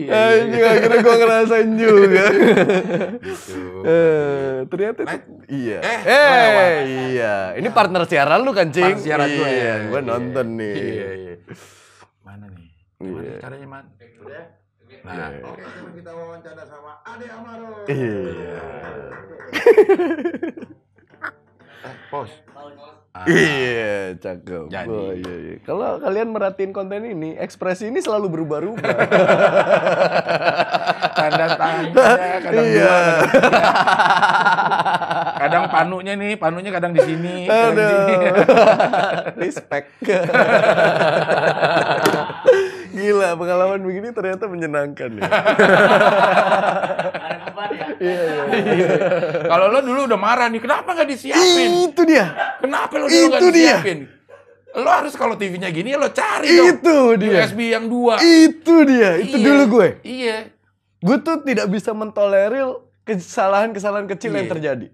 Iya. 0.07 0.39
Anjing 0.39 0.63
akhirnya 0.63 0.99
gue 1.01 1.15
ngerasain 1.17 1.71
juga. 1.75 2.25
Gitu. 3.19 3.61
Eh, 3.83 4.55
ternyata 4.67 4.99
itu, 5.03 5.05
Nah, 5.05 5.19
iya. 5.47 5.79
eh, 5.81 6.01
Eh, 6.01 6.31
lewat. 6.31 6.71
iya. 7.11 7.35
Ini 7.55 7.69
partner 7.69 8.03
siaran 8.05 8.41
lu 8.41 8.51
kan, 8.51 8.67
Cing? 8.71 8.83
Partner 8.87 9.03
siaran 9.03 9.29
gue 9.29 9.49
Iya, 9.49 9.59
ya. 9.59 9.75
gue 9.85 9.97
Iya. 9.97 10.07
nonton 10.07 10.47
nih. 10.55 10.77
Iya, 10.77 11.11
iya. 11.13 11.35
Mana 12.23 12.45
nih? 12.49 12.67
Gimana 12.97 13.21
Iya. 13.21 13.39
caranya, 13.39 13.67
Man? 13.67 13.85
Udah? 14.23 14.45
Nah, 15.03 15.13
Iya. 15.13 15.27
Oke, 15.45 15.61
sekarang 15.61 15.93
kita 15.93 16.11
wawancara 16.13 16.63
sama 16.65 16.93
Ade 17.03 17.27
Amaro. 17.29 17.85
Iya. 17.85 18.65
eh, 21.83 21.95
pos. 22.09 22.31
Iya, 23.25 24.13
cakep. 24.21 24.69
Jadi. 24.69 24.93
Oh, 24.93 25.11
iya, 25.17 25.35
iya. 25.41 25.57
Kalau 25.65 25.97
kalian 25.97 26.29
merhatiin 26.29 26.71
konten 26.71 27.01
ini, 27.03 27.33
ekspresi 27.35 27.89
ini 27.89 27.99
selalu 27.99 28.29
berubah-ubah. 28.29 28.83
Tanda 31.17 31.47
tangannya 31.57 31.97
kadang 32.45 32.67
Iya. 32.69 32.77
dua, 32.77 33.01
kadang. 33.33 33.65
Kadang 35.37 35.69
panunya 35.71 36.13
nih, 36.13 36.37
panunya 36.37 36.69
kadang 36.69 36.93
di 36.93 37.01
sini, 37.01 37.49
kadang 37.49 37.73
di 37.73 37.85
sini. 37.87 38.15
Aduh. 38.21 38.37
Respect. 39.43 39.89
Gila, 42.97 43.29
pengalaman 43.37 43.79
begini 43.81 44.09
ternyata 44.11 44.45
menyenangkan 44.47 45.09
ya. 45.15 45.23
Ada 45.27 47.37
beban 47.45 47.69
ya? 47.71 47.87
Iya, 47.97 48.23
iya. 48.73 48.89
Kalau 49.45 49.65
lo 49.69 49.79
dulu 49.81 50.05
udah 50.05 50.17
marah 50.17 50.47
nih, 50.49 50.59
kenapa 50.59 50.91
nggak 50.91 51.07
disiapin? 51.07 51.93
Itu 51.93 52.03
dia. 52.03 52.57
Kenapa 52.59 52.93
lo 52.97 53.05
dulu 53.05 53.25
nggak 53.29 53.41
Itu 53.41 53.49
dia. 53.51 53.79
disiapin? 53.79 53.99
Lo 54.77 54.89
harus 54.89 55.13
kalau 55.13 55.35
TV-nya 55.35 55.69
gini, 55.69 55.93
lo 55.93 56.09
cari 56.11 56.49
dong. 56.51 56.67
Itu 56.77 56.97
dia. 57.17 57.45
USB 57.45 57.59
yang 57.71 57.85
dua. 57.87 58.15
Itu 58.21 58.75
dia. 58.85 59.17
Itu 59.17 59.37
Iya. 59.37 59.47
dulu 59.47 59.63
gue. 59.73 59.89
Iya. 60.01 60.37
Gue 61.01 61.17
tuh 61.21 61.41
tidak 61.41 61.67
bisa 61.69 61.93
mentolerir 61.93 62.65
kesalahan-kesalahan 63.05 64.07
kecil 64.07 64.33
yang 64.33 64.45
Iya. 64.45 64.53
terjadi. 64.53 64.87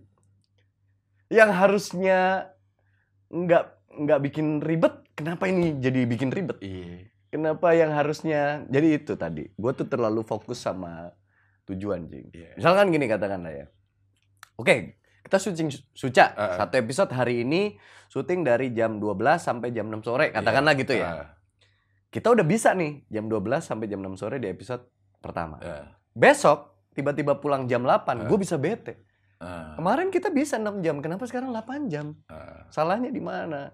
Yang 1.28 1.50
harusnya 1.50 2.18
nggak 3.26 3.64
nggak 3.92 4.18
bikin 4.22 4.60
ribet, 4.60 4.92
kenapa 5.12 5.44
ini 5.46 5.76
jadi 5.76 6.04
bikin 6.04 6.28
ribet? 6.28 6.56
Iya. 6.60 7.08
Kenapa 7.32 7.72
yang 7.72 7.96
harusnya 7.96 8.60
jadi 8.68 9.00
itu 9.00 9.16
tadi? 9.16 9.48
Gue 9.56 9.72
tuh 9.72 9.88
terlalu 9.88 10.20
fokus 10.20 10.60
sama 10.60 11.16
tujuan, 11.64 12.04
Jing. 12.04 12.28
Iya. 12.28 12.60
Misalkan 12.60 12.92
gini 12.92 13.08
katakanlah 13.08 13.52
ya. 13.56 13.66
Oke, 14.60 15.00
kita 15.24 15.40
syuting 15.40 15.72
Suca. 15.96 16.36
Uh-uh. 16.36 16.60
Satu 16.60 16.76
episode 16.76 17.08
hari 17.08 17.40
ini 17.40 17.80
syuting 18.12 18.44
dari 18.44 18.76
jam 18.76 19.00
12 19.00 19.16
sampai 19.40 19.72
jam 19.72 19.88
6 19.88 20.04
sore, 20.04 20.28
katakanlah 20.28 20.76
gitu 20.76 20.92
ya. 20.92 21.08
Ah, 21.08 21.26
Kita 22.12 22.28
udah 22.28 22.44
bisa 22.44 22.76
nih 22.76 23.08
jam 23.08 23.24
12 23.24 23.40
sampai 23.64 23.88
jam 23.88 24.04
6 24.04 24.12
sore 24.20 24.36
di 24.36 24.52
episode 24.52 24.84
pertama. 25.16 25.56
ah, 25.64 25.88
Besok 26.12 26.68
tiba-tiba 26.92 27.40
pulang 27.40 27.64
jam 27.64 27.80
8, 27.80 28.28
Uh. 28.28 28.28
gue 28.28 28.38
bisa 28.38 28.60
bete. 28.60 29.00
ah, 29.40 29.72
Kemarin 29.80 30.12
kita 30.12 30.28
bisa 30.28 30.60
6 30.60 30.84
jam, 30.84 31.00
kenapa 31.00 31.24
sekarang 31.24 31.48
8 31.48 31.88
jam? 31.88 32.12
ah. 32.28 32.68
Salahnya 32.68 33.08
di 33.08 33.24
mana? 33.24 33.72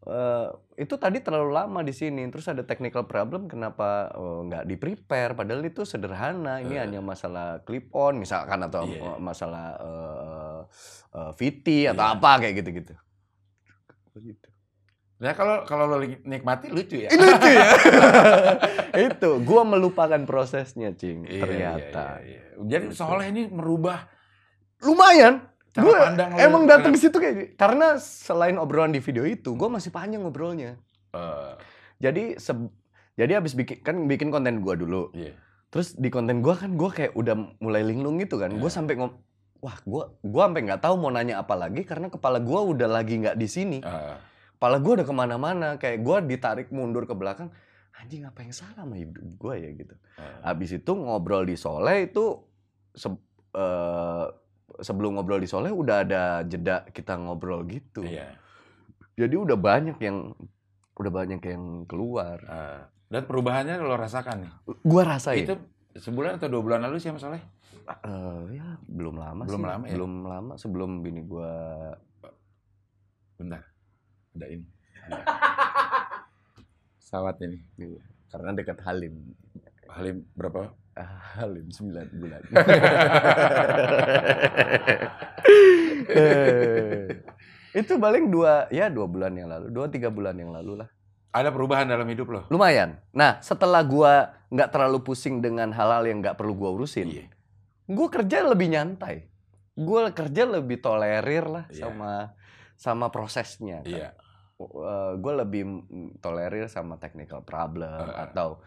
Eh, 0.00 0.48
itu 0.80 0.96
tadi 0.96 1.20
terlalu 1.20 1.52
lama 1.52 1.84
di 1.84 1.92
sini, 1.92 2.24
terus 2.32 2.48
ada 2.48 2.64
technical 2.64 3.04
problem 3.04 3.44
kenapa 3.44 4.08
eh, 4.08 4.38
nggak 4.48 4.64
di 4.64 4.76
prepare? 4.80 5.36
Padahal 5.36 5.60
itu 5.60 5.84
sederhana, 5.84 6.56
ini 6.58 6.72
Eh. 6.72 6.80
hanya 6.80 7.04
masalah 7.04 7.60
clip 7.62 7.92
on 7.92 8.16
misalkan 8.16 8.64
atau 8.64 8.88
Iya. 8.88 8.96
eh, 8.96 9.18
masalah 9.20 9.66
eh, 9.76 10.60
eh, 11.20 11.30
VT 11.36 11.66
atau 11.92 12.00
Iya. 12.00 12.16
apa 12.16 12.30
kayak 12.40 12.54
gitu-gitu. 12.64 12.94
Begitu. 14.16 14.48
Ya 15.20 15.36
kalau 15.36 15.68
kalau 15.68 15.84
lo 15.84 16.00
nikmati 16.00 16.72
lucu 16.72 17.04
ya. 17.04 17.12
Lucu 17.20 17.50
ya. 17.52 17.68
itu, 19.12 19.30
gua 19.44 19.68
melupakan 19.68 20.24
prosesnya, 20.24 20.96
cing. 20.96 21.28
Iya, 21.28 21.44
ternyata. 21.44 22.24
iya, 22.24 22.56
iya. 22.56 22.56
Jadi 22.56 22.96
soalnya 22.96 23.28
ini 23.28 23.42
merubah 23.52 24.08
Lumayan. 24.80 25.44
Cara 25.70 25.82
Gue 25.82 25.94
pandang 25.94 26.30
emang 26.36 26.62
datang 26.64 26.90
ke 26.90 26.98
situ 26.98 27.14
kayak 27.14 27.54
karena 27.54 27.94
selain 27.96 28.56
obrolan 28.56 28.90
di 28.90 28.98
video 28.98 29.22
itu, 29.22 29.52
gue 29.52 29.68
masih 29.68 29.88
panjang 29.88 30.20
ngobrolnya. 30.20 30.74
Eh, 31.10 31.52
Jadi 31.98 32.36
se- 32.36 32.72
jadi 33.12 33.36
abis 33.36 33.52
bikin 33.52 33.78
kan 33.80 33.96
bikin 34.04 34.28
konten 34.28 34.58
gua 34.58 34.72
dulu. 34.72 35.12
iya. 35.12 35.36
Terus 35.68 35.92
di 35.94 36.08
konten 36.08 36.40
gua 36.40 36.56
kan 36.56 36.72
gua 36.72 36.88
kayak 36.88 37.12
udah 37.12 37.34
mulai 37.58 37.82
linglung 37.82 38.16
gitu 38.16 38.34
kan. 38.36 38.50
Gue 38.50 38.66
Iya. 38.66 38.74
sampai 38.74 38.94
ngom 38.96 39.12
wah 39.60 39.76
gua 39.84 40.16
gua 40.18 40.48
sampai 40.48 40.62
nggak 40.64 40.80
tahu 40.80 40.94
mau 40.96 41.08
nanya 41.08 41.38
apa 41.38 41.52
lagi 41.54 41.84
karena 41.84 42.08
kepala 42.08 42.40
gua 42.40 42.64
udah 42.64 42.88
lagi 42.88 43.18
nggak 43.18 43.36
di 43.36 43.44
sini. 43.44 43.78
Ah, 43.80 44.16
Kepala 44.52 44.76
gua 44.76 44.92
udah 44.96 45.06
ke 45.06 45.14
mana-mana. 45.14 45.68
Kayak 45.76 45.98
gua 46.00 46.16
ditarik 46.20 46.68
mundur 46.70 47.04
ke 47.04 47.12
belakang. 47.12 47.52
Anjing 47.92 48.24
apa 48.24 48.40
yang 48.40 48.50
salah 48.50 48.80
sama 48.80 48.96
hidup 48.96 49.20
gua 49.36 49.54
ya 49.54 49.68
gitu. 49.70 49.92
ah. 50.16 50.48
Habis 50.48 50.72
itu 50.74 50.90
ngobrol 50.90 51.44
di 51.44 51.54
Soleh 51.54 52.08
itu 52.08 52.40
se- 52.90 53.12
eh, 53.52 54.24
sebelum 54.80 55.16
ngobrol 55.16 55.38
di 55.38 55.48
Soleh 55.48 55.70
udah 55.70 55.96
ada 56.02 56.22
jeda 56.42 56.84
kita 56.88 57.16
ngobrol 57.16 57.64
gitu. 57.64 58.02
Iya. 58.02 58.34
Jadi 59.16 59.34
udah 59.36 59.56
banyak 59.56 59.96
yang 60.00 60.32
udah 60.96 61.12
banyak 61.12 61.40
yang 61.40 61.62
keluar. 61.84 62.38
Ah. 62.44 62.80
Dan 63.10 63.26
perubahannya 63.26 63.80
lo 63.80 63.96
rasakan 63.96 64.46
nih. 64.46 64.52
Gua 64.80 65.02
rasain. 65.04 65.42
Itu 65.44 65.54
sebulan 65.98 66.38
atau 66.38 66.46
dua 66.46 66.62
bulan 66.62 66.80
lalu 66.86 67.02
sih 67.02 67.10
Mas 67.10 67.20
Soleh? 67.20 67.42
Eh, 67.90 68.42
ya 68.54 68.78
belum 68.86 69.18
lama 69.18 69.42
Belum 69.42 69.62
sih. 69.62 69.66
lama 69.66 69.84
ya? 69.88 69.92
Belum 69.98 70.12
lama 70.22 70.52
sebelum 70.54 70.90
bini 71.02 71.26
gua 71.26 71.50
Bentar. 73.34 73.66
Ada 74.36 74.46
ini. 74.46 74.66
Pesawat 77.00 77.36
ini. 77.42 77.58
karena 78.30 78.54
dekat 78.54 78.78
Halim. 78.86 79.34
Halim 79.90 80.22
berapa? 80.38 80.70
Halim 81.36 81.66
9 81.68 82.20
bulan. 82.20 82.42
Eh, 86.10 87.06
itu 87.72 87.94
paling 87.96 88.30
dua 88.30 88.66
ya 88.68 88.90
dua 88.90 89.06
bulan 89.06 89.30
yang 89.30 89.46
lalu, 89.46 89.66
dua 89.70 89.86
tiga 89.86 90.10
bulan 90.10 90.34
yang 90.34 90.50
lalu 90.50 90.82
lah. 90.82 90.88
Ada 91.30 91.54
perubahan 91.54 91.86
dalam 91.86 92.02
hidup 92.10 92.26
lo? 92.26 92.40
Lumayan. 92.50 92.98
Nah 93.14 93.38
setelah 93.38 93.86
gua 93.86 94.34
nggak 94.50 94.70
terlalu 94.74 94.98
pusing 95.06 95.38
dengan 95.38 95.70
hal-hal 95.70 96.02
yang 96.02 96.18
nggak 96.18 96.34
perlu 96.34 96.58
gua 96.58 96.74
urusin, 96.74 97.06
Iya. 97.06 97.26
gue 97.86 98.08
kerja 98.10 98.42
lebih 98.42 98.74
nyantai. 98.74 99.30
Gue 99.78 100.10
kerja 100.10 100.42
lebih 100.44 100.82
tolerir 100.82 101.46
lah 101.46 101.64
Iya. 101.70 101.86
sama 101.86 102.34
sama 102.74 103.06
prosesnya. 103.08 103.86
kan. 103.86 103.90
Iya. 103.90 104.10
gue 105.16 105.32
lebih 105.40 105.62
tolerir 106.20 106.68
sama 106.68 107.00
technical 107.00 107.40
problem 107.40 108.12
Heeh. 108.12 108.24
atau 108.28 108.60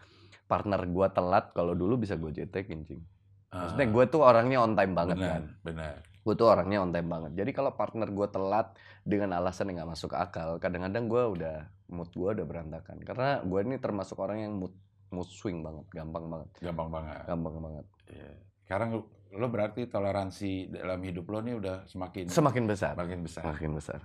partner 0.54 0.86
gue 0.86 1.08
telat 1.10 1.50
kalau 1.52 1.74
dulu 1.74 1.98
bisa 1.98 2.14
gue 2.14 2.30
jetekin 2.30 2.86
cing. 2.86 3.02
Maksudnya 3.50 3.86
Ah, 3.86 3.92
gue 3.92 4.04
tuh 4.08 4.22
orangnya 4.22 4.62
on 4.62 4.74
time 4.74 4.94
banget 4.94 5.18
benar, 5.18 5.30
kan. 5.34 5.44
benar. 5.62 5.96
Gue 6.22 6.34
tuh 6.34 6.48
orangnya 6.48 6.78
on 6.80 6.90
time 6.90 7.10
banget. 7.10 7.32
Jadi 7.34 7.52
kalau 7.52 7.74
partner 7.74 8.06
gue 8.08 8.28
telat 8.28 8.68
dengan 9.02 9.30
alasan 9.34 9.70
yang 9.70 9.82
gak 9.82 9.92
masuk 9.92 10.14
akal, 10.14 10.58
kadang-kadang 10.58 11.06
gue 11.06 11.24
udah 11.34 11.56
mood 11.90 12.10
gue 12.10 12.30
udah 12.32 12.46
berantakan. 12.46 12.98
Karena 13.02 13.42
gue 13.42 13.60
ini 13.62 13.78
termasuk 13.78 14.18
orang 14.18 14.38
yang 14.40 14.54
mood 14.56 14.74
mood 15.10 15.26
swing 15.28 15.62
banget, 15.62 15.86
gampang 15.92 16.26
banget, 16.26 16.50
Gampang 16.60 16.90
banget. 16.90 17.22
gampang 17.24 17.56
banget. 17.60 17.86
Iya. 18.10 18.32
Sekarang 18.66 18.90
lo, 18.90 19.02
lo 19.30 19.46
berarti 19.48 19.86
toleransi 19.86 20.52
dalam 20.72 20.98
hidup 21.02 21.26
lo 21.28 21.38
nih 21.40 21.54
udah 21.54 21.76
semakin 21.86 22.26
Semakin 22.30 22.64
besar, 22.66 22.94
semakin 22.94 23.20
besar. 23.22 23.42
semakin 23.46 23.72
besar. 23.74 24.00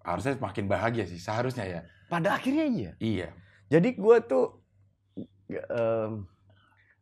Harusnya 0.00 0.32
semakin 0.34 0.64
bahagia 0.64 1.04
sih, 1.04 1.20
seharusnya 1.20 1.64
ya. 1.64 1.80
Pada 2.08 2.32
akhirnya 2.32 2.64
iya. 2.64 2.92
Iya. 2.96 3.28
Jadi 3.68 3.92
gue 3.94 4.16
tuh 4.24 4.57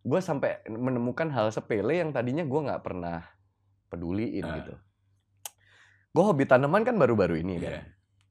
gue 0.06 0.20
sampai 0.22 0.62
menemukan 0.70 1.26
hal 1.34 1.50
sepele 1.50 1.98
yang 1.98 2.14
tadinya 2.14 2.46
gue 2.46 2.60
nggak 2.62 2.82
pernah 2.86 3.26
peduliin 3.90 4.46
Ah. 4.46 4.54
gitu. 4.62 4.74
Gue 6.14 6.24
hobi 6.24 6.46
tanaman 6.46 6.86
kan 6.86 6.94
baru-baru 6.96 7.42
ini 7.42 7.58
Iya. 7.58 7.66
kan. 7.66 7.74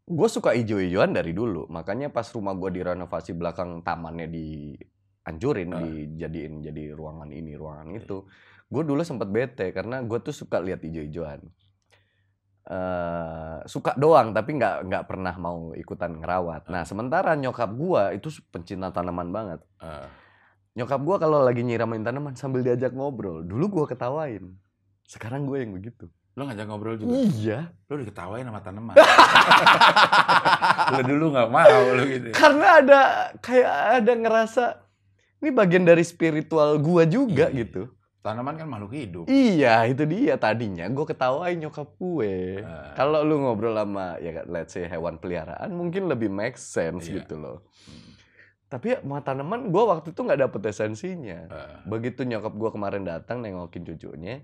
Gue 0.05 0.29
suka 0.29 0.55
ijo-ijoan 0.55 1.11
dari 1.11 1.33
dulu. 1.33 1.67
Makanya 1.67 2.09
pas 2.09 2.25
rumah 2.31 2.55
gue 2.55 2.79
direnovasi 2.79 3.35
belakang 3.35 3.81
tamannya 3.81 4.29
dihancurin, 4.29 5.69
Ah. 5.73 5.81
dijadiin 5.83 6.63
jadi 6.63 6.95
ruangan 6.95 7.29
ini, 7.29 7.57
ruangan 7.57 7.91
itu. 7.91 8.23
Gue 8.65 8.81
dulu 8.81 9.01
sempet 9.03 9.29
bete 9.29 9.69
karena 9.69 10.01
gue 10.01 10.17
tuh 10.21 10.33
suka 10.33 10.61
lihat 10.61 10.81
ijo-ijoan. 10.81 11.43
Eh 12.65 13.55
suka 13.65 13.93
doang 13.93 14.31
tapi 14.31 14.57
nggak 14.57 14.75
nggak 14.85 15.03
pernah 15.05 15.33
mau 15.37 15.69
ikutan 15.71 16.17
ngerawat. 16.17 16.65
Nah 16.67 16.81
sementara 16.81 17.33
nyokap 17.33 17.69
gua 17.71 18.09
itu 18.09 18.27
pencinta 18.49 18.89
tanaman 18.89 19.29
banget. 19.29 19.61
Ah, 19.77 20.09
Nyokap 20.75 21.01
gua 21.01 21.15
kalau 21.17 21.39
lagi 21.39 21.63
nyiramin 21.63 22.03
tanaman 22.03 22.35
sambil 22.35 22.59
diajak 22.59 22.91
ngobrol, 22.91 23.41
dulu 23.41 23.65
gua 23.71 23.85
ketawain. 23.87 24.53
Sekarang 25.05 25.45
gue 25.45 25.61
yang 25.61 25.71
begitu. 25.71 26.09
lo 26.35 26.43
ngajak 26.43 26.67
ngobrol 26.67 26.99
juga. 26.99 27.15
Iya. 27.15 27.71
Lo 27.87 27.95
diketawain 27.95 28.43
sama 28.43 28.59
tanaman. 28.59 28.91
lo 30.91 30.99
dulu 30.99 31.31
nggak 31.31 31.47
mau 31.47 31.79
lo 31.95 32.03
gitu. 32.03 32.27
Karena 32.35 32.67
ada 32.83 33.01
kayak 33.39 33.71
ada 34.03 34.11
ngerasa 34.11 34.63
ini 35.39 35.49
bagian 35.49 35.87
dari 35.87 36.03
spiritual 36.03 36.75
gua 36.77 37.07
juga 37.07 37.47
Iya. 37.47 37.63
gitu. 37.63 37.87
Tanaman 38.25 38.57
kan 38.57 38.65
makhluk 38.65 38.97
hidup. 38.97 39.25
Iya, 39.29 39.85
itu 39.85 40.01
dia 40.03 40.33
tadinya 40.35 40.89
gue 40.89 41.05
ketawain 41.05 41.61
nyokap 41.61 41.93
gue. 41.93 42.65
Ah. 42.65 42.97
Kalau 42.97 43.21
lu 43.21 43.37
ngobrol 43.37 43.77
sama 43.77 44.17
ya 44.17 44.41
let's 44.43 44.73
say 44.73 44.89
hewan 44.89 45.21
peliharaan 45.21 45.69
mungkin 45.69 46.09
lebih 46.09 46.27
make 46.27 46.57
sense 46.57 47.05
Iya. 47.05 47.21
gitu 47.21 47.37
loh. 47.37 47.61
Hmm. 47.85 48.17
Tapi 48.65 48.85
ya, 48.89 48.99
sama 48.99 49.21
tanaman 49.21 49.69
gue 49.69 49.83
waktu 49.85 50.09
itu 50.09 50.19
nggak 50.19 50.41
dapet 50.41 50.61
esensinya. 50.65 51.39
Ah, 51.47 51.85
Begitu 51.85 52.25
nyokap 52.25 52.49
gue 52.51 52.69
kemarin 52.73 53.05
datang 53.05 53.45
nengokin 53.45 53.85
cucunya, 53.85 54.41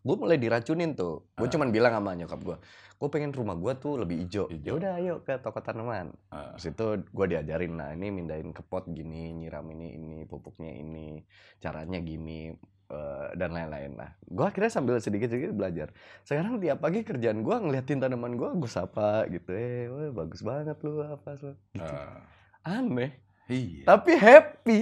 gue 0.00 0.16
mulai 0.16 0.40
diracunin 0.40 0.96
tuh. 0.96 1.28
Gue 1.36 1.46
Ah. 1.46 1.52
cuman 1.52 1.68
bilang 1.68 1.92
sama 1.92 2.16
nyokap 2.16 2.40
gue, 2.40 2.56
gue 2.96 3.08
pengen 3.12 3.30
rumah 3.30 3.54
gue 3.54 3.76
tuh 3.76 4.00
lebih 4.00 4.24
hijau. 4.24 4.48
Ya 4.56 4.72
udah 4.72 4.96
ayo 4.96 5.20
ke 5.20 5.36
toko 5.36 5.60
tanaman. 5.60 6.16
ah. 6.32 6.56
Terus 6.56 6.72
itu 6.72 6.86
gue 7.06 7.26
diajarin, 7.28 7.76
nah 7.76 7.92
ini 7.92 8.08
mindahin 8.08 8.50
ke 8.50 8.64
pot 8.64 8.88
gini, 8.88 9.36
nyiram 9.36 9.68
ini, 9.68 10.00
ini, 10.00 10.18
pupuknya 10.24 10.72
ini, 10.72 11.20
caranya 11.60 12.00
gini. 12.00 12.56
Eh, 12.92 13.28
dan 13.40 13.56
lain-lain 13.56 13.96
lah. 13.96 14.12
Gue 14.28 14.44
akhirnya 14.44 14.68
sambil 14.68 15.00
sedikit-sedikit 15.00 15.56
belajar. 15.56 15.88
Sekarang 16.22 16.60
tiap 16.60 16.84
pagi 16.84 17.00
kerjaan 17.00 17.40
gue 17.40 17.56
ngeliatin 17.56 18.04
tanaman 18.04 18.36
gue, 18.36 18.48
gue 18.52 18.70
sapa 18.70 19.24
gitu. 19.32 19.48
Eh, 19.56 19.88
wah, 19.88 20.12
bagus 20.12 20.44
banget 20.44 20.76
lu 20.84 21.00
apa 21.00 21.40
lu. 21.40 21.56
Gitu. 21.72 21.88
Ah, 21.88 22.20
Aneh, 22.62 23.16
iya. 23.48 23.88
tapi 23.88 24.12
happy. 24.14 24.80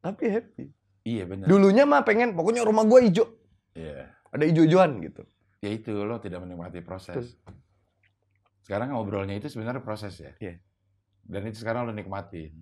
Tapi 0.00 0.24
happy. 0.30 0.64
Iya 1.02 1.26
benar. 1.26 1.46
Dulunya 1.50 1.82
mah 1.82 2.06
pengen, 2.06 2.38
pokoknya 2.38 2.62
rumah 2.62 2.86
gue 2.86 3.10
hijau, 3.10 3.26
Iya. 3.74 4.06
ada 4.30 4.44
hijau-hijauan 4.46 5.02
gitu. 5.02 5.22
Ya 5.62 5.70
itu 5.74 5.92
lo 5.92 6.22
tidak 6.22 6.42
menikmati 6.46 6.78
proses. 6.82 7.34
Sekarang 8.62 8.94
ngobrolnya 8.94 9.34
itu 9.34 9.50
sebenarnya 9.50 9.82
proses 9.82 10.14
ya. 10.18 10.32
Iya. 10.38 10.62
Dan 11.26 11.50
itu 11.50 11.62
sekarang 11.62 11.90
lo 11.90 11.92
nikmatin. 11.94 12.54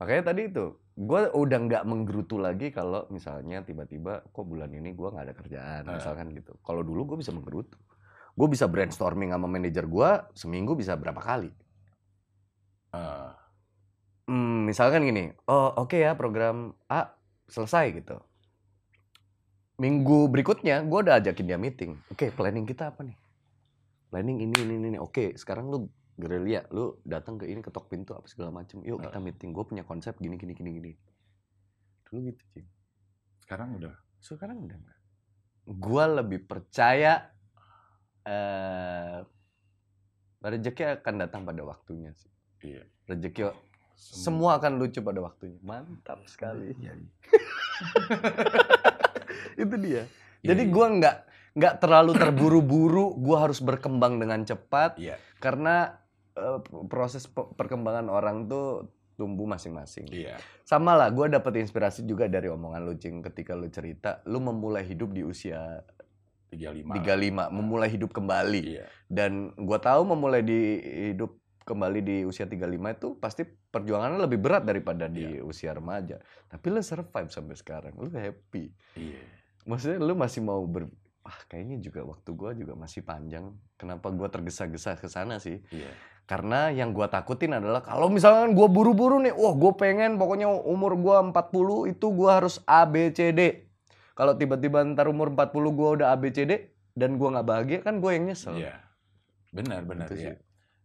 Makanya 0.00 0.32
tadi 0.32 0.48
itu, 0.48 0.80
gue 1.00 1.20
udah 1.32 1.58
nggak 1.64 1.84
menggerutu 1.88 2.36
lagi 2.36 2.68
kalau 2.68 3.08
misalnya 3.08 3.64
tiba-tiba 3.64 4.20
kok 4.20 4.44
bulan 4.44 4.68
ini 4.68 4.92
gue 4.92 5.08
nggak 5.08 5.24
ada 5.24 5.34
kerjaan, 5.34 5.82
Ah. 5.88 5.96
misalkan 5.96 6.28
gitu. 6.36 6.52
Kalau 6.60 6.84
dulu 6.84 7.14
gue 7.14 7.24
bisa 7.24 7.32
menggerutu. 7.32 7.80
Gue 8.36 8.46
bisa 8.46 8.68
brainstorming 8.68 9.32
sama 9.32 9.48
manajer 9.48 9.88
gue 9.88 10.10
seminggu 10.36 10.76
bisa 10.76 10.94
berapa 10.94 11.18
kali. 11.18 11.48
Ah, 12.92 13.32
Hmm, 14.30 14.62
misalkan 14.62 15.02
gini, 15.02 15.34
oh 15.50 15.74
oke 15.74 15.98
ya 15.98 16.14
program 16.14 16.70
A 16.86 17.10
selesai 17.50 17.90
gitu. 17.98 18.14
Minggu 19.80 20.30
berikutnya 20.30 20.86
gue 20.86 20.98
udah 21.02 21.18
ajakin 21.18 21.46
dia 21.48 21.58
meeting. 21.58 21.98
Oke, 22.12 22.30
planning 22.30 22.62
kita 22.62 22.94
apa 22.94 23.02
nih? 23.02 23.16
Planning 24.12 24.38
ini 24.38 24.54
ini 24.60 24.74
ini. 24.76 24.86
ini. 24.94 24.98
Oke, 25.00 25.34
sekarang 25.34 25.66
lu 25.66 25.90
gerilya, 26.20 26.68
lu 26.70 27.00
datang 27.02 27.40
ke 27.40 27.48
ini 27.48 27.64
ketok 27.64 27.88
pintu 27.88 28.12
apa 28.12 28.28
segala 28.28 28.52
macem. 28.52 28.84
Yuk 28.84 29.00
kita 29.00 29.18
meeting. 29.18 29.56
Gue 29.56 29.64
punya 29.64 29.82
konsep 29.82 30.20
gini 30.20 30.36
gini 30.36 30.52
gini 30.52 30.70
gini. 30.76 30.92
Dulu 32.06 32.28
gitu 32.28 32.44
sih. 32.54 32.64
sekarang 33.40 33.82
udah. 33.82 33.90
Sekarang 34.22 34.62
udah 34.62 34.78
enggak. 34.78 35.00
Gue 35.66 36.04
lebih 36.22 36.40
percaya 36.46 37.34
eh 38.22 39.26
rezeki 40.40 41.02
akan 41.02 41.14
datang 41.20 41.42
pada 41.48 41.62
waktunya 41.64 42.12
sih. 42.14 42.30
Iya. 42.62 42.84
Rezeki 43.08 43.52
semua 44.00 44.56
akan 44.56 44.80
lucu 44.80 45.04
pada 45.04 45.20
waktunya. 45.20 45.60
Mantap 45.60 46.24
sekali. 46.28 46.72
Iya. 46.80 46.96
Itu 49.62 49.76
dia. 49.76 50.04
Iya, 50.40 50.54
Jadi 50.54 50.62
iya. 50.68 50.72
gua 50.72 50.86
nggak 50.88 51.16
nggak 51.56 51.74
terlalu 51.82 52.12
terburu-buru. 52.16 53.06
Gua 53.20 53.48
harus 53.48 53.60
berkembang 53.60 54.16
dengan 54.16 54.40
cepat 54.44 54.96
Iya. 54.96 55.20
karena 55.36 56.00
eh, 56.36 56.58
proses 56.86 57.26
pe- 57.26 57.50
perkembangan 57.56 58.06
orang 58.10 58.46
tuh 58.46 58.90
tumbuh 59.20 59.44
masing-masing. 59.44 60.08
Iya. 60.08 60.40
Sama 60.64 60.96
lah, 60.96 61.12
gue 61.12 61.28
dapet 61.28 61.60
inspirasi 61.60 62.08
juga 62.08 62.24
dari 62.24 62.48
omongan 62.48 62.80
lu, 62.88 62.96
Cing. 62.96 63.20
Ketika 63.20 63.52
lu 63.52 63.68
cerita, 63.68 64.24
lu 64.24 64.40
memulai 64.40 64.80
hidup 64.88 65.12
di 65.12 65.20
usia 65.20 65.84
35. 66.50 66.98
35, 66.98 67.54
memulai 67.54 67.88
hidup 67.88 68.10
kembali. 68.10 68.62
Iya. 68.80 68.84
Dan 69.06 69.54
gua 69.54 69.78
tahu 69.78 70.02
memulai 70.02 70.42
di 70.42 70.82
hidup 71.14 71.38
kembali 71.62 72.00
di 72.02 72.16
usia 72.26 72.50
35 72.50 72.66
itu 72.98 73.08
pasti 73.22 73.46
perjuangannya 73.46 74.18
lebih 74.26 74.42
berat 74.42 74.66
daripada 74.66 75.06
di 75.06 75.38
usia 75.38 75.70
remaja. 75.70 76.18
Tapi 76.50 76.66
lu 76.66 76.82
survive 76.82 77.30
sampai 77.30 77.54
sekarang, 77.54 77.94
lu 77.94 78.10
happy. 78.10 78.74
Iya. 78.98 79.22
Maksudnya 79.70 80.02
lu 80.02 80.18
masih 80.18 80.42
mau 80.42 80.66
ber 80.66 80.90
ah 81.20 81.36
kayaknya 81.46 81.78
juga 81.78 82.02
waktu 82.02 82.30
gua 82.34 82.50
juga 82.56 82.74
masih 82.74 83.06
panjang. 83.06 83.54
Kenapa 83.78 84.10
gua 84.10 84.26
tergesa-gesa 84.26 84.98
ke 84.98 85.06
sana 85.06 85.38
sih? 85.38 85.62
Iya. 85.70 85.92
Karena 86.30 86.70
yang 86.70 86.94
gua 86.94 87.10
takutin 87.10 87.58
adalah 87.58 87.82
kalau 87.82 88.06
misalkan 88.06 88.54
gua 88.54 88.70
buru-buru 88.70 89.18
nih, 89.18 89.34
wah 89.34 89.50
gue 89.50 89.72
pengen 89.74 90.14
pokoknya 90.14 90.46
umur 90.46 90.94
gua 90.94 91.26
40 91.26 91.90
itu 91.90 92.06
gua 92.14 92.38
harus 92.38 92.62
A 92.70 92.86
B 92.86 93.10
C 93.10 93.34
D. 93.34 93.66
Kalau 94.14 94.38
tiba-tiba 94.38 94.86
ntar 94.94 95.10
umur 95.10 95.34
40 95.34 95.74
gua 95.74 95.88
udah 95.98 96.14
A 96.14 96.16
B 96.22 96.30
C 96.30 96.46
D 96.46 96.70
dan 96.94 97.18
gua 97.18 97.34
nggak 97.34 97.46
bahagia 97.50 97.78
kan 97.82 97.98
gue 97.98 98.10
yang 98.14 98.30
nyesel. 98.30 98.54
Iya. 98.54 98.78
Benar, 99.50 99.82
benar 99.82 100.06
Gitu 100.06 100.22
ya. 100.22 100.22
sih. 100.30 100.36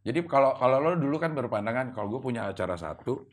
Jadi 0.06 0.20
kalau 0.26 0.58
kalau 0.58 0.82
lo 0.82 0.98
dulu 0.98 1.22
kan 1.22 1.38
berpandangan 1.38 1.94
kalau 1.94 2.18
gue 2.18 2.22
punya 2.22 2.50
acara 2.50 2.78
satu, 2.78 3.26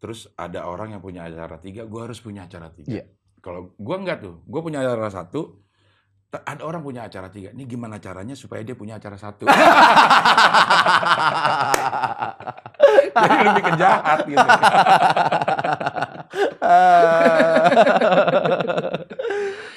terus 0.00 0.32
ada 0.36 0.64
orang 0.64 0.96
yang 0.96 1.00
punya 1.04 1.28
acara 1.28 1.56
tiga, 1.60 1.84
gue 1.84 2.00
harus 2.00 2.20
punya 2.20 2.44
acara 2.48 2.72
tiga. 2.72 3.00
Iya. 3.00 3.04
Kalau 3.40 3.72
gue 3.76 3.96
enggak 3.96 4.24
tuh, 4.24 4.40
gue 4.44 4.60
punya 4.60 4.80
acara 4.84 5.08
satu, 5.08 5.60
ada 6.30 6.62
orang 6.62 6.78
punya 6.80 7.02
acara 7.02 7.26
tiga. 7.26 7.50
Ini 7.50 7.66
gimana 7.66 7.98
caranya 7.98 8.38
supaya 8.38 8.62
dia 8.62 8.78
punya 8.78 8.96
acara 8.96 9.18
satu? 9.18 9.50
Jadi 13.10 13.36
lebih 13.42 13.64
kejahat 13.66 14.18
gitu. 14.24 14.38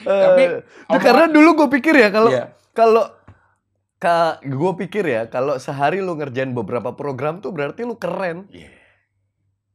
Tapi, 0.04 0.44
Tapi 0.90 1.00
karena 1.00 1.26
dulu 1.32 1.50
gue 1.56 1.70
pikir 1.80 1.96
ya 1.96 2.10
kalau 2.12 2.30
Iya. 2.30 2.46
kalau 2.76 3.06
ka, 3.98 4.38
gue 4.44 4.72
pikir 4.84 5.04
ya 5.08 5.22
kalau 5.26 5.56
sehari 5.58 6.04
lu 6.04 6.14
ngerjain 6.14 6.52
beberapa 6.52 6.92
program 6.94 7.40
tuh 7.40 7.50
berarti 7.50 7.88
lu 7.88 7.96
keren. 7.96 8.46
Iya. 8.52 8.70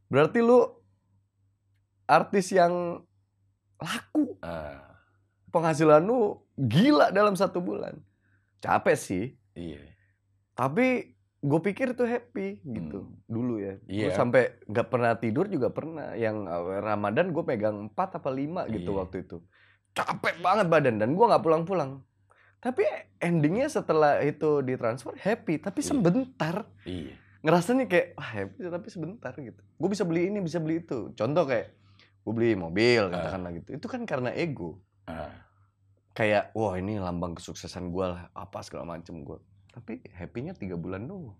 Berarti 0.09 0.39
lu 0.41 0.62
artis 2.07 2.53
yang 2.53 3.03
laku. 3.79 4.37
Ah, 4.41 4.85
Penghasilan 5.49 6.05
lu 6.05 6.37
gila 6.59 7.09
dalam 7.09 7.33
satu 7.33 7.59
bulan. 7.59 7.95
Capek 8.59 8.99
sih, 8.99 9.25
iya. 9.55 9.79
tapi 10.53 11.15
gue 11.39 11.61
pikir 11.63 11.95
itu 11.95 12.03
happy 12.03 12.59
gitu 12.61 13.07
Hmm. 13.07 13.15
dulu 13.25 13.63
ya. 13.63 13.79
Gue 13.81 14.11
Iya. 14.11 14.19
sampai 14.19 14.59
nggak 14.67 14.89
pernah 14.89 15.15
tidur 15.15 15.47
juga 15.47 15.71
pernah. 15.71 16.11
Yang 16.13 16.37
eh, 16.45 16.81
Ramadan 16.83 17.31
gue 17.31 17.45
pegang 17.47 17.87
4 17.87 18.19
apa 18.19 18.27
5 18.29 18.67
gitu 18.67 18.91
Iya. 18.91 18.99
waktu 18.99 19.17
itu. 19.23 19.39
Capek 19.95 20.43
banget 20.43 20.67
badan 20.67 20.99
dan 20.99 21.15
gue 21.15 21.23
nggak 21.23 21.39
pulang-pulang. 21.41 22.03
Tapi 22.59 22.83
endingnya 23.23 23.71
setelah 23.71 24.19
itu 24.19 24.59
ditransfer 24.61 25.15
happy, 25.15 25.63
tapi 25.63 25.79
Iya. 25.79 25.89
sebentar. 25.89 26.67
Iya. 26.83 27.15
Ngerasanya 27.39 27.87
kayak 27.87 28.19
wah 28.19 28.31
happy 28.35 28.59
tapi 28.67 28.89
sebentar 28.91 29.33
gitu. 29.33 29.63
Gue 29.79 29.89
bisa 29.89 30.03
beli 30.03 30.27
ini, 30.27 30.43
bisa 30.43 30.59
beli 30.59 30.83
itu. 30.83 31.15
Contoh 31.15 31.47
kayak 31.47 31.71
gue 32.19 32.33
beli 32.35 32.59
mobil 32.59 33.07
katakanlah 33.09 33.55
gitu. 33.55 33.79
Itu 33.79 33.87
kan 33.87 34.03
karena 34.03 34.35
ego. 34.35 34.83
Ah, 35.07 35.31
Kayak 36.19 36.51
wah 36.51 36.75
ini 36.75 36.99
lambang 36.99 37.39
kesuksesan 37.39 37.95
gue 37.95 38.07
lah 38.11 38.27
apa 38.35 38.59
segala 38.66 38.99
macem 38.99 39.23
gue. 39.23 39.39
Tapi 39.71 40.03
happy-nya 40.11 40.59
tiga 40.59 40.75
bulan 40.75 41.07
doang. 41.07 41.39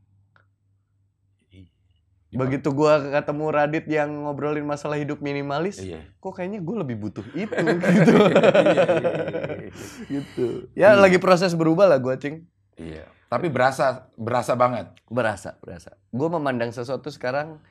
Begitu 2.29 2.68
gua 2.76 3.01
ketemu 3.01 3.45
Radit 3.49 3.89
yang 3.89 4.29
ngobrolin 4.29 4.61
masalah 4.68 5.01
hidup 5.01 5.24
minimalis, 5.24 5.81
Iya. 5.81 6.05
kok 6.20 6.37
kayaknya 6.37 6.61
gue 6.61 6.76
lebih 6.85 6.97
butuh 7.01 7.24
itu 7.33 7.49
gitu. 7.97 8.14
Iya, 8.20 8.85
iya, 8.85 8.85
iya. 9.01 9.70
gitu. 10.12 10.47
Ya 10.76 10.93
Iya. 10.93 11.01
lagi 11.01 11.16
proses 11.16 11.57
berubah 11.57 11.89
lah 11.89 11.97
gua, 11.97 12.20
Cing. 12.20 12.45
Iya. 12.76 13.09
Tapi 13.33 13.49
berasa 13.49 14.12
berasa 14.12 14.53
banget. 14.61 14.93
Berasa, 15.09 15.57
berasa. 15.64 15.97
Gue 16.12 16.29
memandang 16.29 16.68
sesuatu 16.68 17.09
sekarang, 17.09 17.64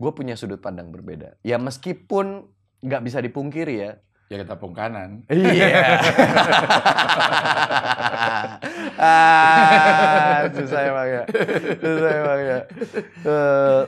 gue 0.00 0.10
punya 0.16 0.32
sudut 0.32 0.64
pandang 0.64 0.88
berbeda. 0.88 1.36
Ya 1.44 1.60
meskipun 1.60 2.48
nggak 2.80 3.04
bisa 3.04 3.20
dipungkiri 3.20 3.84
ya. 3.84 3.92
Ya 4.30 4.46
kita 4.46 4.54
pungkanan. 4.62 5.26
Iya. 5.26 5.66
ah, 9.02 10.46
susah 10.54 10.80
emang 10.86 11.08
ya. 11.10 11.22
Susah 11.82 12.10
emang 12.14 12.40
ya. 12.46 12.58
Eh, 13.26 13.82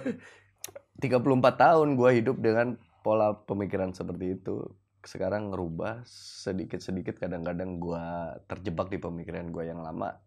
34 0.99 1.63
tahun 1.63 1.89
gue 1.95 2.11
hidup 2.19 2.43
dengan 2.43 2.75
pola 3.07 3.39
pemikiran 3.47 3.95
seperti 3.95 4.35
itu. 4.35 4.67
Sekarang 5.07 5.55
ngerubah 5.55 6.03
sedikit-sedikit 6.11 7.23
kadang-kadang 7.23 7.79
gue 7.79 8.03
terjebak 8.51 8.91
di 8.91 8.99
pemikiran 8.99 9.47
gue 9.55 9.71
yang 9.71 9.79
lama. 9.79 10.19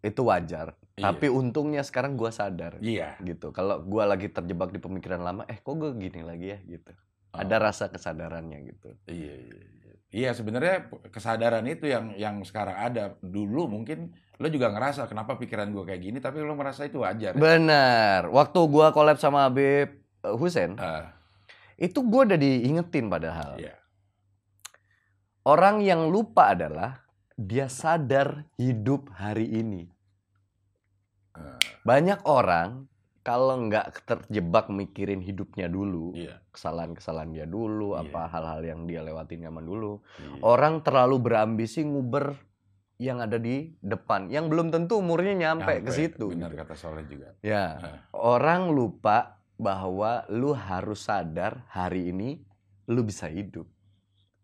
Itu 0.00 0.32
wajar. 0.32 0.80
Iya. 0.96 1.12
Tapi 1.12 1.28
untungnya 1.28 1.84
sekarang 1.84 2.16
gue 2.16 2.32
sadar 2.32 2.80
Iya. 2.80 3.20
gitu. 3.20 3.52
Kalau 3.52 3.84
gue 3.84 4.00
lagi 4.00 4.32
terjebak 4.32 4.72
di 4.72 4.80
pemikiran 4.80 5.20
lama, 5.20 5.44
eh 5.44 5.60
kok 5.60 5.76
gue 5.76 5.92
gini 5.92 6.24
lagi 6.24 6.56
ya 6.56 6.58
gitu. 6.64 6.96
Ada 7.32 7.56
rasa 7.56 7.88
kesadarannya 7.88 8.58
gitu. 8.68 8.92
Iya, 9.08 9.34
iya, 9.34 9.56
iya. 9.58 9.92
Iya, 10.12 10.30
sebenarnya 10.36 10.92
kesadaran 11.08 11.64
itu 11.64 11.88
yang 11.88 12.12
yang 12.20 12.44
sekarang 12.44 12.76
ada. 12.76 13.16
Dulu 13.18 13.64
mungkin 13.64 14.12
lo 14.36 14.48
juga 14.52 14.68
ngerasa 14.68 15.08
kenapa 15.08 15.40
pikiran 15.40 15.72
gue 15.72 15.88
kayak 15.88 16.02
gini, 16.04 16.18
tapi 16.20 16.44
lo 16.44 16.52
merasa 16.52 16.84
itu 16.84 17.00
wajar. 17.00 17.32
Benar. 17.32 18.28
Waktu 18.28 18.58
gua 18.68 18.92
collab 18.92 19.16
sama 19.16 19.48
Habib 19.48 19.88
eh, 20.20 20.34
Husen, 20.36 20.76
Ah, 20.76 21.16
itu 21.80 22.04
gua 22.04 22.28
udah 22.28 22.36
diingetin 22.36 23.08
padahal. 23.08 23.56
iya. 23.56 23.72
Orang 25.42 25.80
yang 25.80 26.12
lupa 26.12 26.52
adalah 26.52 27.02
dia 27.34 27.66
sadar 27.66 28.44
hidup 28.60 29.08
hari 29.16 29.48
ini. 29.48 29.88
Ah, 31.32 31.56
Banyak 31.82 32.28
orang 32.28 32.86
kalau 33.22 33.70
nggak 33.70 34.02
terjebak 34.02 34.66
mikirin 34.66 35.22
hidupnya 35.22 35.70
dulu, 35.70 36.10
iya. 36.18 36.42
kesalahan-kesalahan 36.50 37.30
dia 37.30 37.46
dulu, 37.46 37.94
Iya. 37.94 38.10
apa 38.10 38.20
hal-hal 38.26 38.60
yang 38.66 38.80
dia 38.90 39.00
lewatin 39.06 39.46
nyaman 39.46 39.62
dulu. 39.62 40.02
iya. 40.18 40.42
Orang 40.42 40.82
terlalu 40.82 41.22
berambisi 41.22 41.86
nguber 41.86 42.34
yang 42.98 43.22
ada 43.22 43.38
di 43.38 43.70
depan, 43.78 44.26
yang 44.30 44.50
belum 44.50 44.74
tentu 44.74 44.98
umurnya 44.98 45.34
nyampe, 45.38 45.86
ke 45.86 45.90
situ. 45.94 46.34
Benar 46.34 46.54
kata 46.54 46.74
Soleh 46.74 47.06
juga. 47.06 47.34
Ya. 47.42 47.78
Ah, 47.78 47.98
orang 48.14 48.70
lupa 48.74 49.42
bahwa 49.54 50.26
lu 50.30 50.50
harus 50.54 51.06
sadar 51.06 51.62
hari 51.70 52.10
ini 52.10 52.42
lu 52.90 53.06
bisa 53.06 53.30
hidup. 53.30 53.70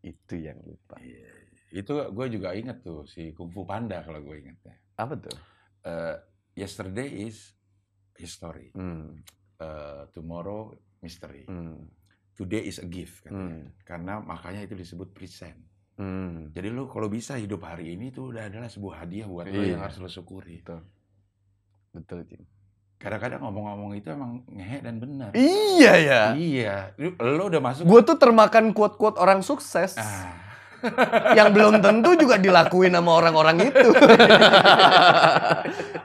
Itu 0.03 0.39
yang 0.39 0.63
lupa. 0.63 0.99
Iya. 1.03 1.27
Itu 1.75 1.99
gue 2.15 2.27
juga 2.31 2.55
inget 2.55 2.81
tuh 2.87 3.05
si 3.11 3.35
Kung 3.35 3.51
Fu 3.51 3.67
Panda 3.67 4.01
kalau 4.07 4.23
gue 4.23 4.39
ingetnya. 4.39 4.79
Apa 4.95 5.19
tuh? 5.19 5.35
Eh, 5.83 6.17
yesterday 6.55 7.27
is 7.29 7.58
history. 8.19 8.75
Hmm. 8.75 9.23
Eh, 9.59 10.03
tomorrow 10.13 10.71
mystery. 11.01 11.47
Hmm. 11.47 11.87
Today 12.35 12.67
is 12.67 12.79
a 12.79 12.87
gift 12.87 13.23
katanya. 13.23 13.67
Hmm. 13.67 13.67
Karena 13.83 14.15
makanya 14.19 14.63
itu 14.63 14.75
disebut 14.75 15.11
present. 15.11 15.59
Hmm. 15.99 16.55
Jadi 16.55 16.71
lu 16.71 16.87
kalau 16.87 17.11
bisa 17.11 17.35
hidup 17.35 17.67
hari 17.67 17.95
ini 17.95 18.15
tuh 18.15 18.31
udah 18.31 18.47
adalah 18.47 18.71
sebuah 18.71 19.03
hadiah 19.03 19.27
buat 19.27 19.51
lu 19.51 19.63
Iya. 19.63 19.75
yang 19.75 19.83
harus 19.83 19.99
lu 19.99 20.07
syukuri. 20.07 20.63
Betul. 20.63 20.87
Betul. 21.91 22.23
Kadang-kadang 22.99 23.43
ngomong-ngomong 23.43 23.95
itu 23.95 24.11
emang 24.11 24.43
ngehe 24.51 24.83
dan 24.83 24.99
benar. 24.99 25.31
Iya 25.31 25.93
ya. 25.99 26.23
Iya, 26.35 26.77
lu, 26.99 27.15
lu 27.15 27.43
udah 27.47 27.63
masuk. 27.63 27.87
Gue 27.87 28.03
tuh 28.03 28.19
termakan 28.19 28.75
quote-quote 28.75 29.19
orang 29.19 29.39
sukses. 29.43 29.95
Ah, 29.95 30.35
yang 31.39 31.51
belum 31.51 31.83
tentu 31.83 32.15
juga 32.15 32.39
dilakuin 32.39 32.95
sama 32.95 33.11
orang-orang 33.19 33.67
itu. 33.67 33.89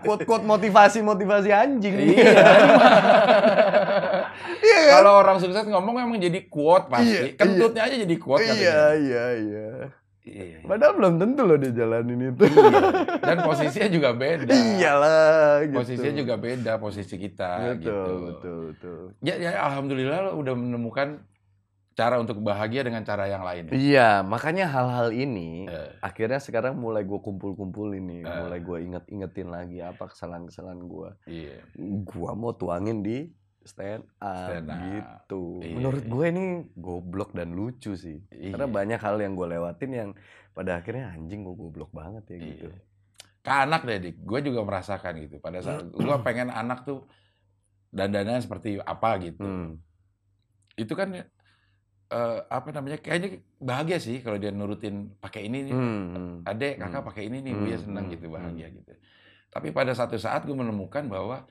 Quote-quote 0.04 0.46
motivasi-motivasi 0.46 1.50
anjing. 1.54 1.96
Iya. 2.18 2.44
Iya 4.64 4.80
kan? 4.80 4.92
Kalau 4.96 5.12
orang 5.20 5.38
sukses 5.44 5.68
ngomong 5.68 6.00
emang 6.00 6.24
jadi 6.24 6.48
quote 6.48 6.88
pasti. 6.88 7.12
Iya, 7.12 7.36
Kentutnya 7.36 7.84
aja 7.84 7.96
jadi 8.00 8.16
quote 8.16 8.48
Iya, 8.48 8.96
iya, 8.96 9.26
iya. 9.36 9.68
Iya, 10.24 10.44
iya. 10.56 10.58
Padahal 10.64 10.96
belum 10.96 11.20
tentu 11.20 11.44
loh 11.44 11.60
dia 11.60 11.76
jalanin 11.76 12.32
itu. 12.32 12.48
Iya. 12.48 12.80
Dan 13.20 13.38
posisinya 13.44 13.90
juga 13.92 14.10
beda. 14.16 14.56
Iyalah 14.56 15.68
gitu. 15.68 15.84
Posisinya 15.84 16.16
juga 16.16 16.36
beda 16.40 16.80
posisi 16.80 17.16
kita 17.20 17.76
betul, 17.76 17.84
gitu. 17.84 18.16
betul, 18.32 18.58
betul. 18.72 19.00
Ya, 19.20 19.36
ya 19.36 19.52
alhamdulillah 19.68 20.32
lo 20.32 20.40
udah 20.40 20.56
menemukan 20.56 21.20
cara 21.94 22.18
untuk 22.18 22.38
bahagia 22.40 22.82
dengan 22.82 23.02
cara 23.02 23.26
yang 23.26 23.42
lain. 23.42 23.70
Iya, 23.70 24.22
makanya 24.22 24.66
hal-hal 24.66 25.10
ini 25.10 25.66
Eh, 25.66 25.90
akhirnya 26.00 26.38
sekarang 26.38 26.74
mulai 26.76 27.02
gue 27.02 27.18
kumpul-kumpul 27.18 27.94
ini, 27.94 28.20
Eh. 28.20 28.34
mulai 28.40 28.60
gue 28.60 28.78
inget-ingetin 28.82 29.48
lagi 29.48 29.78
apa 29.80 30.08
kesalahan-kesalahan 30.08 30.82
gue. 30.82 31.10
iya. 31.28 31.62
Gua 32.04 32.34
mau 32.34 32.52
tuangin 32.52 33.00
di 33.00 33.30
stand 33.62 34.04
up, 34.18 34.50
Stand 34.50 34.68
up. 34.68 34.78
gitu. 34.82 35.62
Iya, 35.62 35.74
Menurut 35.74 36.04
iya. 36.04 36.10
gue 36.10 36.26
ini 36.28 36.44
goblok 36.74 37.32
dan 37.32 37.54
lucu 37.54 37.94
sih. 37.94 38.20
Iya. 38.28 38.58
Karena 38.58 38.68
banyak 38.68 39.00
hal 39.00 39.16
yang 39.18 39.34
gue 39.34 39.48
lewatin 39.50 39.92
yang 39.94 40.10
pada 40.52 40.78
akhirnya 40.78 41.10
anjing 41.10 41.42
gue 41.42 41.56
goblok 41.56 41.90
banget 41.90 42.26
ya 42.28 42.38
gitu. 42.40 42.68
Iya. 42.68 42.82
Ke 43.40 43.52
anak 43.62 43.84
deh, 43.84 44.00
Dik. 44.02 44.18
Gue 44.20 44.40
juga 44.42 44.64
merasakan 44.64 45.14
gitu. 45.22 45.38
Pada 45.38 45.62
saat 45.62 45.86
gue 45.94 46.18
pengen 46.22 46.50
anak 46.50 46.84
tuh 46.84 47.06
dandannya 47.90 48.42
seperti 48.42 48.80
apa 48.80 49.22
gitu. 49.22 49.46
Hmm. 49.46 49.78
Itu 50.74 50.98
kan 50.98 51.14
eh, 52.14 52.38
apa 52.46 52.70
namanya? 52.70 53.02
Kayaknya 53.02 53.30
bahagia 53.58 53.98
sih 53.98 54.22
kalau 54.22 54.38
dia 54.38 54.54
nurutin 54.54 55.18
pakai 55.18 55.50
ini 55.50 55.70
nih. 55.70 55.74
Hmm. 55.74 56.46
Adek, 56.46 56.78
kakak 56.78 57.02
Hmm. 57.02 57.10
pakai 57.10 57.24
ini 57.28 57.38
nih, 57.42 57.54
Hmm, 57.58 57.62
gue 57.66 57.78
seneng 57.82 58.06
hmm, 58.06 58.14
gitu, 58.14 58.26
hmm. 58.30 58.36
bahagia 58.38 58.68
gitu. 58.70 58.94
Tapi 59.50 59.68
pada 59.74 59.92
satu 59.98 60.16
saat 60.22 60.46
gue 60.46 60.54
menemukan 60.54 61.06
bahwa 61.10 61.46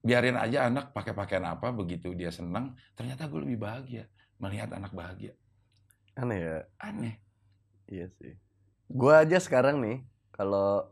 biarin 0.00 0.38
aja 0.38 0.70
anak 0.70 0.94
pakai 0.96 1.12
pakaian 1.12 1.44
apa, 1.44 1.68
begitu 1.74 2.14
dia 2.16 2.30
seneng, 2.32 2.72
ternyata 2.96 3.26
gue 3.28 3.40
lebih 3.44 3.58
bahagia 3.60 4.04
melihat 4.40 4.72
anak 4.72 4.92
bahagia. 4.96 5.32
Aneh 6.16 6.38
ya. 6.40 6.56
Aneh. 6.80 7.14
Iya 7.90 8.06
sih. 8.16 8.32
Gue 8.88 9.12
aja 9.12 9.36
sekarang 9.36 9.82
nih, 9.82 10.06
kalau 10.32 10.88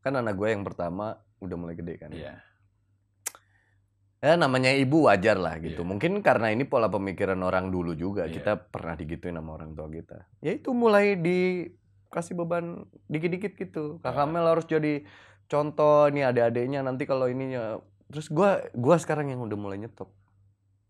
kan 0.00 0.14
anak 0.16 0.38
gue 0.38 0.48
yang 0.48 0.64
pertama 0.64 1.18
udah 1.42 1.56
mulai 1.58 1.76
gede 1.76 1.94
kan. 1.98 2.10
Iya. 2.14 2.47
Ya 4.18 4.34
namanya 4.34 4.74
ibu 4.74 5.06
wajar 5.06 5.38
lah 5.38 5.62
gitu. 5.62 5.86
Iya. 5.86 5.88
Mungkin 5.88 6.12
karena 6.26 6.50
ini 6.50 6.66
pola 6.66 6.90
pemikiran 6.90 7.38
orang 7.38 7.70
dulu 7.70 7.94
juga. 7.94 8.26
Iya. 8.26 8.34
Kita 8.42 8.52
pernah 8.58 8.98
digituin 8.98 9.38
sama 9.38 9.54
orang 9.54 9.78
tua 9.78 9.86
kita. 9.86 10.26
Ya 10.42 10.58
itu 10.58 10.74
mulai 10.74 11.14
dikasih 11.14 12.34
beban 12.34 12.82
dikit-dikit 13.06 13.54
gitu. 13.54 14.02
Kakak 14.02 14.26
Ah. 14.26 14.30
Mel 14.30 14.42
harus 14.42 14.66
jadi 14.66 15.06
contoh 15.46 16.10
nih 16.10 16.26
adik-adiknya 16.26 16.82
nanti 16.82 17.06
kalau 17.06 17.30
ininya. 17.30 17.78
Terus 18.10 18.26
gua 18.26 18.58
gua 18.74 18.98
sekarang 18.98 19.30
yang 19.30 19.38
udah 19.38 19.54
mulai 19.54 19.78
nyetop. 19.78 20.10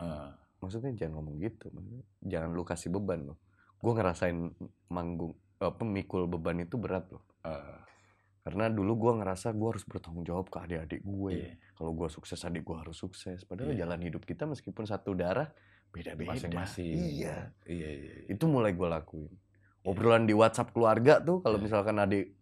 Eh, 0.00 0.30
Maksudnya 0.58 0.90
jangan 0.96 1.20
ngomong 1.20 1.36
gitu. 1.38 1.68
Jangan 2.24 2.50
lu 2.50 2.64
kasih 2.64 2.90
beban 2.90 3.28
loh. 3.28 3.36
Gua 3.78 3.92
ngerasain 3.92 4.56
manggung 4.88 5.36
eh, 5.60 5.74
pemikul 5.76 6.24
beban 6.26 6.58
itu 6.58 6.80
berat 6.80 7.04
loh. 7.12 7.22
eh, 7.44 7.76
Karena 8.38 8.68
dulu 8.68 8.92
gua 8.96 9.12
ngerasa 9.16 9.52
gua 9.52 9.72
harus 9.72 9.84
bertanggung 9.84 10.24
jawab 10.24 10.48
ke 10.48 10.56
adik-adik 10.58 11.00
gue. 11.00 11.32
iya. 11.32 11.52
Kalau 11.74 11.92
gua 11.92 12.08
sukses, 12.08 12.40
adik 12.40 12.64
gua 12.64 12.80
harus 12.80 12.96
sukses. 12.96 13.44
Padahal 13.44 13.72
Iya. 13.72 13.84
jalan 13.84 14.00
hidup 14.00 14.22
kita 14.22 14.44
meskipun 14.44 14.84
satu 14.84 15.12
darah 15.12 15.52
beda-beda. 15.88 16.32
Masing-masing. 16.32 16.96
Iya. 16.96 17.52
Iya, 17.64 17.88
iya, 17.88 18.08
iya. 18.24 18.32
Itu 18.32 18.46
mulai 18.46 18.72
gua 18.72 18.88
lakuin. 18.94 19.28
Obrolan 19.82 20.24
di 20.24 20.32
WhatsApp 20.32 20.72
keluarga 20.72 21.18
tuh 21.18 21.40
kalau 21.40 21.56
Iya. 21.56 21.64
misalkan 21.64 21.96
adik 21.96 22.32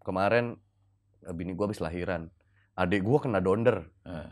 kemarin 0.00 0.56
eh, 1.22 1.32
bini 1.32 1.52
gua 1.52 1.68
habis 1.68 1.78
lahiran. 1.78 2.32
Adik 2.74 3.02
gua 3.02 3.20
kena 3.20 3.38
donder 3.38 3.84
Eh, 4.02 4.28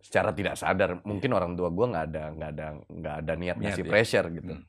secara 0.00 0.30
tidak 0.30 0.54
sadar. 0.54 1.02
Mungkin 1.02 1.28
orang 1.30 1.52
tua 1.54 1.68
gua 1.68 1.90
nggak 1.90 2.04
ada 2.08 2.24
nggak 2.30 2.50
ada 2.52 2.66
nggak 2.86 3.14
ada 3.20 3.32
niat, 3.34 3.56
ngasih 3.58 3.84
ya. 3.84 3.90
pressure 3.90 4.26
gitu. 4.32 4.54
Hmm. 4.54 4.64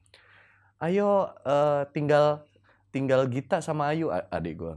Ayo 0.81 1.09
eh, 1.45 1.81
tinggal 1.93 2.41
tinggal 2.89 3.29
Gita 3.29 3.61
sama 3.61 3.93
Ayu 3.93 4.09
adik 4.09 4.57
gua. 4.57 4.75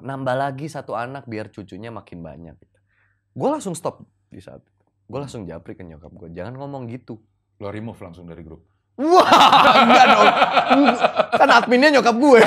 Nambah 0.00 0.34
lagi 0.34 0.66
satu 0.66 0.92
anak 0.92 1.24
biar 1.24 1.48
cucunya 1.48 1.88
makin 1.88 2.20
banyak. 2.20 2.56
Gue 3.30 3.48
langsung 3.48 3.72
stop 3.72 4.00
di 4.26 4.38
saat 4.38 4.60
itu. 4.60 4.72
Gue 5.04 5.18
langsung 5.18 5.42
japri 5.42 5.72
ke 5.72 5.82
nyokap 5.82 6.10
gue. 6.10 6.28
Jangan 6.30 6.54
ngomong 6.56 6.86
gitu. 6.86 7.18
lo 7.56 7.68
remove 7.68 8.00
langsung 8.00 8.24
dari 8.24 8.40
grup. 8.40 8.64
Wah, 8.96 9.28
enggak 9.80 10.06
dong. 10.08 10.28
Kan 11.36 11.48
adminnya 11.50 11.92
nyokap 11.92 12.16
gue. 12.16 12.40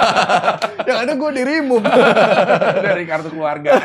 Yang 0.90 0.98
ada 1.00 1.12
gue 1.14 1.30
di 1.32 1.42
remove. 1.42 1.86
dari 2.86 3.02
kartu 3.04 3.30
keluarga. 3.30 3.78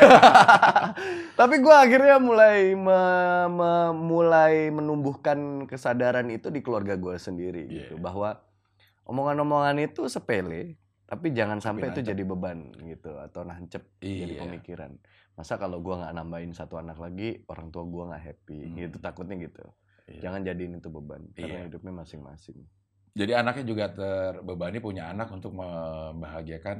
Tapi 1.32 1.54
gue 1.56 1.70
akhirnya 1.72 2.18
mulai 2.18 2.74
me- 2.74 3.48
me- 3.48 3.94
mulai 3.94 4.54
menumbuhkan 4.68 5.38
kesadaran 5.64 6.26
itu 6.28 6.46
di 6.46 6.60
keluarga 6.60 6.94
gue 6.94 7.14
sendiri 7.14 7.62
gitu 7.66 7.94
Iya. 7.94 8.02
bahwa 8.02 8.42
omongan-omongan 9.06 9.80
itu 9.80 10.06
sepele 10.06 10.74
tapi 11.10 11.26
jangan 11.30 11.58
sampai 11.58 11.90
itu 11.90 12.00
nancep. 12.00 12.10
jadi 12.14 12.22
beban 12.22 12.58
gitu 12.80 13.12
atau 13.18 13.42
nancep 13.42 13.82
jadi 13.98 14.30
Iya. 14.30 14.40
pemikiran. 14.40 14.94
Masa 15.34 15.56
kalau 15.56 15.78
gua 15.78 16.00
nggak 16.00 16.14
nambahin 16.14 16.52
satu 16.52 16.78
anak 16.78 16.96
lagi 16.96 17.42
orang 17.44 17.68
tua 17.68 17.82
gua 17.82 18.02
nggak 18.08 18.22
happy 18.24 18.60
Hmm. 18.62 18.76
gitu 18.78 18.96
takutnya 18.96 19.36
gitu. 19.36 19.66
Iya. 20.06 20.20
Jangan 20.22 20.40
jadiin 20.44 20.72
itu 20.76 20.88
beban 20.88 21.22
karena 21.32 21.56
Iya. 21.56 21.66
hidupnya 21.66 21.92
masing-masing. 21.96 22.58
Jadi 23.10 23.32
anaknya 23.32 23.64
juga 23.64 23.84
terbebani 23.90 24.78
punya 24.78 25.10
anak 25.10 25.28
untuk 25.28 25.50
membahagiakan 25.52 26.78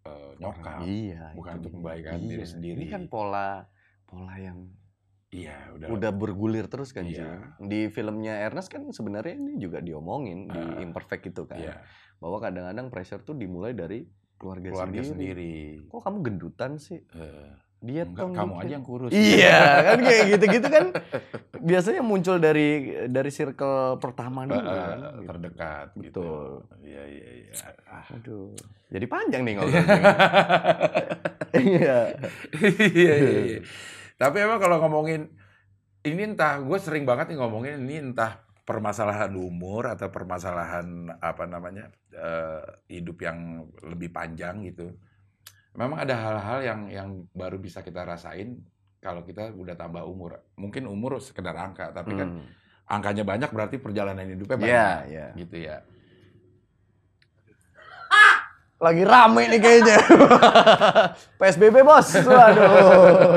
eh, 0.00 0.32
nyokap. 0.34 0.80
Iya. 0.80 1.36
bukan 1.36 1.52
itu 1.52 1.60
untuk 1.60 1.72
membahagiakan 1.76 2.20
diri 2.24 2.46
sendiri. 2.46 2.72
Ini 2.74 2.86
kan 2.88 3.02
pola 3.06 3.68
pola 4.02 4.32
yang 4.34 4.72
Iya, 5.30 5.54
udah. 5.70 5.86
udah 5.92 6.10
bergulir 6.10 6.66
terus 6.66 6.90
kan 6.90 7.04
Iya. 7.04 7.54
Di 7.60 7.86
filmnya 7.86 8.40
Ernest 8.40 8.66
kan 8.66 8.88
sebenarnya 8.88 9.36
ini 9.36 9.54
juga 9.56 9.78
diomongin 9.78 10.48
di 10.48 10.56
Ah. 10.56 10.80
Imperfect 10.80 11.28
itu 11.28 11.44
kan. 11.44 11.60
Iya, 11.60 11.76
Bahwa 12.20 12.38
kadang-kadang 12.38 12.86
pressure 12.86 13.20
tuh 13.20 13.32
dimulai 13.32 13.72
dari 13.72 14.04
keluarga, 14.36 14.68
keluarga 14.70 15.00
sendiri. 15.02 15.08
sendiri. 15.10 15.56
Kok 15.88 16.00
kamu 16.00 16.18
gendutan 16.22 16.76
sih? 16.76 17.00
Eh, 17.10 17.48
Diet 17.80 18.06
enggak, 18.06 18.28
kamu 18.30 18.52
dikit. 18.52 18.60
aja 18.60 18.70
yang 18.70 18.84
kurus. 18.84 19.10
Iya, 19.10 19.60
kan 19.88 19.98
kayak 20.02 20.24
gitu-gitu 20.30 20.68
kan 20.68 20.86
biasanya 21.58 22.02
muncul 22.02 22.36
dari 22.36 22.68
dari 23.06 23.30
circle 23.30 23.96
pertama 23.96 24.44
dulu 24.44 24.60
Eh, 24.60 24.64
kan. 24.66 24.98
gitu. 25.00 25.20
terdekat 25.24 25.88
gitu. 25.98 26.28
Iya, 26.78 27.02
iya, 27.06 27.28
iya. 27.40 27.52
Ah. 27.86 28.04
Aduh. 28.10 28.52
Jadi 28.86 29.06
panjang 29.06 29.42
nih 29.42 29.52
ngobrolnya. 29.56 29.96
Iya. 31.52 32.14
iya, 32.94 33.14
iya, 33.16 33.40
iya. 33.42 33.60
Tapi 34.14 34.36
emang 34.38 34.56
kalau 34.56 34.78
ngomongin 34.78 35.32
ini 36.02 36.22
entah 36.24 36.56
gue 36.58 36.78
sering 36.78 37.02
banget 37.02 37.26
nih 37.26 37.38
ngomongin 37.38 37.80
ini 37.80 37.96
entah 38.02 38.38
permasalahan 38.64 39.32
umur 39.34 39.90
atau 39.90 40.08
permasalahan 40.12 41.10
apa 41.18 41.44
namanya 41.46 41.90
eh, 42.12 42.62
hidup 42.90 43.18
yang 43.22 43.66
lebih 43.82 44.10
panjang 44.12 44.62
gitu. 44.68 44.92
Memang 45.74 46.02
ada 46.02 46.14
hal-hal 46.18 46.58
yang 46.66 46.80
yang 46.90 47.08
baru 47.30 47.56
bisa 47.62 47.80
kita 47.80 48.02
rasain 48.02 48.58
kalau 48.98 49.22
kita 49.24 49.54
udah 49.54 49.78
tambah 49.78 50.02
umur. 50.04 50.42
Mungkin 50.58 50.84
umur 50.90 51.22
sekedar 51.22 51.54
angka, 51.56 51.94
tapi 51.94 52.12
kan 52.18 52.28
Hmm. 52.36 52.44
angkanya 52.90 53.22
banyak 53.22 53.50
berarti 53.54 53.76
perjalanan 53.78 54.26
hidupnya 54.26 54.56
Iya, 54.58 54.66
banyak. 54.66 54.98
iya. 55.08 55.26
Gitu 55.38 55.56
ya. 55.62 55.76
Lagi 58.80 59.04
rame 59.04 59.42
nih 59.46 59.60
kayaknya. 59.60 59.96
PSBB 61.40 61.84
bos, 61.84 62.08
waduh. 62.24 63.36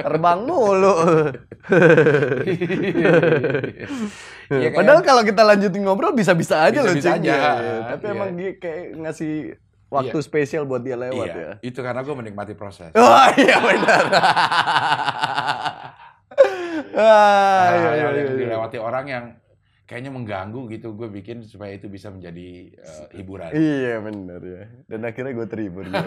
Terbang 0.00 0.40
mulu. 0.48 0.96
Iya, 4.48 4.68
kayak- 4.72 4.74
Padahal 4.74 5.00
kalau 5.04 5.22
kita 5.22 5.42
lanjutin 5.44 5.84
ngobrol 5.84 6.16
bisa-bisa 6.16 6.64
aja 6.64 6.80
loh, 6.80 6.94
Bisa-bisa 6.94 7.20
Cing. 7.20 7.28
aja, 7.28 7.34
Iya, 7.36 7.52
iya. 7.52 7.76
Tapi 7.92 8.04
iya. 8.06 8.14
emang 8.16 8.30
dia 8.32 8.50
kayak 8.56 8.84
ngasih 8.96 9.32
waktu 9.86 10.18
spesial 10.18 10.64
buat 10.64 10.82
dia 10.82 10.96
lewat 10.96 11.28
iya, 11.30 11.36
ya. 11.36 11.52
itu 11.62 11.78
karena 11.78 12.00
gue 12.02 12.14
menikmati 12.14 12.54
proses. 12.56 12.90
Oh 12.96 13.26
iya 13.36 13.56
benar. 13.60 14.04
Ah, 16.96 17.72
iya, 17.72 17.88
hal-hal 17.92 17.92
iya, 18.12 18.20
yang 18.24 18.28
iya. 18.32 18.40
dilewati 18.40 18.76
orang 18.76 19.04
yang 19.04 19.24
kayaknya 19.86 20.10
mengganggu 20.10 20.66
gitu 20.68 20.92
gue 20.92 21.06
bikin 21.08 21.46
supaya 21.46 21.72
itu 21.72 21.86
bisa 21.86 22.10
menjadi 22.10 22.74
eh, 22.74 23.06
hiburan. 23.14 23.50
Iya 23.50 23.94
bener 24.02 24.40
ya. 24.42 24.62
Dan 24.84 25.00
akhirnya 25.02 25.32
gue 25.32 25.46
terhibur. 25.46 25.86
gitu. 25.86 25.94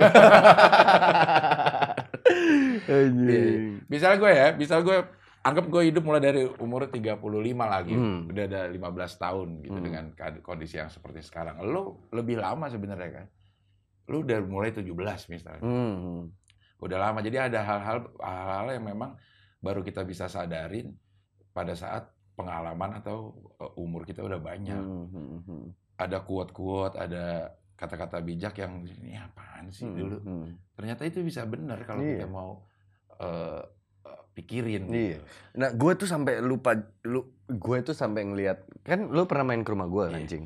Anjing. 2.89 3.85
Misalnya 3.87 4.17
gue 4.19 4.31
ya, 4.31 4.47
misal 4.53 4.83
gue 4.83 4.97
anggap 5.39 5.65
gue 5.67 5.81
hidup 5.87 6.03
mulai 6.03 6.21
dari 6.21 6.41
umur 6.59 6.91
35 6.91 7.23
lagi, 7.65 7.95
Hmm. 7.95 8.27
udah 8.27 8.43
ada 8.45 8.61
15 8.67 9.15
tahun 9.15 9.47
gitu 9.63 9.77
Hmm. 9.79 9.85
dengan 9.85 10.03
kondisi 10.41 10.75
yang 10.77 10.91
seperti 10.91 11.23
sekarang. 11.23 11.63
Lo 11.63 12.03
lebih 12.11 12.37
lama 12.37 12.67
sebenarnya 12.67 13.23
kan. 13.23 13.25
Lo 14.09 14.21
udah 14.21 14.39
mulai 14.43 14.75
17 14.75 15.29
misalnya. 15.29 15.63
Hmm. 15.63 16.29
Udah 16.79 16.97
lama. 16.99 17.19
Jadi 17.19 17.37
ada 17.39 17.59
hal-hal 17.61 17.97
hal-hal 18.19 18.67
yang 18.73 18.85
memang 18.85 19.15
baru 19.59 19.83
kita 19.83 20.03
bisa 20.03 20.27
sadarin 20.27 20.95
pada 21.51 21.75
saat 21.75 22.07
pengalaman 22.39 22.95
atau 22.95 23.17
eh, 23.59 23.71
umur 23.75 24.01
kita 24.03 24.23
udah 24.23 24.39
banyak. 24.39 24.79
Hmm, 24.79 25.07
hmm, 25.07 25.39
hmm. 25.43 25.65
Ada 25.99 26.23
quote-quote, 26.23 26.95
ada 26.95 27.51
kata-kata 27.75 28.19
bijak 28.19 28.55
yang 28.55 28.83
ini 28.83 29.15
apaan 29.15 29.67
sih 29.67 29.83
Hmm, 29.83 29.95
dulu. 29.95 30.17
hmm. 30.17 30.45
Ternyata 30.73 31.03
itu 31.03 31.19
bisa 31.21 31.43
benar 31.43 31.83
kalau 31.83 31.99
Iya. 31.99 32.23
kita 32.23 32.27
mau 32.27 32.63
eh, 33.19 33.61
pikirin. 34.31 34.87
Iya. 34.87 35.19
gitu. 35.19 35.23
Nah, 35.55 35.69
gue 35.71 35.91
tuh 35.93 36.07
sampai 36.07 36.39
lupa 36.39 36.71
lu 37.03 37.19
gue 37.45 37.77
tuh 37.81 37.91
sampai 37.91 38.23
ngelihat 38.23 38.63
kan 38.81 39.03
lu 39.05 39.25
pernah 39.25 39.43
main 39.45 39.59
ke 39.59 39.69
rumah 39.69 39.85
gue 39.85 40.05
kan, 40.07 40.21
Iya. 40.21 40.29
Cing? 40.29 40.45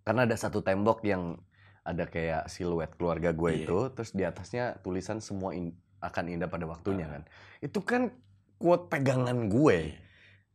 Karena 0.00 0.24
ada 0.24 0.32
satu 0.34 0.60
tembok 0.60 1.04
yang 1.04 1.36
ada 1.82 2.04
kayak 2.06 2.48
siluet 2.48 2.96
keluarga 2.96 3.30
gue 3.30 3.50
Iya. 3.50 3.60
itu, 3.62 3.78
terus 3.92 4.10
di 4.10 4.24
atasnya 4.24 4.80
tulisan 4.80 5.20
semua 5.20 5.52
in- 5.52 5.76
akan 6.00 6.24
indah 6.30 6.48
pada 6.48 6.64
waktunya 6.64 7.04
Ah. 7.04 7.12
kan. 7.14 7.22
Itu 7.60 7.80
kan 7.80 8.08
quote 8.56 8.88
pegangan 8.88 9.48
gue. 9.48 9.76
Iya. 9.90 10.00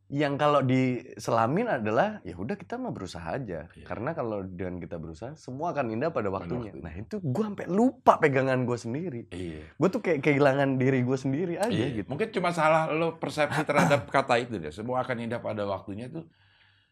Yang 0.09 0.33
kalau 0.41 0.65
diselamin 0.65 1.69
adalah 1.69 2.17
ya 2.25 2.33
udah 2.33 2.57
kita 2.57 2.81
mah 2.81 2.89
berusaha 2.89 3.29
aja. 3.29 3.69
Iya. 3.69 3.85
Karena 3.85 4.17
kalau 4.17 4.41
dengan 4.41 4.81
kita 4.81 4.97
berusaha 4.97 5.37
semua 5.37 5.69
akan 5.69 5.93
indah 5.93 6.09
pada 6.09 6.33
waktunya. 6.33 6.73
Nah, 6.73 6.89
itu 6.97 7.21
gue 7.21 7.43
sampai 7.45 7.69
lupa 7.69 8.17
pegangan 8.17 8.65
gue 8.65 8.73
sendiri. 8.73 9.21
Iya. 9.29 9.69
Gue 9.77 9.89
tuh 9.93 10.01
kayak 10.01 10.25
kehilangan 10.25 10.81
diri 10.81 11.05
gue 11.05 11.13
sendiri 11.13 11.61
aja 11.61 11.69
Iya, 11.69 12.01
gitu. 12.01 12.09
Mungkin 12.09 12.33
cuma 12.33 12.49
salah 12.49 12.89
lo 12.89 13.21
persepsi 13.21 13.61
terhadap 13.61 14.09
kata 14.15 14.41
itu 14.41 14.57
deh. 14.57 14.73
Semua 14.73 15.05
akan 15.05 15.29
indah 15.29 15.45
pada 15.45 15.61
waktunya 15.69 16.09
tuh. 16.09 16.25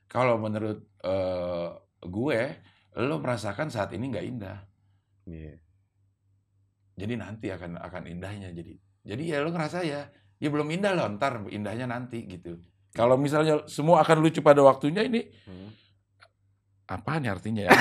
Kalau 0.06 0.38
menurut 0.38 0.86
eh, 1.02 1.70
gue, 2.06 2.40
lo 3.02 3.16
merasakan 3.18 3.74
saat 3.74 3.98
ini 3.98 4.14
nggak 4.14 4.26
indah. 4.30 4.58
Iya. 5.26 5.58
Jadi 7.02 7.14
nanti 7.18 7.50
akan 7.50 7.82
akan 7.82 8.04
indahnya. 8.14 8.54
Jadi 8.54 8.78
jadi 9.02 9.24
ya 9.26 9.38
lo 9.42 9.50
ngerasa 9.50 9.82
ya, 9.82 10.06
ya 10.38 10.50
belum 10.54 10.70
indah 10.70 10.94
loh. 10.94 11.10
Ntar 11.18 11.50
indahnya 11.50 11.90
nanti 11.90 12.22
gitu. 12.30 12.62
Kalau 12.92 13.16
misalnya 13.16 13.64
semua 13.66 14.02
akan 14.02 14.18
lucu 14.20 14.40
pada 14.40 14.60
waktunya 14.62 15.02
ini 15.02 15.28
Hmm. 15.44 15.70
apa 16.88 17.20
nih 17.20 17.30
artinya 17.30 17.62
ya? 17.68 17.72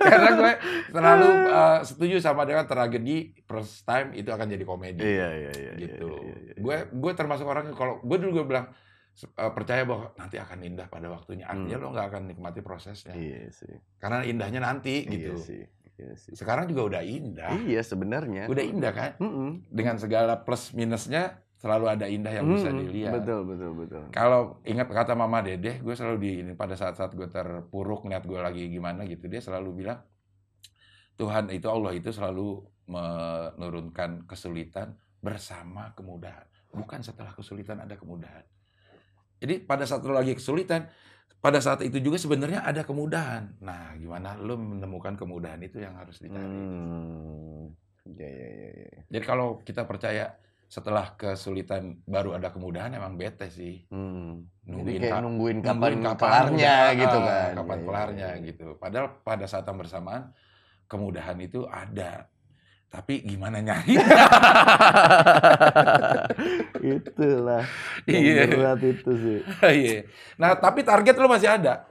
Karena 0.00 0.30
gue 0.34 0.52
terlalu 0.90 1.28
eh, 1.58 1.78
setuju 1.84 2.16
sama 2.18 2.42
dengan 2.44 2.64
tragedi 2.64 3.36
first 3.44 3.84
time 3.84 4.14
itu 4.14 4.28
akan 4.28 4.46
jadi 4.48 4.64
komedi. 4.64 5.02
Iya, 5.04 5.28
iya, 5.30 5.50
iya. 5.52 5.72
gitu. 5.76 6.08
iya, 6.08 6.24
iya, 6.24 6.36
iya. 6.48 6.54
Gue 6.58 6.76
gue 6.90 7.12
termasuk 7.12 7.44
orang 7.44 7.68
yang 7.68 7.76
kalau 7.76 8.00
gue 8.00 8.16
dulu 8.18 8.40
gue 8.40 8.46
bilang 8.46 8.66
eh, 9.18 9.52
percaya 9.52 9.82
bahwa 9.84 10.14
nanti 10.16 10.36
akan 10.38 10.58
indah 10.64 10.86
pada 10.88 11.08
waktunya. 11.08 11.44
Artinya 11.44 11.76
Hmm. 11.76 11.84
lo 11.84 11.92
nggak 11.92 12.06
akan 12.08 12.22
nikmati 12.26 12.60
prosesnya. 12.60 13.12
Iya 13.12 13.52
sih. 13.52 13.74
Karena 13.98 14.24
indahnya 14.24 14.60
nanti 14.62 15.04
gitu. 15.04 15.36
Iya 15.36 15.44
sih. 15.44 15.62
Iya 15.98 16.12
sih. 16.14 16.32
Sekarang 16.32 16.70
juga 16.70 16.96
udah 16.96 17.02
indah. 17.02 17.52
Iya 17.58 17.82
sebenarnya. 17.82 18.46
Udah 18.46 18.64
indah 18.64 18.92
kan? 18.94 19.10
Mm-mm. 19.18 19.66
Dengan 19.68 19.98
segala 19.98 20.40
plus 20.40 20.70
minusnya 20.72 21.42
selalu 21.58 21.86
ada 21.90 22.06
indah 22.06 22.30
yang 22.30 22.46
bisa 22.46 22.70
Mm-mm. 22.70 22.82
dilihat. 22.86 23.18
Betul, 23.18 23.40
betul, 23.50 23.70
betul. 23.74 24.02
Kalau 24.14 24.62
ingat 24.62 24.86
kata 24.86 25.18
Mama 25.18 25.42
Dedeh, 25.42 25.82
gue 25.82 25.94
selalu 25.94 26.16
di 26.22 26.30
ini 26.46 26.52
pada 26.54 26.78
saat-saat 26.78 27.18
gue 27.18 27.26
terpuruk 27.26 28.06
ngeliat 28.06 28.24
gue 28.24 28.38
lagi 28.38 28.62
gimana 28.70 29.02
gitu, 29.10 29.26
dia 29.26 29.42
selalu 29.42 29.82
bilang 29.82 29.98
Tuhan 31.18 31.50
itu 31.50 31.66
Allah 31.66 31.92
itu 31.98 32.14
selalu 32.14 32.62
menurunkan 32.86 34.30
kesulitan 34.30 34.94
bersama 35.18 35.90
kemudahan, 35.98 36.46
bukan 36.70 37.02
setelah 37.02 37.34
kesulitan 37.34 37.82
ada 37.82 37.98
kemudahan. 37.98 38.46
Jadi 39.42 39.66
pada 39.66 39.82
saat 39.82 40.06
lo 40.06 40.14
lagi 40.14 40.38
kesulitan, 40.38 40.86
pada 41.42 41.58
saat 41.58 41.82
itu 41.82 41.98
juga 41.98 42.22
sebenarnya 42.22 42.62
ada 42.62 42.86
kemudahan. 42.86 43.58
Nah, 43.62 43.98
gimana 43.98 44.38
lo 44.38 44.54
menemukan 44.54 45.18
kemudahan 45.18 45.58
itu 45.58 45.82
yang 45.82 45.98
harus 45.98 46.22
dicari. 46.22 46.46
Hmm. 46.46 47.70
Iya, 48.08 48.28
iya, 48.30 48.48
iya, 48.48 48.68
iya. 48.72 49.00
Jadi 49.10 49.24
kalau 49.26 49.58
kita 49.66 49.84
percaya 49.84 50.38
setelah 50.68 51.16
kesulitan 51.16 51.96
baru 52.04 52.36
ada 52.36 52.48
kemudahan, 52.48 52.92
emang 52.92 53.16
bete 53.16 53.48
sih. 53.48 53.88
Hmm. 53.88 54.44
Jadi 54.62 54.68
Nungguin 54.68 55.00
kayak 55.00 55.10
ka- 55.10 55.24
nungguin 55.24 55.58
kapan 55.58 55.92
kelarnya 56.14 56.76
gitu 56.94 57.16
ah, 57.16 57.24
kan. 57.24 57.50
Kapan 57.56 57.78
Iya, 57.78 57.84
kelarnya 57.84 58.28
iya. 58.30 58.44
gitu. 58.44 58.66
Padahal 58.76 59.06
pada 59.18 59.44
saat 59.44 59.64
yang 59.64 59.76
bersamaan 59.76 60.28
kemudahan 60.84 61.36
itu 61.38 61.64
ada. 61.64 62.28
Tapi 62.86 63.20
gimana 63.22 63.60
nyari? 63.60 63.96
Itulah. 66.80 67.64
Iya. 68.08 68.44
Berat 68.48 68.80
itu 68.82 69.10
sih. 69.14 69.38
Iya. 69.80 70.08
Nah, 70.36 70.54
tapi 70.54 70.80
target 70.82 71.14
lo 71.14 71.28
masih 71.28 71.48
ada. 71.50 71.84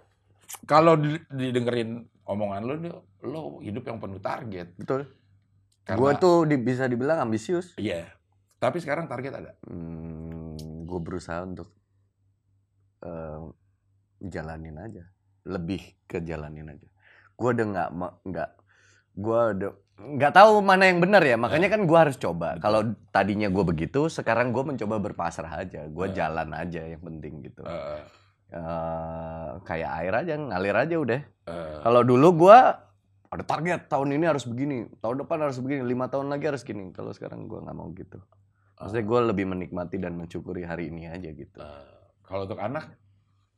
Kalau 0.63 0.95
di- 0.95 1.21
didengerin 1.29 2.01
omongan 2.23 2.61
lo, 2.63 2.73
lo- 3.21 3.59
hidup 3.59 3.83
yang 3.85 3.97
penuh 3.97 4.17
target. 4.19 4.73
Betul. 4.75 5.05
Karena- 5.83 5.99
Gue 5.99 6.11
tuh 6.17 6.37
di- 6.43 6.59
bisa 6.59 6.85
dibilang 6.85 7.21
ambisius. 7.21 7.73
Iya. 7.75 8.16
Tapi 8.57 8.77
sekarang 8.77 9.05
target 9.05 9.33
ada. 9.33 9.51
Hmm, 9.63 10.57
gue 10.83 10.99
berusaha 10.99 11.41
untuk 11.41 11.69
eh, 12.99 13.39
jalanin 14.23 14.77
aja, 14.77 15.03
lebih 15.45 15.81
ke 16.03 16.19
jalanin 16.19 16.67
aja. 16.67 16.87
Gue 17.33 17.53
udah 17.53 17.65
nggak 17.67 17.89
nggak, 18.25 18.49
gue 19.15 19.41
udah 19.53 19.71
nggak 19.97 20.33
tahu 20.33 20.61
mana 20.61 20.89
yang 20.89 20.97
benar 20.97 21.21
ya. 21.21 21.37
Makanya 21.37 21.69
kan 21.69 21.85
gue 21.85 21.97
harus 21.97 22.17
coba. 22.17 22.57
Kalau 22.57 22.81
tadinya 23.09 23.45
gue 23.45 23.63
begitu, 23.63 24.09
sekarang 24.09 24.49
gue 24.49 24.63
mencoba 24.63 24.97
berpasrah 24.99 25.53
aja. 25.57 25.85
Gue 25.85 26.09
Eh. 26.09 26.13
jalan 26.13 26.49
aja 26.51 26.81
yang 26.83 27.01
penting 27.01 27.41
gitu. 27.43 27.61
Eh, 27.63 28.01
Eh, 28.47 29.49
kayak 29.67 29.91
air 29.99 30.13
aja, 30.15 30.39
ngalir 30.39 30.71
aja 30.71 30.95
udah. 30.95 31.19
eh, 31.19 31.77
Kalau 31.83 31.99
dulu 31.99 32.47
gue 32.47 32.57
ada 33.27 33.43
target 33.43 33.91
tahun 33.91 34.15
ini 34.15 34.23
harus 34.23 34.47
begini, 34.47 34.87
tahun 35.03 35.19
depan 35.19 35.43
harus 35.43 35.59
begini, 35.59 35.83
lima 35.83 36.07
tahun 36.07 36.31
lagi 36.31 36.47
harus 36.47 36.63
gini. 36.63 36.95
Kalau 36.95 37.11
sekarang 37.11 37.43
gue 37.45 37.59
nggak 37.59 37.75
mau 37.75 37.91
gitu. 37.91 38.23
Maksudnya 38.77 39.03
gue 39.03 39.19
lebih 39.27 39.45
menikmati 39.45 39.97
dan 39.97 40.13
mensyukuri 40.13 40.61
hari 40.61 40.87
ini 40.87 41.05
aja 41.05 41.29
gitu. 41.29 41.57
eh, 41.57 41.91
kalau 42.21 42.45
untuk 42.45 42.57
anak 42.57 42.93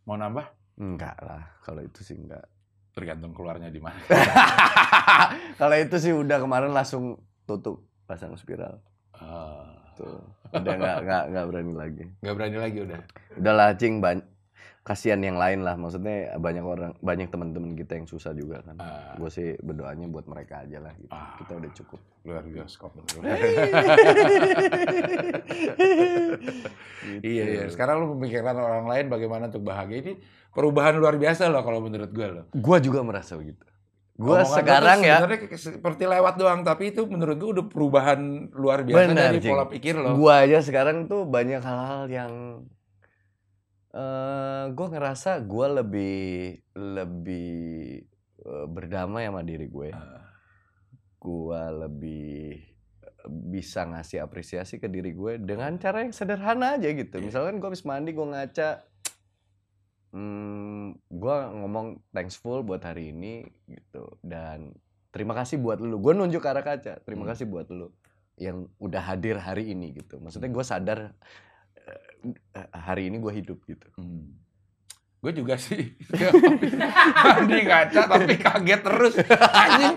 mau 0.03 0.15
nambah 0.15 0.47
Enggak 0.75 1.19
lah, 1.19 1.43
kalau 1.59 1.83
itu 1.83 1.99
sih 2.01 2.15
enggak. 2.15 2.47
tergantung 2.89 3.31
keluarnya 3.31 3.67
di 3.67 3.79
mana. 3.79 3.99
kalau 5.59 5.75
itu 5.75 5.95
sih 5.95 6.11
udah 6.11 6.39
kemarin 6.39 6.71
langsung 6.71 7.15
tutup 7.43 7.83
pasang 8.03 8.35
spiral. 8.35 8.79
Eh, 9.13 9.71
Tuh. 9.93 10.23
Udah 10.49 10.73
enggak 10.73 10.95
enggak 11.03 11.23
enggak 11.27 11.45
berani 11.45 11.73
lagi. 11.75 12.03
nggak 12.19 12.33
berani 12.33 12.57
lagi 12.57 12.77
udah. 12.81 12.99
Udahlah 13.35 13.69
cing 13.75 13.99
ban 13.99 14.23
kasihan 14.83 15.21
yang 15.21 15.37
lain 15.37 15.61
lah. 15.61 15.77
Maksudnya 15.77 16.39
banyak 16.41 16.65
orang 16.65 16.91
banyak 16.99 17.29
teman-teman 17.29 17.77
kita 17.77 17.99
yang 17.99 18.07
susah 18.09 18.33
juga 18.33 18.65
kan. 18.65 18.75
Ah. 18.81 19.13
Gue 19.19 19.29
sih 19.29 19.53
berdoanya 19.61 20.09
buat 20.09 20.25
mereka 20.25 20.65
aja 20.65 20.81
lah 20.81 20.93
gitu. 20.97 21.13
Ah. 21.13 21.35
Kita 21.37 21.51
udah 21.59 21.71
cukup. 21.75 21.99
luar 22.19 22.43
bioskop. 22.45 22.91
Gitu. 22.93 23.23
iya, 27.25 27.43
iya. 27.47 27.63
Sekarang 27.71 28.03
lu 28.03 28.13
memikirkan 28.13 28.53
orang 28.59 28.85
lain 28.91 29.07
bagaimana 29.07 29.47
untuk 29.47 29.63
bahagia 29.65 30.03
ini 30.03 30.13
perubahan 30.53 30.99
luar 30.99 31.15
biasa 31.15 31.47
loh 31.47 31.63
kalau 31.63 31.79
menurut 31.81 32.11
gue 32.11 32.27
loh. 32.27 32.45
Gua 32.53 32.77
juga 32.83 33.01
merasa 33.01 33.39
begitu. 33.39 33.65
Tuh 34.19 34.43
sekarang 34.43 34.99
ya 34.99 35.23
seperti 35.55 36.03
lewat 36.03 36.35
doang, 36.35 36.67
tapi 36.67 36.91
itu 36.91 37.07
menurut 37.07 37.39
gue 37.39 37.49
udah 37.55 37.65
perubahan 37.71 38.51
luar 38.51 38.83
biasa 38.83 39.15
Benar, 39.15 39.31
dari 39.31 39.39
pola 39.47 39.65
pikir 39.71 39.95
lo. 39.95 40.11
Gua 40.19 40.43
aja 40.43 40.59
sekarang 40.59 41.07
tuh 41.07 41.23
banyak 41.23 41.63
hal-hal 41.63 42.03
yang 42.11 42.31
eh 43.89 44.65
gua 44.69 44.87
ngerasa 44.87 45.41
gua 45.43 45.81
lebih 45.81 46.53
lebih 46.77 48.05
eh, 48.39 48.65
berdamai 48.69 49.25
sama 49.25 49.41
diri 49.41 49.65
gue. 49.65 49.89
Ah, 49.89 50.25
Gua 51.17 51.67
lebih 51.67 52.55
bisa 53.27 53.83
ngasih 53.83 54.23
apresiasi 54.23 54.79
ke 54.79 54.87
diri 54.87 55.11
gue 55.11 55.35
dengan 55.37 55.75
cara 55.75 56.07
yang 56.07 56.15
sederhana 56.15 56.79
aja 56.79 56.87
gitu. 56.87 57.19
Iya. 57.19 57.25
Misalkan 57.27 57.59
gua 57.59 57.67
habis 57.73 57.83
mandi 57.83 58.15
gua 58.15 58.27
ngaca 58.31 58.69
hmm, 60.15 60.85
gua 61.11 61.35
ngomong 61.51 61.99
thankful 62.09 62.63
buat 62.63 62.81
hari 62.81 63.11
ini 63.11 63.43
gitu 63.67 64.17
dan 64.23 64.73
terima 65.11 65.35
kasih 65.35 65.59
buat 65.59 65.81
lu. 65.81 65.99
Gua 65.99 66.15
nunjuk 66.15 66.39
ke 66.39 66.49
arah 66.49 66.63
kaca. 66.63 67.01
Terima 67.03 67.27
Hmm. 67.27 67.31
kasih 67.35 67.45
buat 67.49 67.67
lu 67.69 67.91
yang 68.39 68.71
udah 68.79 69.03
hadir 69.03 69.35
hari 69.35 69.75
ini 69.75 69.91
gitu. 69.91 70.15
Maksudnya 70.15 70.47
gue 70.47 70.63
sadar 70.63 70.99
hari 72.73 73.07
ini 73.07 73.17
gue 73.17 73.33
hidup 73.33 73.59
gitu. 73.65 73.87
hmm. 73.95 74.37
Gue 75.19 75.35
juga 75.35 75.59
sih. 75.59 75.99
Mandi 77.19 77.59
ngaca 77.67 78.01
tapi 78.07 78.39
kaget 78.39 78.81
terus. 78.87 79.13
Anjing. 79.51 79.95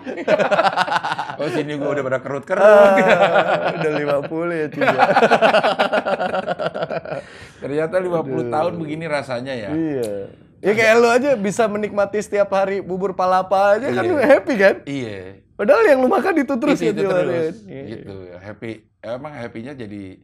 oh 1.38 1.46
sini 1.46 1.78
gue 1.78 1.90
udah 1.94 2.02
pada 2.02 2.18
kerut-kerut. 2.18 2.58
Ah, 2.58 3.70
udah 3.70 3.92
50 4.26 4.50
ya 4.50 4.66
juga. 4.66 4.98
Ternyata 7.62 7.96
50 8.02 8.50
tahun 8.50 8.72
begini 8.78 9.04
rasanya 9.06 9.54
ya. 9.54 9.70
iya. 9.70 10.10
Ya 10.62 10.72
kayak 10.78 10.94
lu 10.98 11.08
aja 11.10 11.30
bisa 11.34 11.66
menikmati 11.66 12.22
setiap 12.22 12.54
hari 12.54 12.78
bubur 12.78 13.18
palapa 13.18 13.74
aja 13.78 13.90
kan 13.90 14.02
Iya. 14.02 14.10
lu 14.10 14.18
happy 14.18 14.54
kan? 14.54 14.74
Iya. 14.86 15.18
Padahal 15.54 15.82
yang 15.86 15.98
lu 16.02 16.06
makan 16.06 16.34
itu 16.38 16.54
terus 16.54 16.78
itu, 16.78 16.86
kan 16.86 16.94
itu 16.94 17.02
terus. 17.10 17.26
kan? 17.26 17.54
Iya. 17.66 17.82
Gitu. 17.90 18.14
Happy. 18.38 18.70
Emang 19.02 19.34
happy-nya 19.34 19.74
jadi 19.74 20.22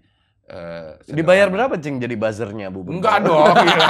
eh, 0.49 0.89
Dibayar 1.07 1.47
berapa 1.47 1.77
cing 1.77 1.97
jadi 1.97 2.15
buzzernya 2.15 2.69
bubur? 2.69 2.93
Enggak 2.95 3.21
dong, 3.23 3.53
gila. 3.65 3.89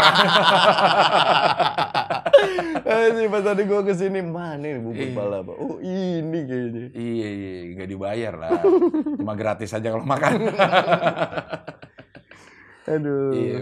Anjing 2.80 3.28
pas 3.28 3.42
tadi 3.42 3.62
gua 3.64 3.80
ke 3.80 3.92
sini 3.92 4.20
mana 4.20 4.58
nih 4.58 4.78
bubur 4.78 4.98
Iya. 5.00 5.14
palapa? 5.14 5.52
Oh 5.52 5.76
ini 5.78 6.38
kayaknya. 6.40 6.84
iya, 6.92 7.28
iya, 7.28 7.50
nggak 7.72 7.88
dibayar 7.88 8.34
lah. 8.34 8.50
Cuma 9.14 9.34
gratis 9.34 9.70
aja 9.70 9.88
kalau 9.88 10.04
makan. 10.04 10.32
Aduh. 12.88 13.32
iya. 13.32 13.58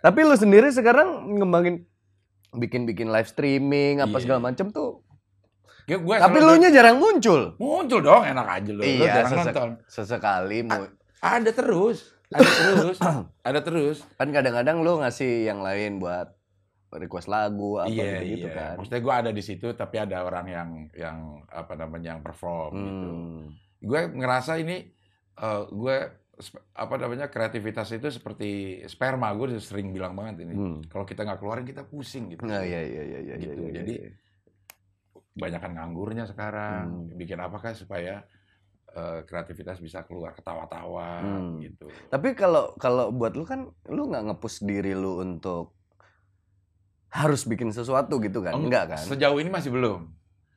Tapi 0.00 0.18
lu 0.22 0.34
sendiri 0.34 0.70
sekarang 0.70 1.08
ngembangin 1.34 1.84
bikin-bikin 2.52 3.08
live 3.08 3.26
streaming 3.26 4.00
apa 4.00 4.12
Iya. 4.12 4.22
segala 4.22 4.40
macem 4.42 4.70
tuh. 4.70 5.02
Ya, 5.84 5.98
gue 5.98 6.14
Tapi 6.14 6.38
lu 6.38 6.54
nya 6.56 6.70
jarang 6.70 6.96
muncul. 6.96 7.56
muncul 7.56 7.98
dong, 8.00 8.22
enak 8.22 8.46
aja 8.48 8.70
lu. 8.70 8.78
lu 8.78 8.86
Iya, 8.86 9.06
jarang 9.18 9.32
sesek- 9.32 9.46
nonton. 9.50 9.68
Sesekali 9.84 10.58
mau 10.62 10.86
Ada 11.20 11.52
terus, 11.52 12.16
ada 12.32 12.48
terus, 12.48 12.98
ada 13.48 13.60
terus. 13.60 13.98
kan 14.16 14.32
kadang-kadang 14.32 14.80
lu 14.80 15.04
ngasih 15.04 15.44
yang 15.44 15.60
lain 15.60 16.00
buat 16.00 16.32
request 16.98 17.30
lagu 17.30 17.78
apa 17.78 17.92
iya, 17.92 18.18
gitu, 18.26 18.50
iya. 18.50 18.56
kan. 18.56 18.74
Maksudnya 18.82 19.02
gue 19.04 19.14
ada 19.14 19.30
di 19.30 19.42
situ, 19.44 19.68
tapi 19.78 19.96
ada 20.02 20.26
orang 20.26 20.46
yang 20.50 20.70
yang 20.98 21.18
apa 21.46 21.78
namanya 21.78 22.18
yang 22.18 22.22
perform 22.24 22.72
gitu. 22.74 23.08
Hmm. 23.14 23.42
Gue 23.78 24.00
ngerasa 24.10 24.58
ini, 24.58 24.90
eh, 25.38 25.62
gue 25.70 25.96
apa 26.74 26.94
namanya 26.96 27.28
kreativitas 27.30 27.94
itu 27.94 28.10
seperti 28.10 28.82
sperma. 28.90 29.30
Gue 29.38 29.54
sering 29.62 29.94
bilang 29.94 30.18
banget 30.18 30.42
ini. 30.48 30.54
Hmm. 30.56 30.82
Kalau 30.90 31.06
kita 31.06 31.22
nggak 31.22 31.38
keluarin 31.38 31.68
kita 31.68 31.86
pusing 31.86 32.34
gitu. 32.34 32.42
Nah, 32.42 32.64
iya 32.66 32.80
iya 32.82 33.02
iya 33.06 33.18
iya 33.22 33.34
Gitu, 33.38 33.54
iya, 33.54 33.70
iya, 33.70 33.74
jadi 33.84 33.94
iya. 33.94 34.10
Banyakan 35.30 35.72
nganggurnya 35.78 36.24
sekarang. 36.26 37.06
Hmm. 37.06 37.14
Bikin 37.14 37.38
apakah 37.38 37.70
supaya 37.78 38.26
eh, 38.90 39.20
kreativitas 39.22 39.78
bisa 39.78 40.02
keluar 40.02 40.32
ketawa-tawa 40.32 41.22
Hmm. 41.22 41.58
gitu. 41.58 41.86
Tapi 42.08 42.34
kalau 42.34 42.74
kalau 42.76 43.10
buat 43.10 43.32
lu 43.32 43.44
kan 43.44 43.70
lu 43.86 44.06
nggak 44.06 44.26
ngepush 44.26 44.62
diri 44.62 44.92
lu 44.92 45.18
untuk 45.18 45.78
harus 47.10 47.42
bikin 47.42 47.70
sesuatu 47.70 48.18
gitu 48.18 48.38
kan? 48.40 48.54
Enggak 48.54 48.94
kan? 48.94 49.02
Sejauh 49.02 49.38
ini 49.38 49.50
masih 49.50 49.70
belum. 49.70 50.10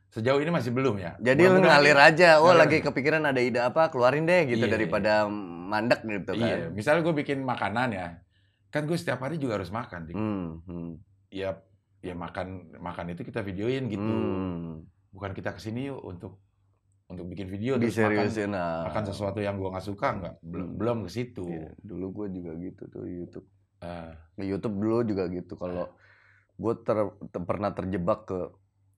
Sejauh 0.09 0.37
ini 0.37 0.53
masih 0.53 0.69
belum 0.69 1.01
ya. 1.01 1.17
Jadi 1.17 1.41
lu 1.43 1.57
ngalir 1.57 1.97
aja, 1.97 2.37
oh 2.37 2.53
ngalir 2.53 2.61
lagi 2.61 2.77
kepikiran 2.81 3.25
ada 3.25 3.41
ide 3.41 3.57
apa, 3.57 3.89
keluarin 3.89 4.29
deh 4.29 4.45
gitu 4.45 4.69
Iya, 4.69 4.73
daripada 4.77 5.25
mandek 5.25 6.05
gitu 6.05 6.37
kan. 6.37 6.45
Iya, 6.45 6.69
misalnya 6.69 7.01
gue 7.01 7.15
bikin 7.17 7.41
makanan 7.41 7.89
ya, 7.89 8.21
kan 8.69 8.85
gue 8.85 8.93
setiap 8.93 9.25
hari 9.25 9.41
juga 9.41 9.57
harus 9.57 9.73
makan. 9.73 10.05
Dik. 10.05 10.13
Hmm, 10.13 10.49
hmm, 10.69 10.91
Ya, 11.33 11.57
ya 12.05 12.13
makan 12.13 12.77
makan 12.77 13.17
itu 13.17 13.25
kita 13.25 13.41
videoin 13.41 13.89
gitu. 13.89 14.05
hmm. 14.05 14.85
Bukan 15.09 15.33
kita 15.33 15.49
ke 15.49 15.57
sini 15.57 15.89
yuk 15.89 15.97
untuk 15.97 16.37
untuk 17.05 17.25
bikin 17.27 17.47
video 17.47 17.75
terus 17.75 17.93
makan, 17.93 18.15
Diseriusin 18.15 18.49
nah. 18.49 18.87
makan 18.87 19.03
sesuatu 19.05 19.39
yang 19.39 19.55
gue 19.55 19.67
nggak 19.67 19.85
suka 19.85 20.07
nggak 20.13 20.33
belum 20.41 20.67
Hmm. 20.67 20.77
belum 20.77 20.97
ke 21.03 21.09
situ. 21.11 21.45
Iya, 21.45 21.69
dulu 21.77 22.05
gue 22.13 22.27
juga 22.33 22.51
gitu 22.55 22.83
tuh 22.87 23.03
YouTube. 23.03 23.47
Ah, 23.79 24.15
Di 24.33 24.45
YouTube 24.45 24.75
dulu 24.75 25.03
juga 25.03 25.27
gitu 25.27 25.53
kalau 25.53 25.91
gue 26.53 26.73
ter- 26.79 27.11
ter- 27.27 27.43
pernah 27.43 27.69
terjebak 27.69 28.25
ke 28.25 28.39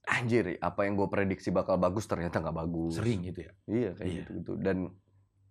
anjir 0.05 0.59
apa 0.59 0.85
yang 0.85 0.93
gue 0.93 1.07
prediksi 1.07 1.49
bakal 1.49 1.75
bagus 1.75 2.05
ternyata 2.05 2.37
nggak 2.37 2.53
bagus. 2.55 2.93
sering 2.95 3.25
gitu 3.25 3.39
ya. 3.41 3.51
Iya 3.65 3.89
kayak 3.93 4.05
Iya. 4.05 4.17
gitu 4.21 4.31
gitu 4.35 4.51
dan 4.55 4.77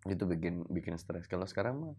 itu 0.05 0.25
bikin 0.25 0.55
bikin 0.69 0.95
stres. 0.95 1.27
Kalau 1.27 1.45
sekarang 1.45 1.75
mah 1.77 1.95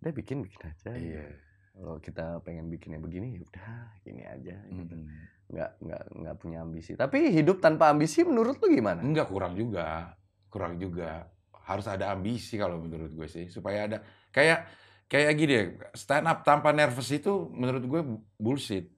udah 0.00 0.12
bikin 0.12 0.42
bikin 0.42 0.60
aja. 0.64 0.90
Iya. 0.92 1.22
Kalau 1.70 1.96
kita 1.98 2.40
pengen 2.40 2.66
bikinnya 2.66 2.98
begini 2.98 3.36
ya 3.36 3.40
udah 3.42 3.72
gini 4.02 4.22
aja. 4.24 4.56
Gitu. 4.66 4.96
Mm-mm. 4.96 5.35
Nggak 5.46 5.70
nggak 5.78 6.02
nggak 6.22 6.36
punya 6.42 6.58
ambisi. 6.66 6.92
Tapi 6.98 7.30
hidup 7.30 7.62
tanpa 7.62 7.90
ambisi 7.90 8.26
menurut 8.26 8.58
lu 8.58 8.66
gimana? 8.70 9.00
Enggak 9.02 9.30
kurang 9.30 9.54
juga, 9.54 10.14
kurang 10.50 10.76
juga. 10.76 11.30
Harus 11.66 11.86
ada 11.90 12.14
ambisi 12.14 12.54
kalau 12.58 12.78
menurut 12.82 13.10
gue 13.10 13.26
sih 13.26 13.46
supaya 13.50 13.90
ada 13.90 13.98
kayak 14.30 14.66
kayak 15.06 15.32
gini 15.38 15.52
ya, 15.54 15.64
stand 15.94 16.26
up 16.26 16.42
tanpa 16.42 16.70
nervous 16.74 17.10
itu 17.14 17.50
menurut 17.54 17.82
gue 17.86 18.00
bullshit. 18.38 18.90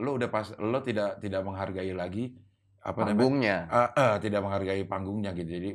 Lo 0.00 0.16
udah 0.16 0.28
pas 0.28 0.52
lo 0.60 0.80
tidak 0.84 1.20
tidak 1.20 1.40
menghargai 1.44 1.92
lagi 1.92 2.32
apa 2.84 3.00
namanya? 3.00 3.16
Panggungnya. 3.16 3.56
Eh, 3.68 3.90
eh, 3.96 4.14
tidak 4.20 4.40
menghargai 4.44 4.82
panggungnya 4.84 5.30
gitu. 5.32 5.50
Jadi 5.56 5.70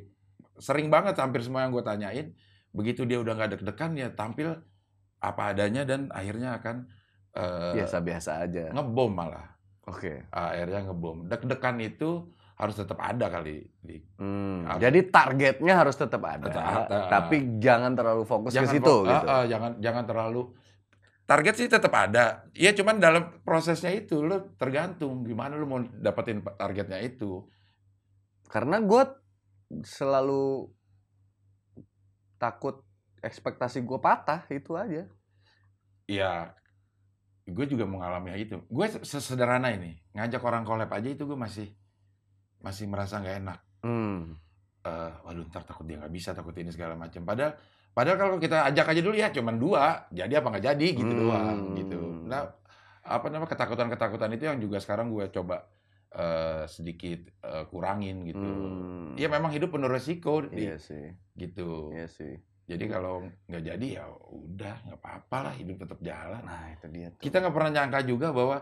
sering 0.60 0.92
banget 0.94 1.18
hampir 1.18 1.42
semua 1.42 1.66
yang 1.66 1.74
gue 1.74 1.82
tanyain 1.82 2.28
begitu 2.70 3.02
dia 3.08 3.18
udah 3.18 3.34
nggak 3.34 3.58
deg-degan 3.58 3.98
ya 3.98 4.14
tampil 4.14 4.54
apa 5.20 5.42
adanya 5.56 5.84
dan 5.88 6.12
akhirnya 6.14 6.62
akan 6.62 6.86
eh, 7.34 7.74
Biasa-biasa 7.82 8.46
aja. 8.46 8.70
ngebom 8.72 9.10
malah. 9.10 9.59
Oke. 9.90 10.30
akhirnya 10.30 10.86
ngebom. 10.86 11.26
Deg-degan 11.26 11.78
itu 11.80 12.30
harus 12.54 12.76
tetap 12.76 13.00
ada 13.00 13.26
kali. 13.28 13.66
Di, 13.80 13.98
Hmm? 14.16 14.68
Jadi 14.76 15.08
targetnya 15.08 15.74
harus 15.76 15.96
tetap 15.96 16.22
ada, 16.22 16.46
Tetap 16.46 16.64
ada. 16.86 16.98
tapi 17.10 17.58
jangan 17.58 17.92
terlalu 17.94 18.24
fokus 18.24 18.52
ke 18.52 18.60
jangan 18.60 18.74
situ 18.76 18.86
fo- 18.94 19.04
gitu. 19.04 19.26
ah, 19.26 19.34
ah, 19.34 19.44
jangan 19.46 19.72
jangan 19.80 20.04
terlalu 20.04 20.42
target 21.24 21.54
sih 21.56 21.68
tetap 21.68 21.90
ada. 21.92 22.44
Iya 22.52 22.74
cuman 22.74 22.98
dalam 22.98 23.24
prosesnya 23.42 23.90
itu 23.90 24.20
lo 24.20 24.54
tergantung 24.56 25.24
gimana 25.24 25.54
lo 25.54 25.66
mau 25.66 25.80
dapetin 25.80 26.44
targetnya 26.44 27.00
itu. 27.00 27.48
Karena 28.46 28.78
gue 28.78 29.04
selalu 29.80 30.68
takut 32.38 32.82
ekspektasi 33.20 33.82
gue 33.82 34.00
patah 34.00 34.44
itu 34.50 34.74
aja. 34.74 35.06
Ya 36.06 36.58
gue 37.50 37.66
juga 37.66 37.84
mengalami 37.84 38.30
hal 38.30 38.40
itu. 38.40 38.58
Gue 38.66 38.86
se- 38.86 39.02
sesederhana 39.02 39.70
ini 39.70 39.98
ngajak 40.12 40.40
orang 40.40 40.64
collab 40.64 40.90
aja 40.90 41.08
itu 41.08 41.24
gue 41.24 41.36
masih 41.36 41.68
masih 42.60 42.86
merasa 42.86 43.18
nggak 43.18 43.38
enak. 43.40 43.60
Hmm. 43.82 44.36
Eh, 44.80 45.12
waduh 45.24 45.44
ntar 45.46 45.64
takut 45.64 45.84
dia 45.84 45.98
nggak 45.98 46.12
bisa 46.12 46.32
takut 46.32 46.54
ini 46.54 46.70
segala 46.70 46.94
macam. 46.94 47.24
Padahal 47.24 47.56
padahal 47.90 48.18
kalau 48.18 48.36
kita 48.38 48.64
ajak 48.66 48.86
aja 48.88 49.02
dulu 49.02 49.16
ya 49.16 49.28
cuman 49.30 49.56
dua 49.56 49.84
jadi 50.10 50.40
apa 50.40 50.48
nggak 50.50 50.66
jadi 50.66 50.88
gitu 50.94 51.10
Hmm. 51.10 51.22
doang 51.22 51.60
gitu. 51.76 52.00
Nah 52.26 52.42
apa 53.00 53.26
namanya 53.28 53.50
ketakutan-ketakutan 53.50 54.32
itu 54.32 54.44
yang 54.46 54.60
juga 54.60 54.78
sekarang 54.78 55.10
gue 55.10 55.28
coba 55.30 55.68
eh, 56.10 56.64
sedikit 56.66 57.22
eh, 57.40 57.64
kurangin 57.68 58.26
gitu. 58.26 58.42
Hmm. 58.42 59.14
Iya 59.14 59.28
memang 59.28 59.52
hidup 59.52 59.70
penuh 59.70 59.88
resiko 59.88 60.42
Iya 60.48 60.76
sih. 60.78 61.14
gitu. 61.36 61.94
Iya 61.94 62.08
sih. 62.08 62.34
Jadi 62.70 62.86
kalau 62.86 63.26
nggak 63.50 63.64
jadi 63.66 63.88
ya 63.98 64.06
udah 64.30 64.76
nggak 64.86 65.00
apa-apa 65.02 65.38
lah 65.50 65.54
hidup 65.58 65.82
tetap 65.82 65.98
jalan. 66.00 66.42
Nah 66.46 66.70
itu 66.70 66.86
dia. 66.94 67.10
Tuh. 67.10 67.22
Kita 67.26 67.42
nggak 67.42 67.56
pernah 67.58 67.72
nyangka 67.74 68.00
juga 68.06 68.30
bahwa 68.30 68.62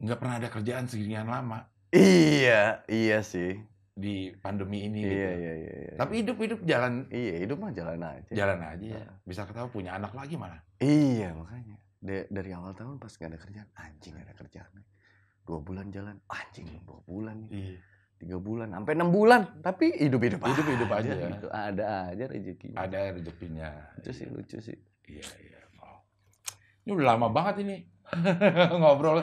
nggak 0.00 0.18
pernah 0.18 0.34
ada 0.40 0.48
kerjaan 0.48 0.86
seginian 0.86 1.28
lama 1.28 1.68
Iya, 1.90 2.84
iya 2.86 3.18
sih. 3.20 3.58
di 3.98 4.30
pandemi 4.38 4.86
ini. 4.86 5.02
Iya, 5.02 5.10
gitu. 5.10 5.40
iya, 5.42 5.52
iya, 5.58 5.74
iya. 5.82 5.94
Tapi 5.98 6.22
hidup 6.22 6.38
hidup 6.38 6.60
jalan 6.62 7.10
iya 7.10 7.34
hidup 7.42 7.58
mah 7.58 7.74
jalan 7.74 7.98
aja. 7.98 8.30
jalan 8.30 8.60
aja 8.62 8.86
ya. 8.94 9.06
Bisa 9.26 9.42
ketahui 9.42 9.74
punya 9.74 9.92
anak 9.92 10.14
lagi 10.14 10.38
mana? 10.38 10.62
Iya 10.78 11.34
makanya. 11.34 11.76
Da- 11.98 12.30
dari 12.30 12.50
awal 12.54 12.78
tahun 12.78 13.02
pas 13.02 13.10
gak 13.10 13.34
ada 13.34 13.40
kerjaan, 13.42 13.66
anjing 13.74 14.14
gak 14.14 14.22
ada 14.30 14.36
kerjaan. 14.38 14.70
Dua 15.42 15.58
bulan 15.58 15.90
jalan, 15.90 16.14
anjing 16.30 16.70
dua 16.86 17.02
bulan. 17.02 17.50
Iya. 17.50 17.82
Tiga 18.18 18.34
bulan, 18.42 18.74
sampai 18.74 18.98
enam 18.98 19.14
bulan. 19.14 19.62
Tapi 19.62 19.94
hidup-hidup 19.94 20.42
aja. 20.42 20.50
Hidup-hidup 20.50 20.90
aja. 20.90 21.12
Gitu. 21.14 21.46
Ada 21.54 21.84
aja 22.10 22.24
rezekinya. 22.26 22.76
Ada 22.82 22.98
rezekinya. 23.14 23.68
Lucu 23.94 24.10
sih, 24.10 24.26
lucu 24.26 24.58
sih. 24.58 24.78
Iya 25.06 25.26
iya. 25.38 25.60
Oh. 25.78 26.02
Ini 26.82 26.98
udah 26.98 27.06
lama 27.14 27.30
banget 27.30 27.62
ini 27.62 27.86
ngobrol. 28.74 29.22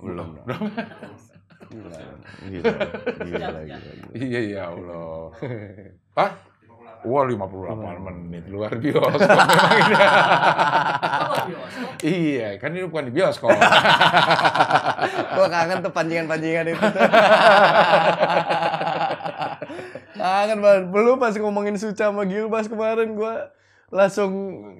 Belum. 0.00 0.40
Belum. 0.42 0.64
Gila, 1.72 1.88
gila, 3.22 3.48
gila, 3.48 3.60
gila, 3.64 3.78
gila. 3.80 4.12
Iya 4.12 4.40
ya 4.44 4.62
Allah. 4.72 5.32
Hah? 6.16 6.30
Wah 7.02 7.26
58 7.26 8.30
menit 8.30 8.46
luar 8.46 8.78
bioskop 8.78 9.26
memang 9.26 9.74
ini. 9.74 9.94
iya, 12.38 12.48
kan 12.62 12.70
ini 12.70 12.86
bukan 12.86 13.10
di 13.10 13.12
bioskop. 13.18 13.50
Gua 15.36 15.46
kangen 15.50 15.82
tuh 15.82 15.90
pancingan-pancingan 15.90 16.70
itu. 16.70 16.78
kangen 20.22 20.58
banget. 20.62 20.84
Belum 20.94 21.18
pas 21.18 21.34
ngomongin 21.34 21.74
Suca 21.74 22.14
sama 22.14 22.22
Gilbas 22.22 22.70
kemarin 22.70 23.18
gua 23.18 23.50
langsung 23.90 24.32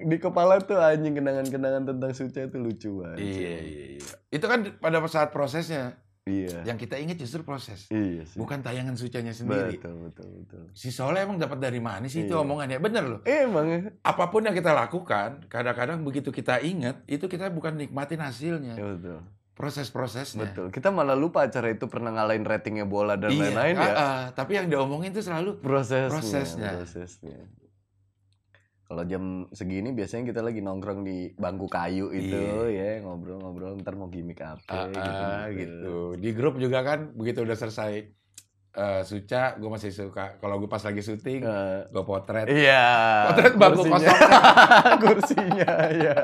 di 0.07 0.15
kepala 0.15 0.63
tuh 0.63 0.79
anjing 0.79 1.19
kenangan-kenangan 1.19 1.83
tentang 1.91 2.11
Suca 2.15 2.47
itu 2.47 2.55
lucu 2.55 3.03
banget. 3.03 3.19
iya 3.19 3.55
iya 3.59 3.85
iya. 3.99 4.03
Itu 4.31 4.47
kan 4.47 4.79
pada 4.79 5.03
saat 5.11 5.35
prosesnya 5.35 5.99
Iya. 6.23 6.63
Yang 6.63 6.87
kita 6.87 6.95
ingat 6.97 7.19
justru 7.19 7.43
proses, 7.43 7.83
Iya 7.87 8.23
sih. 8.23 8.39
bukan 8.39 8.63
tayangan 8.63 8.95
sucanya 8.95 9.35
sendiri. 9.35 9.75
Betul, 9.75 10.07
betul, 10.07 10.27
betul. 10.39 10.63
Si 10.71 10.87
Soleh 10.87 11.19
emang 11.19 11.35
dapat 11.35 11.59
dari 11.59 11.77
mana 11.77 12.07
sih 12.07 12.23
itu 12.23 12.31
Iya. 12.31 12.39
omongannya? 12.39 12.79
Bener 12.79 13.03
loh. 13.03 13.19
Emang 13.23 13.65
ya. 13.67 13.79
Apa 14.01 14.31
pun 14.31 14.39
yang 14.41 14.55
kita 14.55 14.71
lakukan, 14.71 15.43
kadang-kadang 15.45 15.99
begitu 15.99 16.31
kita 16.31 16.63
ingat, 16.63 17.03
itu 17.05 17.27
kita 17.27 17.51
bukan 17.51 17.75
nikmatin 17.75 18.17
hasilnya, 18.17 18.71
Ya, 18.73 18.87
betul. 18.89 19.19
proses-prosesnya. 19.53 20.47
Betul. 20.47 20.71
Kita 20.71 20.89
malah 20.89 21.13
lupa 21.13 21.43
acara 21.43 21.67
itu 21.67 21.85
pernah 21.85 22.09
ngalahin 22.09 22.41
ratingnya 22.41 22.85
bola 22.85 23.13
dan 23.13 23.27
Iya, 23.27 23.51
lain-lain 23.51 23.75
ya. 23.75 23.83
ah, 23.83 23.91
ah. 23.93 24.21
tapi 24.31 24.55
yang 24.55 24.67
diomongin 24.67 25.11
itu 25.11 25.19
selalu 25.19 25.59
Prosesnya. 25.59 26.07
Prosesnya. 26.07 26.69
prosesnya. 26.77 27.37
Kalau 28.93 29.09
jam 29.09 29.49
segini 29.49 29.89
biasanya 29.89 30.29
kita 30.29 30.45
lagi 30.45 30.61
nongkrong 30.61 31.01
di 31.01 31.33
bangku 31.33 31.65
kayu 31.65 32.13
itu 32.13 32.69
ya 32.69 33.01
ngobrol-ngobrol 33.01 33.81
ntar 33.81 33.97
mau 33.97 34.05
gimmick 34.05 34.37
apa 34.37 34.61
ah, 34.69 34.85
gitu, 34.85 35.01
ah, 35.01 35.45
gitu. 35.49 35.95
Di 36.21 36.29
grup 36.37 36.61
juga 36.61 36.85
kan 36.85 37.09
begitu 37.17 37.41
udah 37.41 37.57
selesai 37.57 38.05
eh, 38.77 39.01
Suca, 39.01 39.57
gue 39.57 39.65
masih 39.65 39.89
suka. 39.89 40.37
Kalau 40.37 40.61
gue 40.61 40.69
pas 40.69 40.85
lagi 40.85 41.01
syuting, 41.01 41.41
Eh, 41.41 41.89
gue 41.89 42.03
potret. 42.05 42.45
Iya. 42.45 42.85
Potret 43.33 43.53
bangku 43.57 43.81
kursinya. 43.81 43.97
kosong. 43.97 44.99
kursinya 45.09 45.71
ya. 45.89 46.17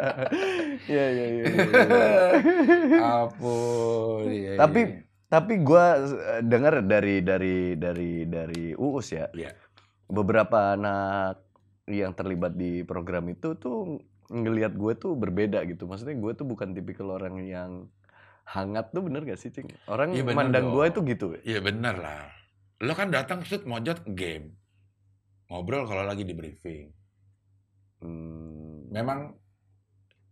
Iya 0.86 1.06
iya 1.10 1.26
iya. 1.26 1.44
iya. 1.50 3.02
Ampun. 3.26 4.30
iya, 4.30 4.54
Tapi 4.62 4.82
iya. 4.86 5.02
tapi 5.26 5.54
gua 5.66 6.06
eh, 6.06 6.42
dengar 6.46 6.86
dari 6.86 7.26
dari 7.26 7.74
dari 7.82 8.30
dari 8.30 8.78
Uus 8.78 9.10
ya. 9.10 9.26
Iya. 9.34 9.58
Beberapa 10.06 10.78
anak 10.78 11.49
yang 11.90 12.14
terlibat 12.14 12.54
di 12.54 12.86
program 12.86 13.26
itu 13.34 13.58
tuh 13.58 13.98
ngelihat 14.30 14.78
gue 14.78 14.94
tuh 14.96 15.18
berbeda 15.18 15.66
gitu. 15.66 15.90
Maksudnya 15.90 16.16
gue 16.16 16.32
tuh 16.38 16.46
bukan 16.46 16.78
tipikal 16.78 17.18
orang 17.18 17.42
yang 17.42 17.90
hangat 18.46 18.94
tuh 18.94 19.02
bener 19.02 19.26
gak 19.26 19.42
sih, 19.42 19.50
Cing? 19.50 19.70
Orang 19.90 20.14
bener 20.14 20.38
mandang 20.38 20.70
gue 20.70 20.86
itu 20.86 21.00
gitu. 21.06 21.28
Iya 21.42 21.60
bener 21.66 21.98
lah. 21.98 22.30
Lo 22.80 22.94
kan 22.94 23.10
datang 23.10 23.42
shoot 23.42 23.66
mojot 23.66 24.06
game. 24.14 24.54
Ngobrol 25.50 25.90
kalau 25.90 26.06
lagi 26.06 26.22
di 26.22 26.38
briefing. 26.38 26.94
Hmm. 28.06 28.88
Memang 28.94 29.34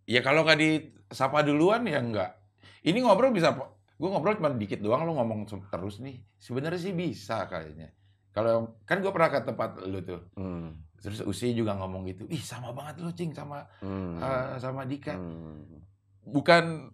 ya 0.08 0.24
kalau 0.24 0.45
nggak 0.45 0.62
disapa 0.62 1.41
duluan 1.41 1.84
ya 1.89 1.99
enggak. 1.99 2.38
Ini 2.86 3.01
ngobrol 3.01 3.34
bisa 3.34 3.58
gue 3.97 4.10
ngobrol 4.14 4.38
cuma 4.38 4.53
dikit 4.53 4.78
doang 4.78 5.10
lo 5.10 5.18
ngomong 5.18 5.49
terus 5.49 5.97
nih. 5.99 6.22
Sebenarnya 6.38 6.80
sih 6.80 6.93
bisa 6.93 7.49
kayaknya. 7.49 7.89
Kalau 8.30 8.78
kan 8.86 9.01
gue 9.01 9.10
pernah 9.10 9.34
ke 9.34 9.41
tempat 9.41 9.82
lu 9.82 9.99
tuh. 10.05 10.22
Hmm. 10.38 10.87
Terus 10.98 11.22
Usi 11.24 11.54
juga 11.54 11.74
ngomong 11.74 12.06
gitu. 12.06 12.26
Ih 12.28 12.39
sama 12.39 12.74
banget 12.74 13.00
lo 13.00 13.12
cing 13.12 13.32
sama 13.32 13.64
Hmm. 13.80 14.18
eh, 14.18 14.58
sama 14.58 14.84
Dika. 14.84 15.14
Hmm. 15.14 15.82
Bukan 16.24 16.91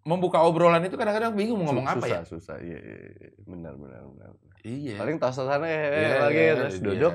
membuka 0.00 0.40
obrolan 0.40 0.80
itu 0.80 0.96
kadang-kadang 0.96 1.36
bingung 1.36 1.60
mau 1.60 1.72
ngomong 1.72 1.84
apa 1.86 2.06
ya. 2.06 2.20
susah, 2.24 2.56
Susah, 2.56 2.56
iya, 2.60 2.78
iya, 2.78 2.96
iya. 3.20 3.30
benar, 3.44 3.76
benar, 3.76 4.00
benar. 4.06 4.30
Iya. 4.60 4.96
Paling 4.96 5.16
tos-tosan 5.16 5.60
eh, 5.62 5.76
Iya, 5.76 6.08
lagi 6.20 6.36
iya, 6.38 6.52
terus 6.56 6.76
iya. 6.76 6.84
duduk. 6.84 7.12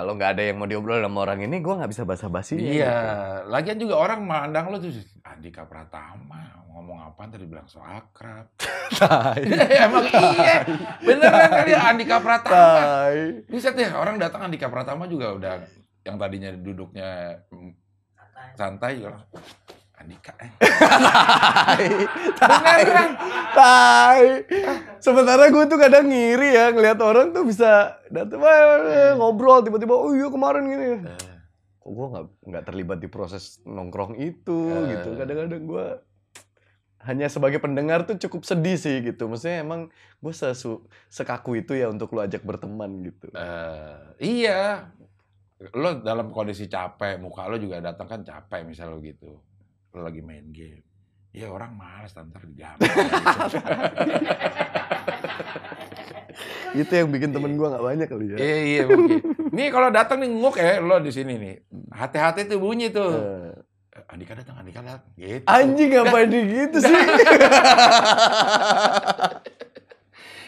Kalau 0.00 0.16
nggak 0.16 0.32
ada 0.32 0.42
yang 0.48 0.56
mau 0.56 0.64
diobrol 0.64 1.04
sama 1.04 1.28
orang 1.28 1.44
ini, 1.44 1.60
gua 1.60 1.84
nggak 1.84 1.92
bisa 1.92 2.08
basa-basi. 2.08 2.56
Iya, 2.56 2.96
lagian 3.44 3.76
juga 3.76 4.00
orang 4.00 4.24
mandang 4.24 4.72
lo 4.72 4.80
tuh 4.80 4.88
Andika 5.20 5.68
Pratama 5.68 6.64
ngomong 6.72 7.04
apa 7.04 7.28
tadi 7.28 7.44
bilang 7.44 7.68
so 7.68 7.84
akrab. 7.84 8.48
Emang 9.84 10.08
iya, 10.08 10.64
beneran 11.04 11.50
kali 11.52 11.76
ya 11.76 11.80
Andika 11.92 12.16
Pratama. 12.24 13.12
Bisa 13.44 13.76
deh 13.76 13.92
orang 13.92 14.16
datang 14.16 14.48
Andika 14.48 14.72
Pratama 14.72 15.04
juga 15.04 15.36
udah 15.36 15.60
yang 16.00 16.16
tadinya 16.16 16.48
duduknya 16.56 17.36
mm, 17.52 17.76
santai 18.56 19.04
Andika 20.00 20.32
eh. 20.40 20.50
Beneran. 22.40 23.10
Tai. 23.52 24.24
Sementara 24.98 25.48
gue 25.48 25.64
tuh 25.66 25.76
kadang 25.76 26.08
ngiri 26.08 26.56
ya 26.56 26.72
ngelihat 26.72 26.98
orang 27.00 27.32
tuh 27.32 27.44
bisa 27.44 28.00
datang 28.08 28.40
"Wah, 28.40 28.80
eh, 28.80 29.12
ngobrol 29.14 29.60
tiba-tiba 29.60 29.92
oh 29.92 30.12
iya 30.12 30.28
kemarin 30.28 30.64
gini. 30.64 30.88
Kok 31.80 31.90
gue 31.90 32.06
nggak 32.12 32.26
nggak 32.48 32.64
terlibat 32.64 32.98
di 32.98 33.08
proses 33.08 33.60
nongkrong 33.64 34.16
itu 34.16 34.58
Eh. 34.72 34.96
gitu. 34.96 35.08
Kadang-kadang 35.16 35.64
gue 35.64 35.86
hanya 37.00 37.32
sebagai 37.32 37.60
pendengar 37.60 38.04
tuh 38.04 38.20
cukup 38.20 38.44
sedih 38.44 38.76
sih 38.76 39.00
gitu. 39.00 39.24
Maksudnya 39.24 39.64
emang 39.64 39.88
gue 40.20 40.32
sesu, 40.32 40.84
sekaku 41.08 41.60
itu 41.60 41.72
ya 41.72 41.88
untuk 41.88 42.12
lu 42.12 42.20
ajak 42.20 42.44
berteman 42.44 43.04
gitu. 43.04 43.28
Eh, 43.32 43.96
iya. 44.20 44.88
Lo 45.76 46.00
dalam 46.00 46.32
kondisi 46.32 46.68
capek, 46.68 47.20
muka 47.20 47.44
lo 47.44 47.60
juga 47.60 47.84
datang 47.84 48.08
kan 48.08 48.20
capek 48.20 48.64
misal 48.64 48.92
lo 48.92 49.00
gitu. 49.00 49.40
Lo 49.90 50.00
lagi 50.02 50.22
main 50.22 50.46
game. 50.50 50.82
Ya 51.30 51.46
orang 51.46 51.74
malas 51.74 52.10
ntar 52.10 52.42
di 52.42 52.54
jam. 52.58 52.74
itu 56.70 56.86
yang 56.90 57.10
bikin 57.10 57.30
temen 57.30 57.54
gue 57.54 57.66
nggak 57.66 57.82
banyak 57.82 58.06
kali 58.06 58.24
ya. 58.34 58.36
Iya 58.38 58.56
iya 58.62 58.82
mungkin. 58.86 59.18
Nih 59.50 59.70
kalau 59.70 59.90
datang 59.90 60.22
nih 60.22 60.30
nguk 60.30 60.54
ya 60.54 60.78
lo 60.78 60.98
di 60.98 61.10
sini 61.10 61.34
nih. 61.38 61.54
Hati-hati 61.90 62.46
tuh 62.46 62.58
bunyi 62.58 62.90
tuh. 62.90 63.10
Eh, 63.90 64.02
Andika 64.10 64.34
datang, 64.34 64.58
Andika 64.58 64.82
datang. 64.82 65.10
Gitu. 65.14 65.42
Anjing 65.46 65.90
ngapain 65.90 66.28
di 66.30 66.40
gitu 66.46 66.78
sih? 66.82 66.94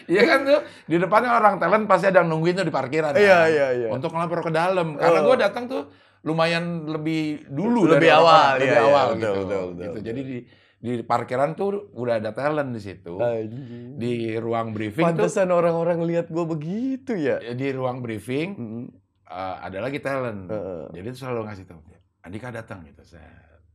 Iya 0.03 0.27
kan 0.27 0.43
tuh 0.43 0.59
di 0.83 0.99
depannya 0.99 1.31
orang 1.31 1.63
talent 1.63 1.87
pasti 1.87 2.11
ada 2.11 2.19
yang 2.19 2.27
nungguin 2.27 2.59
tuh 2.59 2.67
di 2.67 2.75
parkiran. 2.75 3.15
Iya 3.15 3.47
kan, 3.47 3.55
iya 3.55 3.67
iya. 3.71 3.87
Untuk 3.87 4.11
ngelapor 4.11 4.43
ke 4.43 4.51
dalam. 4.51 4.99
Karena 4.99 5.19
Oh. 5.23 5.31
gue 5.31 5.35
datang 5.39 5.63
tuh 5.71 5.87
lumayan 6.23 6.63
lebih 6.87 7.21
dulu 7.45 7.83
Lebih 7.85 7.93
dari 7.93 8.09
awal, 8.09 8.23
orang-orang, 8.23 8.55
lebih 8.55 8.65
iya, 8.65 8.73
iya, 8.73 8.83
awal 8.85 9.05
betul, 9.05 9.19
gitu. 9.19 9.27
betul, 9.29 9.43
betul, 9.43 9.67
Gitu. 9.73 9.91
betul. 9.91 10.03
Jadi 10.03 10.21
di 10.23 10.37
di 10.79 10.99
parkiran 10.99 11.49
tuh 11.53 11.67
udah 11.93 12.13
ada 12.17 12.31
talent 12.31 12.71
di 12.71 12.81
situ. 12.81 13.15
Anjing. 13.15 13.95
Di 13.95 14.13
ruang 14.35 14.71
briefing 14.71 15.03
tuh 15.05 15.15
Pantesan 15.15 15.47
orang-orang 15.49 16.03
lihat 16.03 16.27
gue 16.27 16.45
begitu 16.45 17.15
ya. 17.15 17.39
di 17.39 17.67
ruang 17.71 17.99
briefing 17.99 18.49
Mm, 18.53 18.85
eh, 19.25 19.55
ada 19.61 19.79
lagi 19.79 19.99
talent. 19.99 20.47
Heeh. 20.47 20.83
Jadi 20.93 21.07
tuh 21.09 21.19
selalu 21.21 21.39
ngasih 21.45 21.65
tahu, 21.65 21.79
Andika 22.19 22.51
datang 22.51 22.83
gitu. 22.83 23.03
Saya 23.05 23.31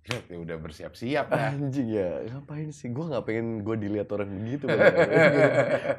ya 0.09 0.37
udah 0.37 0.57
bersiap-siap 0.57 1.29
dah. 1.29 1.53
Anjing 1.53 1.89
ya, 1.91 2.25
ngapain 2.27 2.73
sih? 2.73 2.89
Gue 2.89 3.05
nggak 3.07 3.25
pengen 3.25 3.61
gue 3.61 3.77
dilihat 3.77 4.09
orang 4.09 4.29
begitu. 4.31 4.65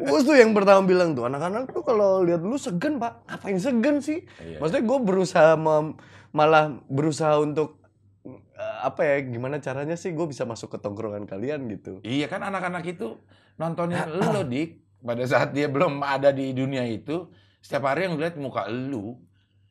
Gue 0.02 0.20
tuh 0.22 0.34
yang 0.34 0.52
pertama 0.52 0.82
bilang 0.84 1.14
tuh, 1.14 1.26
anak-anak 1.26 1.70
tuh 1.70 1.84
kalau 1.84 2.22
lihat 2.22 2.42
lu 2.42 2.56
segen 2.56 2.98
pak, 2.98 3.22
ngapain 3.26 3.58
segen 3.58 3.96
sih? 4.00 4.26
Iya. 4.40 4.58
Maksudnya 4.58 4.82
gue 4.84 5.00
berusaha 5.00 5.54
mem- 5.56 5.94
malah 6.32 6.78
berusaha 6.88 7.38
untuk 7.42 7.82
eh, 8.26 8.78
apa 8.84 9.02
ya? 9.06 9.16
Gimana 9.26 9.62
caranya 9.62 9.96
sih 9.96 10.14
gue 10.14 10.28
bisa 10.30 10.44
masuk 10.44 10.76
ke 10.76 10.78
tongkrongan 10.82 11.26
kalian 11.26 11.66
gitu? 11.72 12.04
Iya 12.06 12.30
kan 12.30 12.46
anak-anak 12.46 12.84
itu 12.88 13.18
nontonin 13.60 14.00
lo 14.20 14.44
dik 14.46 15.02
pada 15.04 15.24
saat 15.24 15.56
dia 15.56 15.72
belum 15.72 16.04
ada 16.04 16.32
di 16.36 16.52
dunia 16.52 16.84
itu 16.88 17.32
setiap 17.60 17.92
hari 17.92 18.08
yang 18.08 18.16
lihat 18.20 18.36
muka 18.40 18.68
lu. 18.68 19.20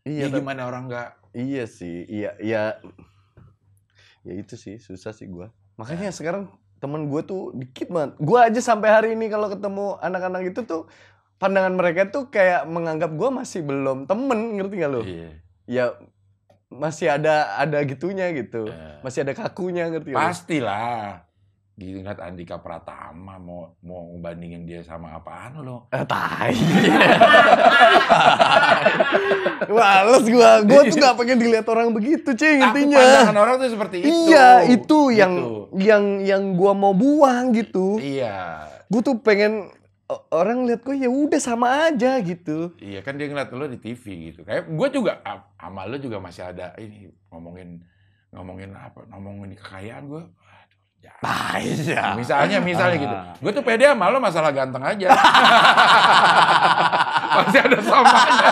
Iya, 0.08 0.32
ya 0.32 0.40
gimana 0.40 0.64
orang 0.64 0.88
nggak 0.88 1.10
iya 1.36 1.68
sih, 1.68 2.08
iya, 2.08 2.32
iya, 2.40 2.80
ya 4.24 4.32
itu 4.32 4.56
sih 4.56 4.80
susah 4.80 5.12
sih 5.12 5.28
gue. 5.28 5.52
Makanya 5.76 6.08
sekarang 6.08 6.48
temen 6.80 7.12
gue 7.12 7.20
tuh 7.26 7.52
dikit 7.52 7.92
banget. 7.92 8.16
Gue 8.16 8.38
aja 8.40 8.60
sampai 8.62 8.88
hari 8.88 9.08
ini 9.12 9.28
kalau 9.28 9.52
ketemu 9.52 10.00
anak-anak 10.00 10.42
itu 10.48 10.64
tuh 10.64 10.88
pandangan 11.36 11.74
mereka 11.76 12.08
tuh 12.08 12.32
kayak 12.32 12.66
menganggap 12.66 13.12
gue 13.14 13.28
masih 13.30 13.60
belum 13.62 14.08
temen, 14.08 14.58
ngerti 14.58 14.74
gak 14.80 14.90
lo? 14.90 15.02
Iya. 15.04 15.30
Ya 15.68 15.84
masih 16.68 17.08
ada 17.08 17.56
ada 17.56 17.80
gitunya 17.82 18.28
gitu, 18.30 18.68
Ya. 18.68 19.00
masih 19.00 19.24
ada 19.24 19.32
kakunya 19.32 19.88
ngerti? 19.88 20.12
Pastilah. 20.12 21.24
Diingat 21.74 22.18
Andika 22.18 22.58
Pratama 22.58 23.38
mau 23.38 23.70
mau 23.80 24.10
ngebandingin 24.10 24.66
dia 24.66 24.82
sama 24.82 25.14
apaan 25.14 25.62
lo? 25.62 25.86
Eh, 25.88 26.02
tai. 26.02 26.50
Males 29.68 30.24
gua. 30.26 30.50
Gua 30.62 30.82
tuh 30.84 30.98
gak 30.98 31.14
pengen 31.16 31.38
dilihat 31.38 31.66
orang 31.68 31.92
begitu, 31.92 32.34
Cing, 32.34 32.58
Tapi 32.58 32.82
intinya. 32.82 32.98
pandangan 32.98 33.36
orang 33.38 33.54
tuh 33.56 33.70
seperti 33.70 33.96
itu. 34.02 34.10
Iya, 34.26 34.48
itu 34.66 34.98
yang 35.12 35.32
Gitu. 35.32 35.54
yang 35.78 36.04
yang 36.20 36.42
gua 36.54 36.72
mau 36.74 36.90
buang 36.92 37.54
gitu. 37.54 37.98
Iya. 37.98 38.66
Gua 38.88 39.00
tuh 39.00 39.16
pengen 39.16 39.70
orang 40.32 40.64
lihat 40.64 40.80
gua 40.84 40.96
ya 40.96 41.10
udah 41.12 41.40
sama 41.40 41.92
aja 41.92 42.16
gitu. 42.24 42.72
Iya 42.80 43.04
kan 43.04 43.20
dia 43.20 43.28
ngeliat 43.28 43.52
lo 43.52 43.68
di 43.68 43.76
TV 43.76 44.32
gitu. 44.32 44.40
Kayak 44.44 44.72
gue 44.72 44.88
juga 44.92 45.20
ah, 45.22 45.44
sama 45.60 45.84
lo 45.84 46.00
juga 46.00 46.16
masih 46.16 46.48
ada 46.48 46.72
ini 46.80 47.12
ngomongin 47.28 47.84
ngomongin 48.32 48.72
apa? 48.72 49.04
Ngomongin 49.12 49.52
kekayaan 49.56 50.04
gue. 50.08 50.24
Ah, 51.22 51.58
iya. 51.58 52.12
Misalnya, 52.20 52.58
misalnya 52.62 52.96
gitu. 52.98 53.16
Gue 53.42 53.52
tuh 53.54 53.64
pede 53.64 53.86
sama 53.86 54.10
lo 54.10 54.18
masalah 54.18 54.50
ganteng 54.50 54.82
aja. 54.82 55.08
Masih 57.38 57.60
ada 57.62 57.78
samanya. 57.82 58.50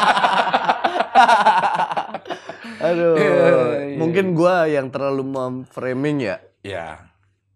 Aduh. 2.86 3.16
Iya, 3.16 3.32
iya. 3.32 3.96
Mungkin 3.98 4.36
gua 4.36 4.68
yang 4.68 4.92
terlalu 4.92 5.24
memframing 5.26 6.22
ya. 6.22 6.36
Ya, 6.60 7.08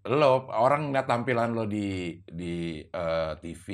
lo 0.09 0.49
orang 0.49 0.89
ngeliat 0.89 1.07
tampilan 1.09 1.53
lo 1.53 1.69
di 1.69 2.17
di 2.25 2.81
eh, 2.81 3.33
TV, 3.37 3.67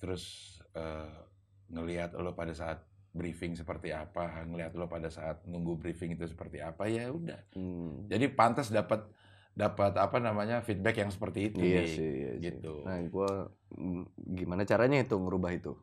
terus 0.00 0.56
eh, 0.72 1.16
ngelihat 1.72 2.16
lo 2.16 2.32
pada 2.32 2.56
saat 2.56 2.80
briefing 3.12 3.52
seperti 3.52 3.92
apa, 3.92 4.48
ngelihat 4.48 4.72
lo 4.72 4.88
pada 4.88 5.12
saat 5.12 5.44
nunggu 5.44 5.76
briefing 5.76 6.16
itu 6.16 6.24
seperti 6.24 6.64
apa 6.64 6.88
ya 6.88 7.12
udah. 7.12 7.40
Hmm. 7.52 8.08
Jadi 8.08 8.32
pantas 8.32 8.72
dapat 8.72 9.04
dapat 9.52 9.92
apa 10.00 10.16
namanya 10.16 10.64
feedback 10.64 11.04
yang 11.04 11.12
seperti 11.12 11.52
itu. 11.52 11.60
Iya 11.60 11.84
sih, 11.84 12.10
iya 12.24 12.32
sih. 12.40 12.48
Gitu. 12.48 12.88
Nah, 12.88 12.96
gua 13.12 13.52
mm, 13.76 14.04
gimana 14.40 14.64
caranya 14.64 15.04
itu 15.04 15.12
ngerubah 15.20 15.52
itu? 15.52 15.76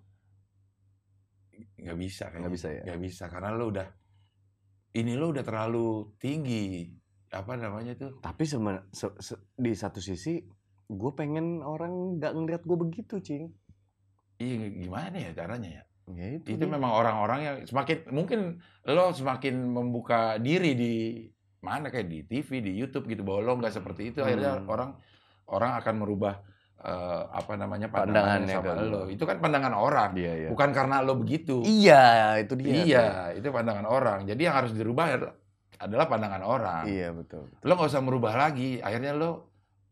Nggak 1.78 1.98
bisa 2.02 2.24
kayaknya. 2.34 2.42
Nggak 2.42 2.54
bisa 2.58 2.68
ya? 2.74 2.84
Nggak 2.90 3.02
bisa 3.06 3.24
karena 3.30 3.50
lo 3.54 3.66
udah 3.70 3.88
ini 4.98 5.14
lo 5.14 5.30
udah 5.30 5.46
terlalu 5.46 6.18
tinggi 6.18 6.98
apa 7.32 7.54
namanya 7.54 7.94
tuh? 7.94 8.18
Tapi 8.20 8.44
sema- 8.44 8.86
se- 8.90 9.18
se- 9.18 9.42
di 9.54 9.72
satu 9.72 9.98
sisi 9.98 10.42
gue 10.86 11.12
pengen 11.14 11.62
orang 11.62 12.18
nggak 12.18 12.34
ngeliat 12.34 12.64
gue 12.64 12.78
begitu, 12.80 13.16
cing. 13.20 13.54
Iya 14.36 14.66
gimana 14.74 15.16
ya 15.16 15.32
caranya 15.36 15.70
ya? 15.70 15.84
Ya 16.10 16.26
itu. 16.34 16.58
Itu 16.58 16.66
dia. 16.66 16.74
memang 16.74 16.90
orang-orang 16.90 17.40
yang 17.40 17.56
semakin 17.64 17.98
mungkin 18.10 18.40
lo 18.84 19.12
semakin 19.12 19.56
membuka 19.62 20.40
diri 20.40 20.74
di 20.74 20.94
mana 21.60 21.92
kayak 21.92 22.08
di 22.08 22.20
TV, 22.24 22.50
di 22.60 22.74
YouTube 22.74 23.06
gitu 23.06 23.22
bahwa 23.22 23.40
lo 23.44 23.54
nggak 23.60 23.76
seperti 23.76 24.10
itu 24.10 24.24
akhirnya 24.24 24.58
Hmm. 24.58 24.68
orang 24.68 24.90
orang 25.48 25.72
akan 25.78 25.96
merubah 25.98 26.36
eh, 26.80 27.24
apa 27.30 27.60
namanya 27.60 27.92
pandangannya 27.92 28.56
sama 28.56 28.80
lo. 28.80 29.02
Itu 29.12 29.28
kan 29.28 29.44
pandangan 29.44 29.76
orang, 29.76 30.16
Iya, 30.16 30.34
iya. 30.34 30.50
bukan 30.50 30.72
karena 30.72 31.04
lo 31.04 31.20
begitu. 31.20 31.60
Iya, 31.60 32.40
itu 32.40 32.56
dia. 32.56 32.72
Iya, 32.72 33.06
itu 33.36 33.52
pandangan 33.52 33.84
orang. 33.84 34.24
Jadi 34.24 34.48
yang 34.48 34.56
harus 34.56 34.72
dirubah 34.72 35.12
adalah 35.80 36.06
pandangan 36.12 36.44
orang. 36.44 36.84
Iya, 36.86 37.16
betul. 37.16 37.48
Lo 37.64 37.72
nggak 37.80 37.90
usah 37.90 38.04
merubah 38.04 38.36
lagi. 38.36 38.84
Akhirnya 38.84 39.16
lo 39.16 39.48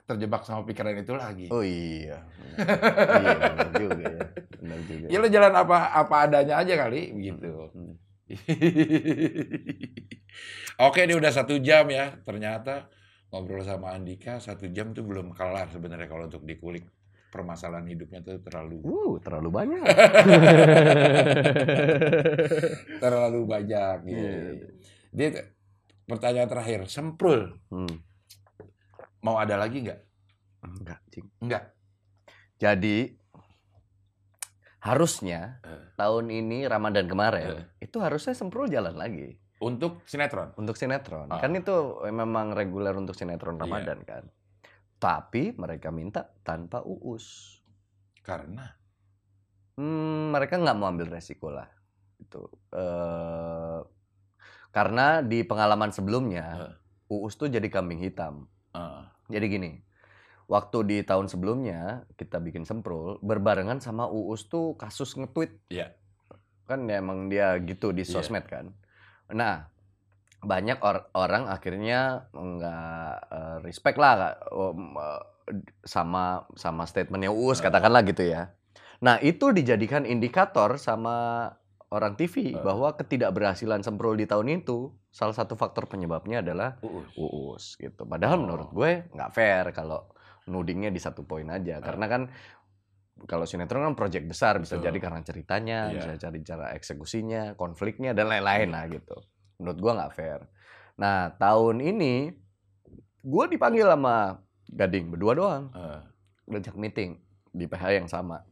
terjebak 0.07 0.43
sama 0.43 0.67
pikiran 0.67 0.99
itu 0.99 1.15
lagi. 1.15 1.47
Oh 1.51 1.63
iya. 1.63 2.23
iya, 2.55 3.35
benar 3.39 3.71
juga 3.75 4.03
ya. 4.03 4.23
Benar 4.59 4.79
juga. 4.87 5.07
Ya 5.07 5.17
lo 5.19 5.27
jalan 5.27 5.53
apa 5.55 5.77
apa 5.95 6.15
adanya 6.27 6.55
aja 6.59 6.75
kali, 6.75 7.15
begitu. 7.15 7.71
Hmm. 7.71 7.95
Oke, 10.87 11.07
ini 11.07 11.15
udah 11.15 11.31
satu 11.31 11.59
jam 11.63 11.87
ya. 11.91 12.19
Ternyata 12.23 12.87
ngobrol 13.31 13.63
sama 13.63 13.91
Andika 13.95 14.39
satu 14.39 14.67
jam 14.71 14.93
tuh 14.95 15.03
belum 15.03 15.35
kelar 15.35 15.67
sebenarnya 15.71 16.07
kalau 16.07 16.31
untuk 16.31 16.47
dikulik 16.47 16.87
permasalahan 17.27 17.83
hidupnya 17.91 18.23
tuh 18.23 18.39
terlalu 18.39 18.79
Uh, 18.87 19.19
terlalu 19.19 19.51
banyak. 19.51 19.83
terlalu 23.03 23.43
banyak 23.43 23.95
gitu. 24.07 24.15
Iya. 24.15 24.63
Dia 25.11 25.27
pertanyaan 26.07 26.47
terakhir, 26.47 26.87
semprul 26.87 27.59
Hmm. 27.67 27.99
mau 29.19 29.35
ada 29.35 29.55
lagi 29.55 29.83
nggak? 29.83 29.99
Enggak, 30.63 30.99
cing. 31.09 31.27
Enggak. 31.39 31.63
Jadi 32.57 33.13
harusnya 34.79 35.59
Eh. 35.61 35.93
tahun 35.95 36.31
ini 36.31 36.65
Ramadan 36.65 37.05
kemarin 37.05 37.47
Eh. 37.51 37.65
itu 37.83 37.97
harusnya 37.99 38.31
Semprul 38.31 38.65
jalan 38.67 38.95
lagi 38.95 39.35
Untuk 39.57 40.05
sinetron. 40.05 40.53
untuk 40.55 40.77
sinetron. 40.77 41.27
Ah. 41.27 41.37
Kan 41.37 41.53
itu 41.53 41.73
memang 42.07 42.53
reguler 42.53 42.93
untuk 42.93 43.13
sinetron 43.13 43.57
Iya. 43.57 43.61
Ramadan 43.65 43.99
kan. 44.01 44.23
Tapi 44.97 45.53
mereka 45.53 45.89
minta 45.89 46.25
tanpa 46.41 46.81
uus. 46.81 47.57
Karena 48.21 48.65
Hmm, 49.73 50.33
mereka 50.33 50.57
nggak 50.57 50.73
mau 50.73 50.89
ambil 50.89 51.05
resiko 51.11 51.53
lah. 51.53 51.69
Itu 52.17 52.49
eh 52.71 53.77
karena 54.71 55.19
di 55.21 55.41
pengalaman 55.41 55.89
sebelumnya 55.89 56.77
uus 57.07 57.35
tuh 57.35 57.47
jadi 57.47 57.65
kambing 57.67 57.99
hitam. 57.99 58.45
eh, 58.75 59.03
Jadi 59.27 59.45
gini, 59.47 59.71
waktu 60.47 60.77
di 60.83 60.97
tahun 61.03 61.27
sebelumnya 61.27 62.07
kita 62.15 62.39
bikin 62.39 62.63
semprul 62.63 63.19
berbarengan 63.19 63.83
sama 63.83 64.07
Uus 64.07 64.47
tuh 64.47 64.79
kasus 64.79 65.11
nge-tweet. 65.13 65.67
Iya. 65.67 65.91
Kan 66.63 66.87
ya 66.87 66.99
emang 66.99 67.27
dia 67.27 67.59
gitu 67.59 67.91
di 67.91 68.07
Iya. 68.07 68.11
sosmed 68.13 68.47
kan. 68.47 68.71
Nah, 69.31 69.67
banyak 70.39 70.79
or- 70.79 71.11
orang 71.11 71.47
akhirnya 71.47 72.31
nggak 72.31 73.11
eh, 73.27 73.57
respect 73.67 73.97
lah 73.99 74.39
um, 74.47 74.95
eh, 74.95 75.21
sama 75.83 76.47
sama 76.55 76.87
statementnya 76.87 77.31
Uus 77.31 77.59
Eh. 77.59 77.63
katakanlah 77.63 78.07
gitu 78.07 78.23
ya. 78.23 78.55
Nah, 79.03 79.19
itu 79.19 79.51
dijadikan 79.51 80.07
indikator 80.07 80.79
sama 80.79 81.51
orang 81.87 82.13
TV 82.13 82.51
Eh. 82.51 82.59
bahwa 82.59 82.91
ketidakberhasilan 82.93 83.79
semprul 83.79 84.13
di 84.13 84.27
tahun 84.27 84.59
itu 84.61 84.91
salah 85.07 85.31
satu 85.31 85.55
faktor 85.55 85.87
penyebabnya 85.87 86.43
adalah 86.43 86.75
uus. 86.83 87.07
Uus 87.15 87.63
gitu. 87.75 88.03
Padahal 88.03 88.37
Oh. 88.37 88.43
menurut 88.43 88.69
gue 88.71 88.91
nggak 89.09 89.31
fair 89.31 89.65
kalau 89.71 90.03
nudingnya 90.45 90.91
di 90.91 90.99
satu 90.99 91.23
poin 91.23 91.47
aja. 91.47 91.79
Ah. 91.79 91.83
Karena 91.83 92.05
kan 92.05 92.21
kalau 93.25 93.43
sinetron 93.43 93.81
kan 93.81 93.95
proyek 93.95 94.27
besar 94.27 94.59
bisa 94.59 94.77
Betul. 94.77 94.85
jadi 94.85 94.97
karena 95.01 95.21
ceritanya, 95.21 95.79
Iya. 95.89 95.95
bisa 95.95 96.11
jadi 96.21 96.39
cara 96.45 96.65
eksekusinya, 96.71 97.55
konfliknya 97.55 98.13
dan 98.13 98.29
lain-lain 98.29 98.69
lah 98.69 98.85
gitu. 98.87 99.17
Menurut 99.57 99.79
gue 99.79 99.91
nggak 99.91 100.13
fair. 100.13 100.39
Nah 100.97 101.33
tahun 101.33 101.81
ini 101.81 102.29
gue 103.21 103.45
dipanggil 103.49 103.87
sama 103.87 104.37
Gading 104.67 105.09
berdua 105.09 105.31
doang, 105.33 105.63
Eh, 105.71 105.99
ngajak 106.45 106.75
meeting 106.75 107.15
di 107.49 107.65
PH 107.65 107.83
yang 107.95 108.07
sama, 108.07 108.43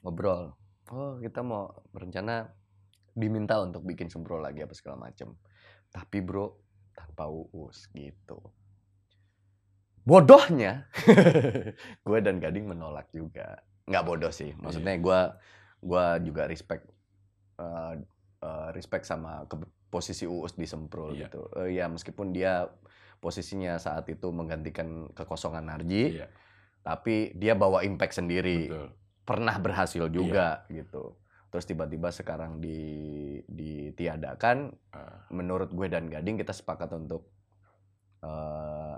ngobrol. 0.00 0.57
Oh 0.88 1.20
kita 1.20 1.44
mau 1.44 1.68
berencana 1.92 2.48
diminta 3.12 3.60
untuk 3.60 3.84
bikin 3.84 4.08
sempro 4.08 4.38
lagi 4.38 4.62
apa 4.62 4.72
segala 4.72 5.10
macem. 5.10 5.34
Tapi 5.90 6.18
bro 6.20 6.54
tanpa 6.94 7.28
uus 7.28 7.88
gitu. 7.92 8.38
Bodohnya, 10.02 10.88
gue 12.08 12.18
dan 12.24 12.40
Gading 12.40 12.64
menolak 12.64 13.12
juga. 13.12 13.60
Nggak 13.84 14.04
bodoh 14.08 14.32
sih, 14.32 14.56
maksudnya 14.56 14.96
gue 14.96 15.20
gua 15.78 16.16
juga 16.18 16.48
respect 16.48 16.88
eh, 17.60 17.94
eh, 18.40 18.68
respect 18.72 19.04
sama 19.04 19.44
ke- 19.44 19.68
posisi 19.88 20.24
uus 20.24 20.56
di 20.56 20.64
Semprul 20.64 21.12
Iya. 21.12 21.28
gitu. 21.28 21.42
Eh, 21.60 21.76
ya 21.76 21.92
meskipun 21.92 22.32
dia 22.32 22.72
posisinya 23.20 23.76
saat 23.76 24.08
itu 24.08 24.32
menggantikan 24.32 25.10
kekosongan 25.12 25.68
Narji, 25.68 26.16
iya, 26.16 26.30
tapi 26.80 27.34
dia 27.36 27.52
bawa 27.52 27.82
impact 27.84 28.16
sendiri 28.16 28.70
betul. 28.70 28.88
Pernah 29.28 29.60
berhasil 29.60 30.08
juga 30.08 30.64
gitu. 30.72 31.20
Terus 31.48 31.64
tiba-tiba 31.64 32.08
sekarang 32.08 32.56
di 32.58 32.80
ditiadakan, 33.44 34.72
Eh, 34.88 35.18
menurut 35.30 35.68
gue 35.68 35.86
dan 35.86 36.08
Gading 36.08 36.40
kita 36.40 36.52
sepakat 36.52 36.96
untuk 36.96 37.28
eh, 38.18 38.96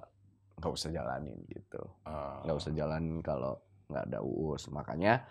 nggak 0.56 0.72
usah 0.72 0.88
jalanin 0.88 1.36
gitu, 1.46 1.82
eh, 2.04 2.36
nggak 2.42 2.56
usah 2.56 2.72
jalan 2.72 3.18
kalau 3.20 3.58
nggak 3.86 4.04
ada 4.06 4.18
uus. 4.20 4.70
Makanya 4.70 5.26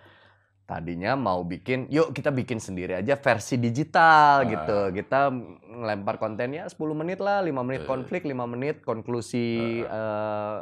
tadinya 0.63 1.17
mau 1.17 1.41
bikin, 1.41 1.89
yuk 1.89 2.13
kita 2.13 2.29
bikin 2.29 2.61
sendiri 2.61 2.93
aja 2.93 3.17
versi 3.17 3.57
digital 3.57 4.43
Ah. 4.43 4.45
gitu. 4.45 4.79
Kita 4.93 5.33
ngelempar 5.65 6.21
kontennya 6.21 6.69
10 6.69 6.93
menit 6.93 7.17
lah, 7.17 7.41
5 7.41 7.65
menit 7.65 7.83
Eh. 7.83 7.89
konflik, 7.89 8.21
5 8.23 8.45
menit 8.45 8.85
konklusi 8.85 9.81
eh, 9.81 10.57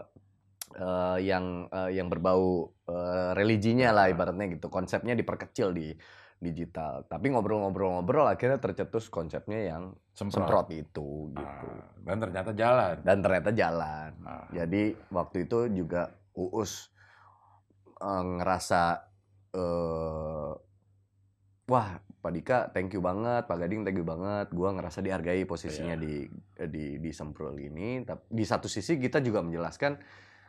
eh, 0.73 1.17
yang 1.21 1.67
eh, 1.67 1.89
yang 1.93 2.07
berbau 2.07 2.71
eh, 2.87 3.31
religinya 3.35 3.91
lah 3.91 4.07
Ah. 4.07 4.13
ibaratnya 4.13 4.47
gitu. 4.49 4.67
Konsepnya 4.67 5.13
diperkecil 5.13 5.71
di 5.71 5.91
digital. 6.37 7.01
Tapi 7.03 7.33
ngobrol-ngobrol-ngobrol 7.33 8.29
akhirnya 8.29 8.57
tercetus 8.57 9.09
konsepnya 9.09 9.73
yang 9.73 9.83
semprot. 10.13 10.45
semprot 10.45 10.67
itu 10.69 11.33
gitu. 11.33 11.67
Ah, 11.67 11.89
dan 12.05 12.17
ternyata 12.21 12.51
jalan. 12.53 12.95
Dan 13.01 13.17
ternyata 13.19 13.49
jalan. 13.51 14.11
Ah, 14.21 14.45
Jadi 14.53 14.93
waktu 15.09 15.37
itu 15.45 15.59
juga 15.73 16.13
Uus 16.33 16.93
eh, 17.97 18.23
ngerasa 18.23 18.81
eh 19.51 20.51
wah 21.67 21.89
Pak 22.17 22.31
Dika 22.33 22.57
thank 22.69 22.93
you 22.93 23.01
banget, 23.01 23.45
Pak 23.45 23.57
Gading 23.57 23.81
thank 23.81 23.97
you 23.97 24.05
banget. 24.05 24.51
Gua 24.51 24.69
ngerasa 24.71 25.01
dihargai 25.01 25.43
posisinya 25.43 25.95
Iya. 25.95 26.03
di 26.03 26.13
di 26.69 26.85
di 26.99 27.09
Semprul 27.09 27.57
ini. 27.57 28.03
Tapi 28.03 28.29
di 28.29 28.43
satu 28.43 28.67
sisi 28.67 28.97
kita 28.97 29.17
juga 29.19 29.41
menjelaskan 29.41 29.97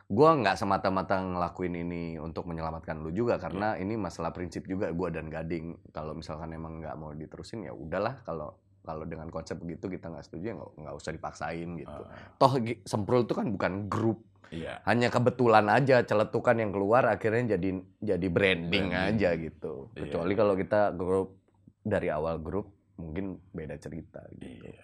gua 0.08 0.32
nggak 0.34 0.56
semata-mata 0.56 1.20
ngelakuin 1.20 1.84
ini 1.84 2.16
untuk 2.16 2.48
menyelamatkan 2.48 2.96
lu 2.98 3.12
juga 3.12 3.36
karena 3.36 3.76
Iya. 3.76 3.84
ini 3.84 3.94
masalah 4.00 4.32
prinsip 4.32 4.64
juga 4.64 4.88
gua 4.90 5.12
dan 5.12 5.28
Gading. 5.28 5.92
Kalau 5.92 6.16
misalkan 6.16 6.48
emang 6.52 6.80
nggak 6.80 6.96
mau 6.96 7.12
diterusin 7.12 7.68
ya 7.68 7.76
udahlah 7.76 8.24
kalau 8.24 8.56
kalau 8.80 9.04
dengan 9.04 9.28
konsep 9.28 9.60
begitu 9.60 9.84
kita 9.92 10.08
nggak 10.08 10.24
setuju 10.24 10.44
ya 10.48 10.54
nggak 10.56 10.96
usah 10.96 11.12
dipaksain 11.12 11.68
gitu. 11.76 11.92
ah, 12.08 12.08
Toh 12.40 12.56
Semprul 12.88 13.28
itu 13.28 13.36
kan 13.36 13.52
bukan 13.52 13.84
grup 13.84 14.24
iya. 14.48 14.80
hanya 14.88 15.12
kebetulan 15.12 15.68
aja 15.68 16.00
celetukan 16.00 16.56
yang 16.56 16.72
keluar 16.72 17.04
akhirnya 17.04 17.60
jadi 17.60 17.84
jadi 18.00 18.26
branding, 18.32 18.88
Branding. 18.88 19.12
aja 19.20 19.30
gitu. 19.36 19.92
Iya. 19.92 20.08
Kecuali 20.08 20.32
kalau 20.32 20.56
kita 20.56 20.96
grup 20.96 21.36
dari 21.84 22.08
awal 22.08 22.40
grup 22.40 22.72
mungkin 22.96 23.36
beda 23.52 23.76
cerita 23.76 24.24
gitu. 24.40 24.72
Iya. 24.72 24.80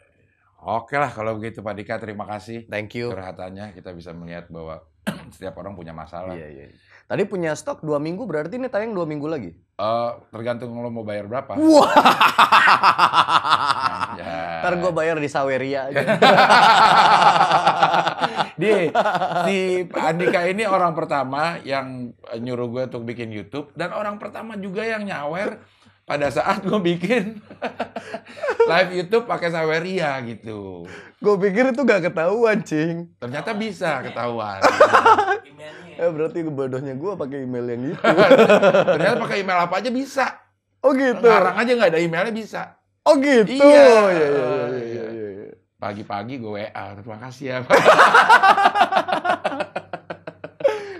Oke 0.64 1.00
lah 1.00 1.08
kalau 1.08 1.40
begitu 1.40 1.64
Pak 1.64 1.72
Dika 1.72 1.96
terima 1.96 2.28
kasih 2.28 2.68
Thank 2.68 3.00
you. 3.00 3.08
curhatannya 3.08 3.72
kita 3.72 3.88
bisa 3.96 4.12
melihat 4.12 4.52
bahwa 4.52 4.84
setiap 5.34 5.54
orang 5.60 5.76
punya 5.76 5.92
masalah. 5.92 6.34
Iya, 6.34 6.48
iya. 6.48 6.66
Tadi 7.04 7.22
punya 7.28 7.52
stok 7.52 7.84
dua 7.84 8.00
minggu 8.00 8.24
berarti 8.24 8.56
ini 8.56 8.72
tayang 8.72 8.96
dua 8.96 9.04
minggu 9.04 9.28
lagi. 9.28 9.52
Eh, 9.52 10.10
tergantung 10.32 10.72
lo 10.80 10.88
mau 10.88 11.04
bayar 11.04 11.28
berapa. 11.28 11.52
Wah. 11.58 11.92
Ya. 14.14 14.62
Ntar 14.62 14.78
gue 14.78 14.92
bayar 14.94 15.18
di 15.18 15.26
Saweria 15.26 15.90
aja. 15.90 16.06
Dia, 18.62 18.94
si 19.42 19.82
Andika 19.90 20.46
ini 20.46 20.62
orang 20.62 20.94
pertama 20.94 21.58
yang 21.66 22.14
nyuruh 22.38 22.70
gue 22.70 22.82
untuk 22.86 23.02
bikin 23.02 23.34
YouTube 23.34 23.74
dan 23.74 23.90
orang 23.90 24.22
pertama 24.22 24.54
juga 24.54 24.86
yang 24.86 25.02
nyawer 25.02 25.58
pada 26.04 26.28
saat 26.28 26.60
gue 26.60 26.80
bikin 26.84 27.40
live 28.70 28.90
YouTube 28.92 29.24
pakai 29.24 29.48
Saweria 29.48 30.20
gitu. 30.24 30.84
Gue 31.20 31.34
pikir 31.40 31.72
itu 31.72 31.80
gak 31.84 32.12
ketahuan, 32.12 32.60
Cing. 32.60 33.08
Ternyata 33.16 33.56
bisa 33.56 34.04
ketahuan. 34.04 34.60
Eh 35.94 36.10
berarti 36.10 36.42
bodohnya 36.42 36.98
gue 36.98 37.12
pakai 37.14 37.46
email 37.46 37.70
yang 37.70 37.82
gitu. 37.94 38.02
Ternyata 38.98 39.14
pakai 39.14 39.46
email 39.46 39.62
apa 39.62 39.78
aja 39.78 39.94
bisa. 39.94 40.26
Oh 40.82 40.90
gitu. 40.90 41.22
Ngarang 41.22 41.54
aja 41.54 41.70
nggak 41.70 41.90
ada 41.94 42.00
emailnya 42.02 42.34
bisa. 42.34 42.62
Oh 43.06 43.14
gitu. 43.22 43.62
Iya. 43.62 43.62
Iya, 43.62 43.86
iya, 44.10 44.26
iya, 44.26 44.26
iya, 44.74 45.06
iya, 45.06 45.28
iya. 45.38 45.54
Pagi-pagi 45.78 46.42
gue 46.42 46.50
WA, 46.50 46.84
terima 46.98 47.18
kasih 47.22 47.44
ya. 47.46 47.58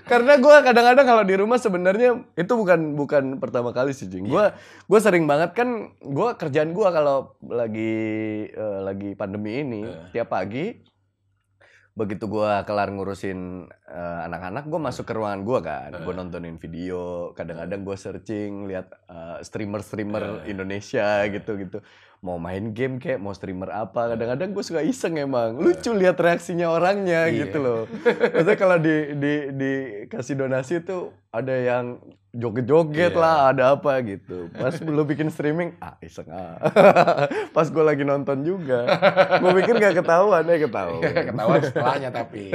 Karena 0.04 0.36
gue 0.36 0.56
kadang-kadang 0.60 1.06
kalau 1.06 1.24
di 1.24 1.34
rumah 1.34 1.56
sebenarnya 1.56 2.10
itu 2.34 2.52
bukan 2.52 2.92
bukan 2.92 3.24
pertama 3.36 3.72
kali 3.72 3.90
sih, 3.90 4.04
Jing. 4.04 4.28
Gue 4.28 4.52
gue 4.84 5.00
sering 5.00 5.24
banget 5.24 5.56
kan 5.56 5.68
gue 5.96 6.28
kerjaan 6.36 6.70
gue 6.70 6.88
kalau 6.90 7.32
lagi 7.42 7.94
eh, 8.46 8.80
lagi 8.80 9.12
pandemi 9.14 9.60
ini 9.60 9.80
Eh. 9.82 10.12
tiap 10.12 10.28
pagi 10.28 10.92
begitu 11.94 12.26
gue 12.26 12.50
kelar 12.66 12.90
ngurusin 12.90 13.38
eh, 13.70 14.20
anak-anak 14.26 14.66
gue 14.66 14.80
masuk 14.82 15.06
ke 15.06 15.14
ruangan 15.14 15.40
gue 15.40 15.58
kan 15.62 15.90
gue 15.94 16.12
nontonin 16.12 16.58
video 16.58 17.30
kadang-kadang 17.32 17.80
gue 17.80 17.94
searching 17.94 18.66
lihat 18.66 18.90
eh, 19.06 19.38
streamer-streamer 19.40 20.42
Eh. 20.42 20.50
Indonesia 20.50 21.22
gitu-gitu 21.30 21.78
mau 22.24 22.40
main 22.40 22.72
game 22.72 22.96
kayak 22.96 23.20
mau 23.20 23.30
streamer 23.30 23.68
apa. 23.68 24.08
Kadang-kadang 24.10 24.50
gue 24.50 24.64
suka 24.64 24.80
iseng 24.80 25.20
emang. 25.20 25.60
Lucu 25.60 25.92
lihat 25.92 26.16
reaksinya 26.16 26.72
orangnya 26.72 27.28
Iya. 27.28 27.44
gitu 27.44 27.60
loh. 27.60 27.80
Maksudnya 28.00 28.56
kalau 28.56 28.80
di 28.80 28.96
di 29.14 29.32
dikasih 29.52 30.34
donasi 30.34 30.80
tuh 30.80 31.12
ada 31.34 31.50
yang 31.52 31.98
joget-joget 32.32 33.10
Iya. 33.10 33.20
lah 33.20 33.36
ada 33.48 33.64
apa 33.72 33.98
gitu 34.00 34.50
pas 34.50 34.74
lu 34.76 35.02
bikin 35.04 35.26
streaming 35.28 35.78
ah 35.78 35.94
iseng 36.00 36.26
ah 36.26 36.58
pas 37.54 37.62
gue 37.64 37.78
lagi 37.80 38.02
nonton 38.02 38.42
juga 38.42 38.90
gue 39.38 39.50
pikir 39.54 39.74
gak 39.76 39.94
ketahuan 39.96 40.42
eh 40.44 40.58
ketahuan 40.60 41.02
Ketahuan 41.04 41.60
setelahnya 41.60 42.10
tapi. 42.10 42.50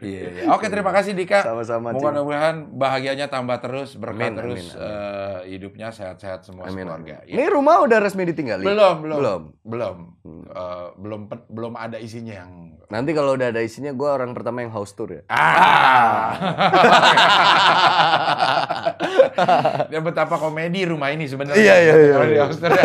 Iya, 0.00 0.24
iya. 0.30 0.42
Oke, 0.50 0.66
terima 0.66 0.88
kasih 0.90 1.12
Dika. 1.12 1.40
sama-sama. 1.42 1.92
Mudah-mudahan 1.92 2.72
bahagianya 2.72 3.28
tambah 3.28 3.60
terus, 3.60 3.92
berkah 3.94 4.24
Amin, 4.26 4.34
terus 4.34 4.72
amin, 4.72 4.80
amin. 4.80 4.88
eh, 4.88 5.38
hidupnya 5.50 5.88
sehat-sehat 5.90 6.40
semua 6.42 6.64
Amin, 6.66 6.84
keluarga. 6.84 7.20
amin. 7.20 7.28
Ini 7.30 7.44
rumah 7.46 7.80
udah 7.80 7.98
resmi 7.98 8.24
ditinggali? 8.24 8.62
Belum, 8.62 8.96
belum, 9.00 9.18
Belum. 9.18 9.42
belum, 9.62 9.96
Hmm. 10.20 10.44
Eh, 10.46 10.88
belum, 10.96 11.20
belum 11.46 11.72
ada 11.74 11.96
isinya 11.96 12.34
yang. 12.36 12.52
Nanti 12.86 13.10
kalau 13.12 13.32
udah 13.32 13.48
ada 13.48 13.60
isinya, 13.60 13.88
gue 13.90 14.04
orang 14.06 14.30
pertama 14.30 14.60
yang 14.60 14.70
house 14.70 14.92
tour 14.92 15.08
ya. 15.10 15.22
Ah, 15.26 16.34
ya 19.94 20.00
betapa 20.02 20.36
komedi 20.36 20.86
rumah 20.86 21.10
ini 21.14 21.26
sebenarnya. 21.26 21.60
Iya, 21.60 21.74
iya, 21.80 21.94
iya, 21.94 22.14
Kalau 22.14 22.26
di 22.26 22.36
iya. 22.36 22.44
Australia. 22.46 22.84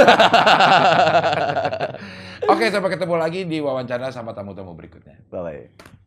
Oke, 2.54 2.70
sampai 2.70 2.92
ketemu 2.94 3.16
lagi 3.18 3.42
di 3.50 3.58
wawancara 3.58 4.14
sama 4.14 4.38
tamu-tamu 4.38 4.78
berikutnya. 4.78 5.18
Bye-bye. 5.34 6.05